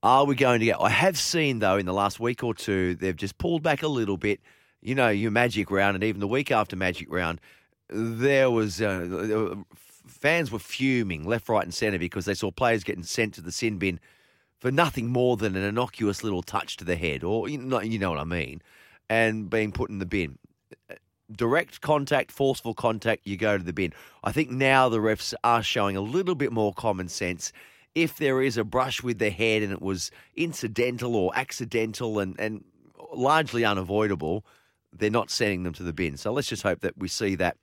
[0.04, 0.76] Are we going to get?
[0.78, 3.88] I have seen though in the last week or two they've just pulled back a
[3.88, 4.38] little bit.
[4.82, 7.40] You know, your Magic round, and even the week after Magic round,
[7.88, 9.54] there was uh,
[10.06, 13.50] fans were fuming left, right, and centre because they saw players getting sent to the
[13.50, 13.98] sin bin
[14.60, 17.98] for nothing more than an innocuous little touch to the head, or you know, you
[17.98, 18.60] know what I mean,
[19.08, 20.38] and being put in the bin.
[21.32, 23.94] Direct contact, forceful contact, you go to the bin.
[24.22, 27.54] I think now the refs are showing a little bit more common sense.
[27.94, 32.34] If there is a brush with the head and it was incidental or accidental and,
[32.38, 32.64] and
[33.12, 34.44] largely unavoidable,
[34.92, 36.16] they're not sending them to the bin.
[36.16, 37.56] So let's just hope that we see that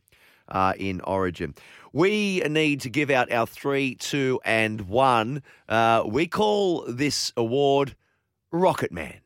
[0.47, 1.55] uh, in Origin.
[1.93, 5.43] We need to give out our three, two, and one.
[5.67, 7.95] Uh, we call this award
[8.51, 9.19] Rocket Man.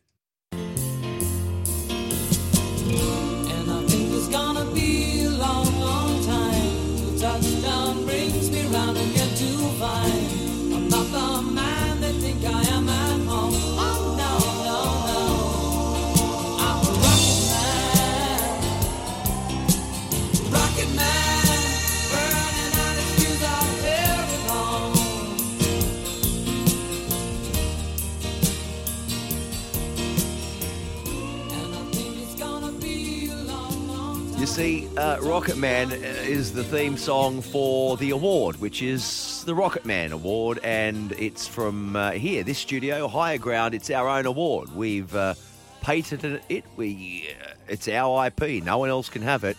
[35.16, 40.12] Uh, Rocket Man is the theme song for the award, which is the Rocket Man
[40.12, 43.74] Award, and it's from uh, here, this studio, Higher Ground.
[43.74, 44.76] It's our own award.
[44.76, 45.36] We've uh,
[45.82, 46.64] patented it.
[46.76, 48.64] We, uh, it's our IP.
[48.64, 49.58] No one else can have it.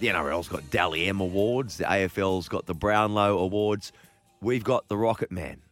[0.00, 1.78] The NRL's got Dally M Awards.
[1.78, 3.92] The AFL's got the Brownlow Awards.
[4.40, 5.62] We've got the Rocket Man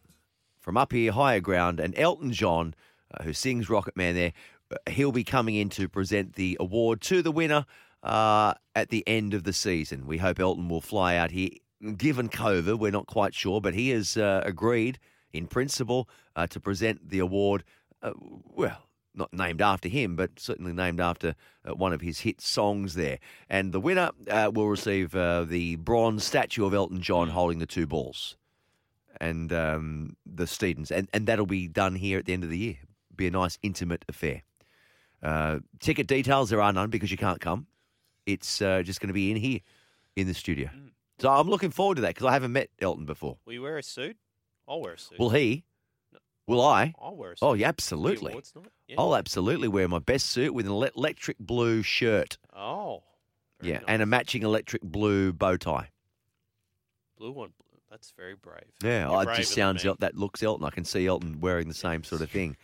[0.60, 2.74] from up here, Higher Ground, and Elton John,
[3.12, 4.32] uh, who sings Rocket Man there,
[4.70, 7.66] uh, he'll be coming in to present the award to the winner
[8.02, 10.06] uh, at the end of the season.
[10.06, 11.50] We hope Elton will fly out here.
[11.96, 14.98] Given COVID, we're not quite sure, but he has uh, agreed
[15.32, 17.64] in principle uh, to present the award.
[18.02, 18.12] Uh,
[18.54, 21.34] well, not named after him, but certainly named after
[21.68, 23.18] uh, one of his hit songs there.
[23.48, 27.86] And the winner uh, will receive the bronze statue of Elton John holding the two
[27.86, 28.36] balls
[29.20, 32.58] and um, the Steedens, and and that'll be done here at the end of the
[32.58, 32.78] year.
[33.14, 34.42] Be a nice intimate affair.
[35.80, 37.66] Ticket details there are none because you can't come.
[38.26, 39.60] It's uh, just going to be in here
[40.16, 40.70] in the studio.
[41.18, 43.38] So I'm looking forward to that because I haven't met Elton before.
[43.46, 44.16] Will you wear a suit?
[44.68, 45.18] I'll wear a suit.
[45.18, 45.64] Will he?
[46.46, 46.94] Will I?
[47.00, 47.46] I'll wear a suit.
[47.46, 48.34] Oh, yeah, absolutely.
[48.88, 48.96] Yeah.
[48.98, 52.38] I'll absolutely wear my best suit with an electric blue shirt.
[52.54, 53.02] Oh,
[53.62, 55.90] yeah, and a matching electric blue bow tie.
[57.16, 57.52] blue one.
[57.88, 58.72] That's very brave.
[58.82, 59.92] Yeah, You're oh, it just sounds me.
[60.00, 60.66] That looks Elton.
[60.66, 62.56] I can see Elton wearing the same sort of thing.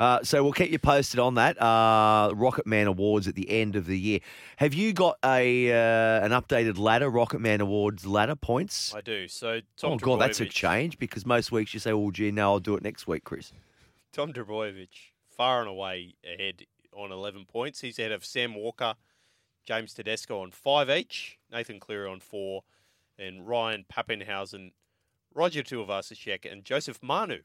[0.00, 1.60] Uh, so we'll keep you posted on that.
[1.60, 4.20] Uh, Rocket Man Awards at the end of the year.
[4.56, 8.94] Have you got a uh, an updated ladder, Rocket Man Awards ladder points?
[8.94, 9.28] I do.
[9.28, 12.30] So Tom oh God, that's a Trbojevic- change because most weeks you say, "Oh, gee,
[12.30, 13.52] no, I'll do it next week, Chris."
[14.10, 14.88] Tom Trbojevic
[15.28, 16.64] far and away ahead
[16.94, 17.82] on 11 points.
[17.82, 18.94] He's ahead of Sam Walker,
[19.66, 22.64] James Tedesco on five each, Nathan Cleary on four,
[23.18, 24.72] and Ryan Papenhuyzen,
[25.34, 27.40] Roger Tuivasa-Sheck, and Joseph Manu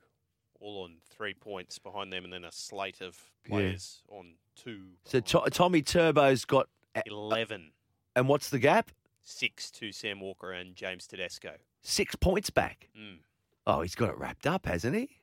[0.66, 3.50] all on three points behind them, and then a slate of Yeah.
[3.50, 4.98] players on two.
[5.04, 6.68] So to- Tommy Turbo's got
[7.06, 7.72] 11.
[8.16, 8.92] And what's the gap?
[9.22, 11.58] Six to Sam Walker and James Tedesco.
[11.82, 12.90] Six points back.
[12.98, 13.20] Mm.
[13.68, 15.20] Oh, he's got it wrapped up, hasn't he?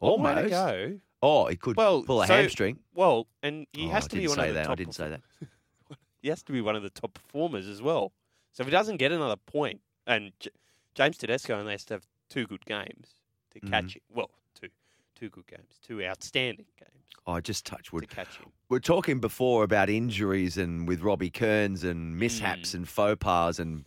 [0.00, 0.50] Long way to Almost.
[0.52, 1.00] go.
[1.22, 2.80] Oh, he could Well, pull a so- hamstring.
[2.94, 4.64] Well, and he Oh, has to be one of the that.
[4.64, 4.76] I top.
[4.78, 5.20] didn't say that.
[6.22, 8.12] he has to be one of the top performers as well.
[8.52, 10.50] So if he doesn't get another point, and J-
[10.94, 13.14] James Tedesco only has to have two good games
[13.52, 13.68] to Mm-hmm.
[13.70, 14.02] catch it.
[14.08, 14.30] Well,
[15.22, 16.90] two, good games, two outstanding games
[17.26, 18.08] Oh, just touch wood.
[18.08, 18.46] to catch him.
[18.68, 22.18] We're talking before about injuries and with Robbie Kearns and Mm.
[22.18, 23.84] mishaps and faux pas and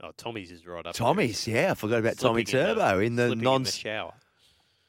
[0.00, 0.84] Oh, Tommy's is right up.
[0.84, 0.92] there.
[0.94, 1.46] Tommy's.
[1.46, 4.14] Yeah, I forgot about Tommy Slipping in the- Turbo in the non in the shower.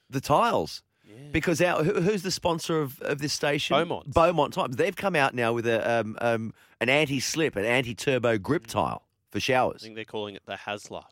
[0.10, 0.84] the tiles.
[1.32, 3.76] Because our, who, who's the sponsor of, of this station?
[3.76, 4.14] Beaumont.
[4.14, 4.76] Beaumont Tiles.
[4.76, 9.40] They've come out now with a um, um, an anti-slip, an anti-turbo grip tile for
[9.40, 9.82] showers.
[9.82, 11.04] I think they're calling it the Hasler.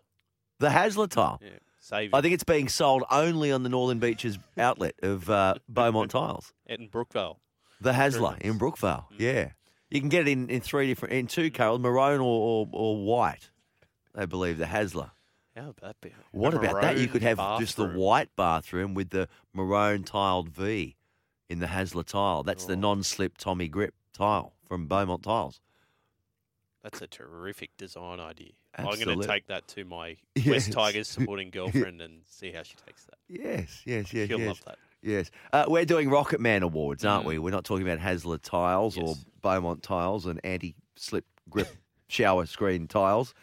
[0.60, 1.42] The Hasler tile.
[1.44, 1.50] Yeah,
[1.88, 6.12] save I think it's being sold only on the Northern Beaches outlet of uh, Beaumont
[6.12, 6.54] Tiles.
[6.66, 7.38] in Brookvale.
[7.80, 9.06] The Hasler in Brookvale.
[9.18, 9.52] Yeah.
[9.90, 12.98] You can get it in, in three different, in two, Carol, maroon or, or, or
[13.06, 13.50] white.
[14.14, 15.12] They believe the Hasler.
[15.56, 16.12] How about that?
[16.32, 16.98] What about that?
[16.98, 20.96] You could have just the white bathroom with the maroon tiled V
[21.50, 22.44] in the Hasler tile.
[22.44, 22.68] That's Oh.
[22.68, 25.62] the non-slip Tommy grip tile from Beaumont Tiles.
[26.90, 28.52] That's a terrific design idea.
[28.78, 30.48] I'm going to take that to my Yes.
[30.48, 33.16] West Tigers supporting girlfriend and see how she takes that.
[33.28, 34.48] Yes, yes, yes, She'll yes.
[34.48, 34.78] love that.
[35.02, 35.30] Yes.
[35.52, 37.30] Uh, we're doing Rocket Man Awards, aren't Mm.
[37.30, 37.40] we?
[37.40, 41.68] We're not talking about Hasler tiles or Beaumont tiles and anti-slip grip
[42.08, 43.34] shower screen tiles.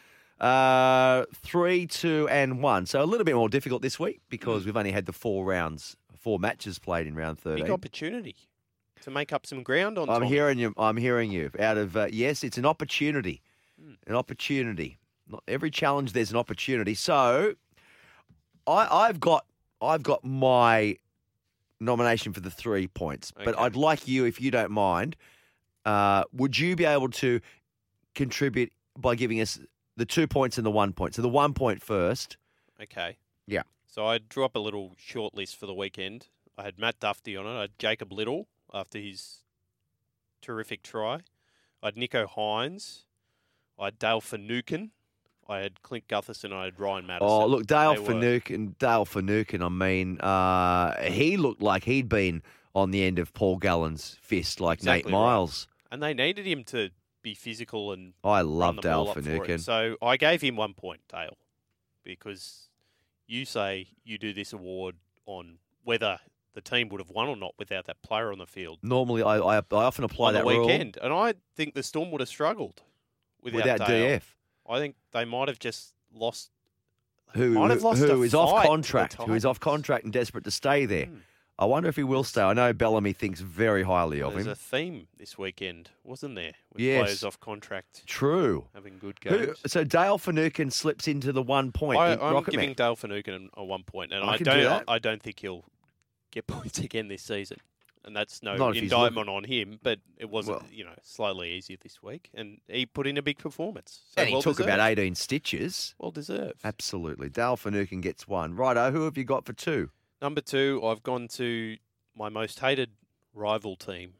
[0.41, 2.87] Uh, three, two, and one.
[2.87, 5.97] So a little bit more difficult this week because we've only had the four rounds,
[6.19, 7.65] four matches played in round 13.
[7.65, 8.37] Big opportunity
[9.05, 10.29] to make up some ground on I'm Tommy.
[10.29, 10.75] hearing you.
[10.79, 11.51] I'm hearing you.
[11.61, 13.43] Out of uh, yes, it's an opportunity.
[14.07, 14.99] An opportunity.
[15.29, 16.95] Not every challenge there's an opportunity.
[16.95, 17.55] So,
[18.67, 19.45] I, I've got
[19.81, 20.97] I've got my
[21.81, 25.17] nomination for the three points, but I'd like you, if you don't mind,
[25.85, 27.41] uh, would you be able to
[28.15, 29.59] contribute by giving us
[29.97, 31.15] the two points and the one point?
[31.15, 32.39] So the one point first.
[32.83, 33.19] Okay.
[33.47, 33.63] Yeah.
[33.87, 36.29] So I drew up a little short list for the weekend.
[36.57, 37.59] I had Matt Dufty on it.
[37.59, 39.39] I had Jacob Liddle after his
[40.43, 41.21] terrific try.
[41.83, 43.05] I had Nicho Hynes.
[43.79, 44.91] I had Dale Finucane.
[45.49, 46.53] I had Clint Gutherson.
[46.53, 47.29] I had Ryan Matterson.
[47.29, 52.43] Oh, look, Dale Finucane, Dale Finucane, I mean, uh, he looked like he'd been
[52.75, 55.13] on the end of Paul Gallen's fist like Exactly Nate right.
[55.13, 55.69] Myles.
[55.91, 56.91] And they needed him to
[57.23, 59.25] be physical and I run love the Dale ball for him.
[59.25, 59.59] Finucane.
[59.59, 61.37] So I gave him one point, Dale,
[62.03, 62.69] because
[63.27, 64.97] you say you do this award
[65.27, 66.19] on whether
[66.55, 69.39] the team would have won or not without that player on the field Normally, I,
[69.39, 70.99] I, I often apply on that the rule weekend.
[71.03, 72.83] And I think the Storm would have struggled
[73.43, 73.89] without, without.
[73.89, 74.23] DF,
[74.69, 76.51] I think they might have just lost.
[77.35, 80.51] who, might have lost who is off contract, who is off contract and desperate to
[80.51, 81.07] stay there.
[81.07, 81.17] Hmm.
[81.57, 82.43] I wonder if he will stay.
[82.43, 84.51] I know Bellamy thinks very highly of There's him.
[84.53, 86.55] a theme this weekend, wasn't there?
[86.73, 87.03] With Yes.
[87.05, 88.67] players off contract True.
[88.75, 89.61] having good Who, games.
[89.67, 92.01] so Dale Finucane slips into the one point.
[92.01, 92.73] I, Rocket giving.
[92.73, 94.65] Dale Finucane a one point, and I I, do don't.
[94.65, 94.85] that.
[94.89, 95.65] I don't think he'll
[96.35, 97.59] get points again this season,
[98.05, 99.79] and that's no Not indictment on him.
[99.83, 103.23] But it wasn't, Well- you know, slightly easier this week, and he put in a
[103.23, 104.01] big performance.
[104.15, 104.75] So and he well took deserved.
[104.75, 105.95] about 18 stitches.
[105.99, 106.61] Well deserved.
[106.65, 107.29] Absolutely.
[107.29, 108.55] Dale Finucane gets one.
[108.55, 109.91] Righto, who have you got for two?
[110.23, 111.77] Number two, I've gone to
[112.17, 112.91] my most hated
[113.35, 114.15] rival team,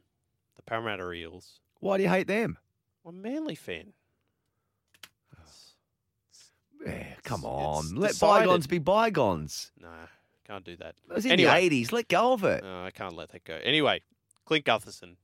[0.55, 1.59] the Parramatta Eels.
[1.79, 2.57] Why do you hate them?
[3.07, 3.93] I'm a Manly fan.
[6.85, 7.95] Yeah, come It's on.
[7.95, 8.45] Let decided.
[8.45, 9.71] bygones be bygones.
[9.81, 9.87] No,
[10.47, 10.95] can't do that.
[11.09, 11.91] It was in anyway, the 80s.
[11.91, 12.63] Let go of it.
[12.63, 13.55] No, I can't let that go.
[13.63, 14.01] Anyway,
[14.45, 15.15] Clint Gutherson,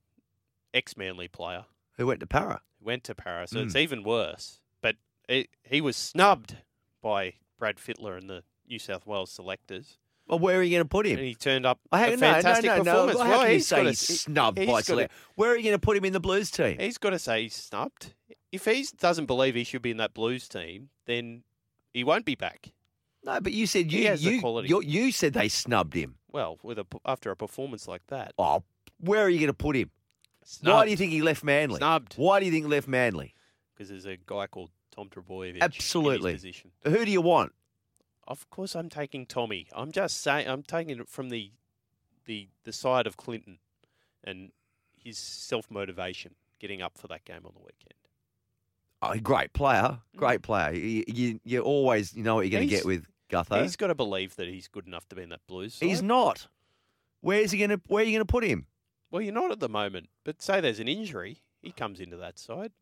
[0.74, 1.64] ex-Manly player,
[1.96, 2.60] Who went to Para?
[2.80, 3.66] went to Para, so Mm.
[3.66, 4.60] it's even worse.
[4.80, 4.96] But
[5.28, 6.56] it, he was snubbed
[7.00, 10.88] by Brad Fittler and the New South Wales selectors, Well, where are you going to
[10.88, 11.18] put him?
[11.18, 13.18] and he turned up Oh, a hang- no, fantastic no, no, performance.
[13.18, 13.24] no.
[13.24, 15.12] How well, you he's say he's snubbed he's by select?
[15.36, 16.78] Where are you going to put him in the Blues team?
[16.78, 18.14] He's got to say he's snubbed.
[18.50, 21.42] If he doesn't believe he should be in that Blues team, then
[21.92, 22.72] he won't be back.
[23.24, 26.16] No, but you said you you, you you said they snubbed him.
[26.30, 28.62] Well, with a after a performance like that, Oh,
[28.98, 29.90] where are you going to put him?
[30.62, 31.76] Why do you think he left Manly?
[31.76, 32.14] Snubbed.
[32.16, 33.34] Why do you think he left Manly?
[33.74, 35.60] because there's a guy called Tom Trbojevic.
[35.60, 36.30] Absolutely.
[36.30, 36.70] In his position.
[36.84, 37.52] Who do you want?
[38.28, 39.66] Of course, I'm taking Tommy.
[39.74, 40.48] I'm just saying.
[40.48, 41.52] I'm taking it from the
[42.24, 43.58] the the side of Clinton
[44.24, 44.50] and
[44.96, 47.94] his self motivation, getting up for that game on the weekend.
[49.02, 50.72] Oh, great player, great player.
[50.72, 53.60] You, you, you always you know what you're going to get with Gutho.
[53.62, 55.74] He's got to believe that he's good enough to be in that Blues.
[55.74, 55.88] Side.
[55.88, 56.46] He's not.
[57.20, 57.80] Where's he going to?
[57.88, 58.66] Where are you going to put him?
[59.10, 62.38] Well, you're not at the moment, but say there's an injury, he comes into that
[62.38, 62.72] side.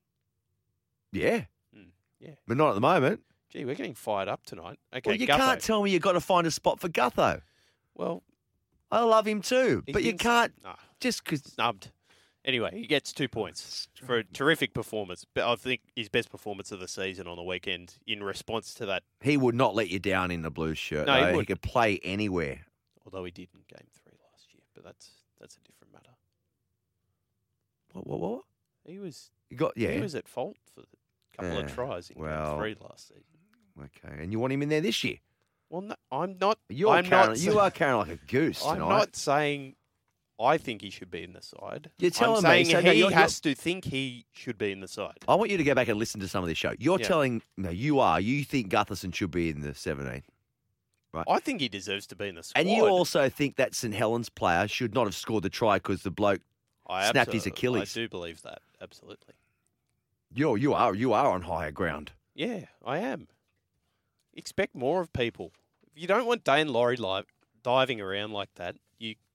[1.12, 1.44] Yeah,
[1.76, 1.86] Mm,
[2.20, 2.34] yeah.
[2.46, 3.20] but not at the moment.
[3.50, 4.78] Gee, we're getting fired up tonight.
[4.94, 5.36] Okay, well, you Gutho.
[5.38, 7.40] can't tell me you've got to find a spot for Gutho.
[7.96, 8.22] Well,
[8.92, 10.76] I love him too, but you can't Nah.
[11.00, 11.42] just because.
[11.42, 11.90] snubbed.
[12.44, 15.26] Anyway, he gets two points for a terrific performance.
[15.34, 18.86] But I think his best performance of the season on the weekend in response to
[18.86, 21.06] that, He would not let you down in the blue shirt.
[21.06, 21.26] No, he though.
[21.26, 21.48] he wouldn't.
[21.48, 22.60] could play anywhere.
[23.04, 26.10] although he did in game three last year, but that's that's a different matter.
[27.92, 28.06] What?
[28.06, 28.20] What?
[28.20, 28.42] What?
[28.86, 29.30] He was.
[29.50, 29.90] You got yeah.
[29.92, 33.08] He was at fault for a couple Yeah, of tries in well, game three last
[33.08, 33.24] season.
[33.78, 35.16] Okay, and you want him in there this year?
[35.68, 36.58] Well, no, I'm not.
[36.68, 38.88] You're I'm carrying, not you are carrying like a goose I'm tonight.
[38.88, 39.74] not saying
[40.40, 41.90] I think he should be in the side.
[41.98, 44.72] You're telling I'm me, saying so he no, you're- has to think he should be
[44.72, 45.18] in the side.
[45.28, 46.72] I want you to go back and listen to some of this show.
[46.78, 47.06] You're Yeah.
[47.06, 48.18] telling no, you are.
[48.20, 50.22] You think Gutherson should be in the 17,
[51.12, 51.24] right?
[51.28, 52.60] I think he deserves to be in the squad.
[52.60, 56.02] and you also think that St Helens player should not have scored the try because
[56.04, 56.40] the bloke
[56.86, 57.96] I snapped his Achilles.
[57.96, 59.34] I do believe that absolutely.
[60.32, 62.12] You're you are you are on higher ground.
[62.34, 63.28] Yeah, I am.
[64.32, 65.52] Expect more of people.
[65.94, 67.24] If you don't want Daine Laurie li-
[67.62, 68.80] diving around like that, you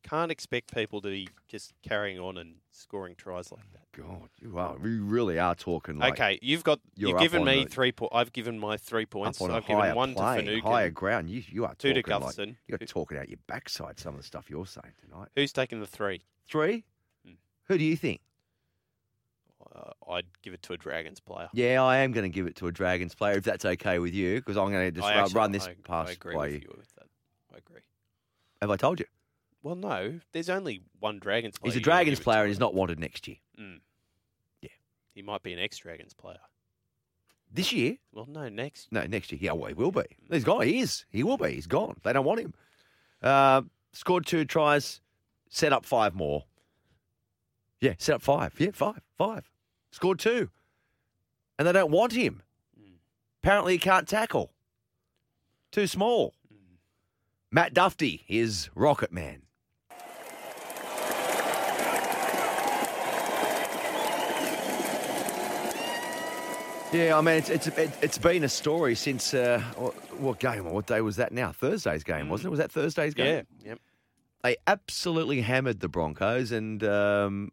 [0.06, 3.92] can't expect people to be just carrying on and scoring tries like that.
[3.92, 4.78] God, you are.
[4.84, 8.14] You really are talking like okay, you've got you've given me three points.
[8.14, 9.42] I've given my three points.
[9.42, 10.62] up on a I've given one to Finucane.
[10.62, 11.30] higher ground.
[11.30, 14.00] You you are Two to talking like you're talking out your backside.
[14.00, 15.30] Some of the stuff you're saying tonight.
[15.36, 16.24] Who's taking the three?
[16.48, 16.84] Three.
[17.26, 17.34] Hmm.
[17.68, 18.22] Who do you think?
[19.76, 21.50] Uh, I'd give it to a Dragons player.
[21.52, 24.14] Yeah, I am going to give it to a Dragons player if that's okay with
[24.14, 26.42] you, because I'm going to just run- actually- run this I, past I agree by
[26.42, 26.60] with you.
[26.60, 27.08] you with that.
[27.54, 27.82] I agree.
[28.62, 29.06] Have I told you?
[29.66, 31.72] Well, no, there's only one Dragons player.
[31.72, 33.38] He's a Dragons player and he's not wanted next year.
[33.60, 33.80] Mm.
[34.62, 34.70] Yeah.
[35.16, 36.38] He might be an ex-Dragons player.
[37.52, 37.98] This year?
[38.14, 38.92] Well, no, next.
[38.92, 39.40] No, next year.
[39.42, 40.04] Yeah, well, he will be.
[40.30, 40.68] He's gone.
[40.68, 41.06] He is.
[41.10, 41.54] He will be.
[41.54, 41.96] He's gone.
[42.04, 42.54] They don't want him.
[43.24, 45.02] Uh, scored two tries,
[45.50, 46.44] set up five more.
[47.82, 48.54] Yeah, set up five.
[48.60, 49.02] Yeah, five.
[49.18, 49.50] Five.
[49.90, 50.52] Scored two.
[51.58, 52.44] And they don't want him.
[53.42, 54.52] Apparently, he can't tackle.
[55.72, 56.36] Too small.
[57.50, 59.42] Matt Dufty is Rocket Man.
[66.94, 69.60] Yeah, I mean, it's it's it, it's been a story since uh,
[70.18, 70.66] what, game?
[70.66, 71.32] What day was that?
[71.32, 72.50] Now Thursday's game, wasn't it?
[72.52, 73.46] Was that Thursday's game?
[73.62, 73.70] Yeah.
[73.70, 73.80] Yep.
[74.44, 77.52] They absolutely hammered the Broncos, and um,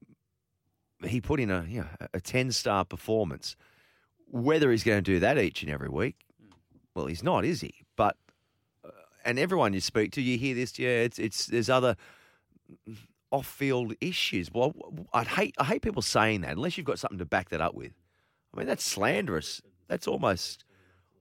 [1.03, 3.57] he put in a you know, a ten star performance.
[4.31, 6.17] Whether he's going to do that each and every week,
[6.95, 7.75] well, he's not, is he?
[7.97, 8.17] But
[8.85, 8.91] uh,
[9.25, 10.79] and everyone you speak to, you hear this.
[10.79, 11.97] Yeah, it's it's there's other
[13.31, 14.51] off field issues.
[14.53, 14.75] Well,
[15.13, 17.75] I'd hate I hate people saying that unless you've got something to back that up
[17.75, 17.93] with.
[18.55, 19.62] I mean, that's slanderous.
[19.89, 20.65] That's almost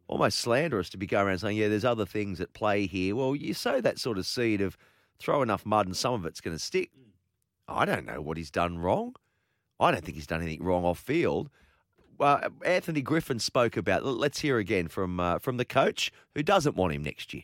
[0.08, 3.16] almost slanderous to be going around saying, yeah, there's other things at play here.
[3.16, 4.78] Well, you sow that sort of seed of
[5.20, 6.91] throw enough mud and some of it's going to stick.
[7.68, 9.16] I don't know what he's done wrong.
[9.80, 11.49] I don't think he's done anything wrong off field.
[12.18, 14.06] Well, Anthony Griffin spoke about.
[14.06, 17.44] Let's hear again from uh, from the coach who doesn't want him next year.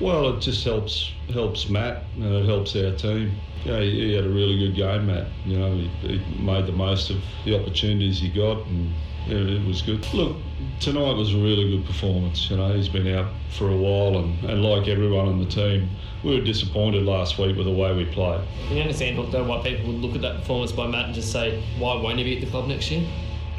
[0.00, 3.32] Well, it just helps helps Matt and it helps our team.
[3.64, 5.26] Yeah, he, he had a really good game, Matt.
[5.44, 8.92] You know, he, he made the most of the opportunities he got, and
[9.26, 10.06] yeah, it was good.
[10.12, 10.36] Look,
[10.80, 12.48] tonight was a really good performance.
[12.50, 15.88] You know, he's been out for a while, and, and like everyone on the team,
[16.22, 18.40] we were disappointed last week with the way we played.
[18.68, 21.32] Can you understand though why people would look at that performance by Matt and just
[21.32, 23.08] say, why won't he be at the club next year?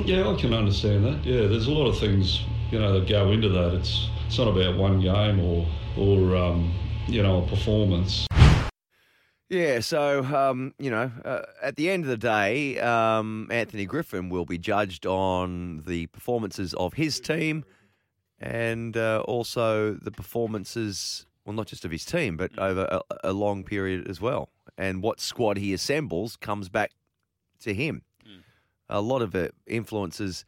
[0.05, 1.25] Yeah, I can understand that.
[1.25, 3.73] Yeah, there's a lot of things you know that go into that.
[3.73, 5.65] It's it's not about one game or
[5.97, 6.73] or um,
[7.07, 8.27] you know a performance.
[9.49, 14.29] Yeah, so um, you know, uh, at the end of the day, um, Anthony Griffin
[14.29, 17.63] will be judged on the performances of his team,
[18.39, 23.33] and uh, also the performances, well, not just of his team, but over a, a
[23.33, 24.49] long period as well.
[24.77, 26.91] And what squad he assembles comes back
[27.61, 28.03] to him.
[28.89, 30.45] A lot of it influences,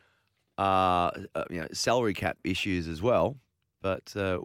[0.58, 3.38] uh, uh, you know, salary cap issues as well.
[3.82, 4.40] But uh,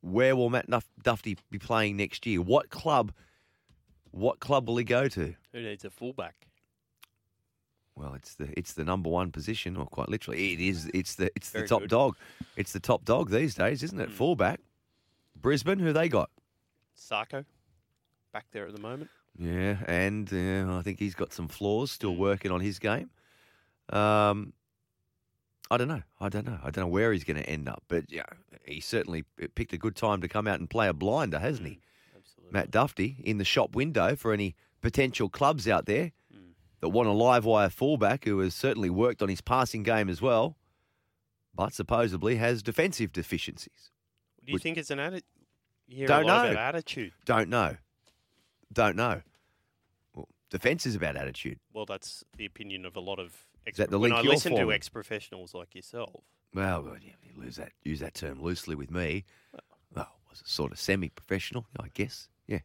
[0.00, 2.40] where will Matt Duff- Dufty be playing next year?
[2.40, 3.12] What club?
[4.10, 5.34] What club will he go to?
[5.52, 6.46] Who needs a fullback?
[7.94, 10.90] Well, it's the it's the number one position, or quite literally, it is.
[10.92, 11.90] It's the it's Very the top good.
[11.90, 12.16] dog.
[12.56, 14.10] It's the top dog these days, isn't it?
[14.10, 14.60] Fullback.
[15.34, 16.30] Brisbane, who they got?
[16.98, 17.44] Sarko,
[18.32, 19.10] back there at the moment.
[19.38, 21.90] Yeah, and uh, I think he's got some flaws.
[21.90, 23.10] Still working on his game.
[23.90, 24.52] Um,
[25.70, 26.02] I don't know.
[26.20, 26.58] I don't know.
[26.62, 28.24] I don't know where he's going to end up, but yeah,
[28.66, 29.24] he certainly
[29.54, 31.74] picked a good time to come out and play a blinder, hasn't he?
[31.74, 32.52] Mm, absolutely.
[32.52, 36.52] Matt Dufty in the shop window for any potential clubs out there mm.
[36.80, 40.20] that want a live wire fullback who has certainly worked on his passing game as
[40.20, 40.56] well,
[41.54, 43.90] but supposedly has defensive deficiencies.
[44.44, 45.24] Do you think it's an attitude?
[46.06, 46.44] Don't know.
[46.44, 47.12] attitude.
[47.24, 47.76] Don't know.
[48.72, 49.22] Don't know.
[50.14, 51.58] Well, defense is about attitude.
[51.72, 53.46] Well, that's the opinion of a lot of.
[53.66, 56.22] Ex- that the when link I you're listen to ex-professionals like yourself,
[56.56, 59.24] Well, well, yeah, you lose that use that term loosely with me.
[59.94, 62.28] Well, was a sort of semi-professional, I guess.
[62.48, 62.60] Yeah,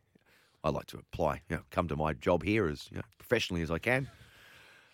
[0.63, 3.61] I like to apply, you know, come to my job here as you know, professionally
[3.63, 4.09] as I can,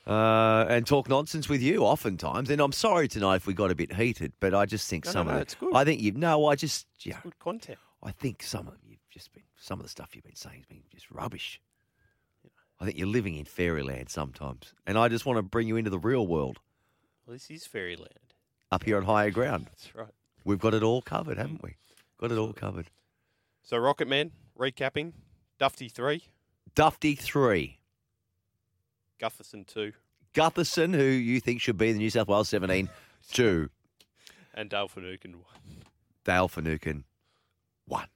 [0.08, 2.50] uh, and talk nonsense with you oftentimes.
[2.50, 5.12] And I'm sorry tonight if we got a bit heated, but I just think No,
[5.12, 5.42] no, some no, of it.
[5.44, 5.76] it's good.
[5.76, 6.12] I think you.
[6.14, 7.20] No, I just yeah.
[7.22, 7.78] good content.
[8.02, 10.66] I think some of you've just been some of the stuff you've been saying has
[10.66, 11.62] been just rubbish.
[12.80, 15.90] I think you're living in fairyland sometimes, and I just want to bring you into
[15.92, 16.60] the real world
[17.26, 18.27] Well, this is fairyland.
[18.72, 19.66] Up here on higher ground.
[19.66, 20.08] That's right.
[20.44, 21.76] We've got it all covered, haven't we?
[22.20, 22.88] Got it all covered.
[23.64, 25.14] So Rocket Man, recapping,
[25.60, 26.24] Dufty three,
[26.76, 27.80] Dufty three.
[29.20, 29.94] Gutherson two,
[30.34, 32.90] Gutherson, who you think should be the New South Wales 17,
[33.32, 33.70] two.
[34.54, 35.84] and Dale Finucane one.
[36.24, 37.04] Dale Finucane,
[37.86, 38.08] one.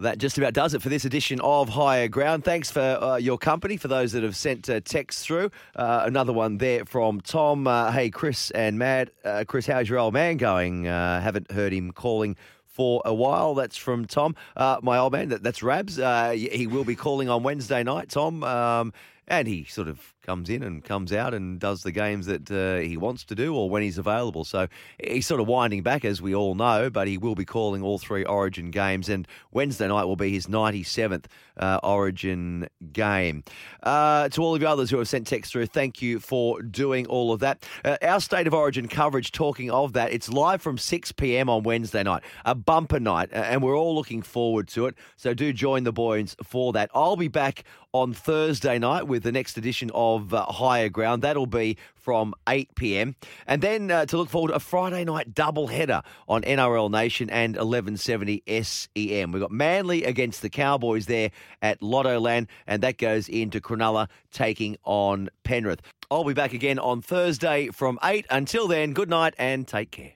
[0.00, 2.44] That just about does it for this edition of Higher Ground.
[2.44, 5.52] Thanks for uh, your company, for those that have sent uh, texts through.
[5.76, 7.68] Uh, another one there from Tom.
[7.68, 9.10] Uh, hey, Chris and Matt.
[9.24, 10.88] Uh, Chris, how's your old man going?
[10.88, 13.54] Uh, haven't heard him calling for a while.
[13.54, 14.34] That's from Tom.
[14.56, 15.94] My old man, that, that's Rabs.
[15.96, 18.42] He will be calling on Wednesday night, Tom.
[18.42, 18.92] Um,
[19.28, 22.80] and he sort of comes in and comes out and does the games that uh,
[22.80, 24.44] he wants to do or when he's available.
[24.44, 24.66] So
[25.02, 27.98] he's sort of winding back, as we all know, but he will be calling all
[27.98, 29.08] three Origin games.
[29.08, 31.26] And Wednesday night will be his 97th
[31.56, 33.44] uh, Origin game.
[33.82, 37.06] Uh, to all of you others who have sent text through, thank you for doing
[37.06, 37.64] all of that.
[37.84, 41.48] Uh, our State of Origin coverage, talking of that, it's live from 6 p.m.
[41.48, 44.94] on Wednesday night, a bumper night, and we're all looking forward to it.
[45.16, 46.90] So do join the boys for that.
[46.94, 47.64] I'll be back
[47.94, 51.22] on Thursday night with the next edition of uh, Higher Ground.
[51.22, 53.14] That'll be from 8 p.m.
[53.46, 57.30] And then uh, to look forward to a Friday night double header on NRL Nation
[57.30, 59.30] and 1170 SEN.
[59.32, 61.30] We've got Manly against the Cowboys there
[61.62, 65.80] at Lottoland, and that goes into Cronulla taking on Penrith.
[66.10, 68.26] I'll be back again on Thursday from 8.
[68.28, 70.14] Until then, good night and take care.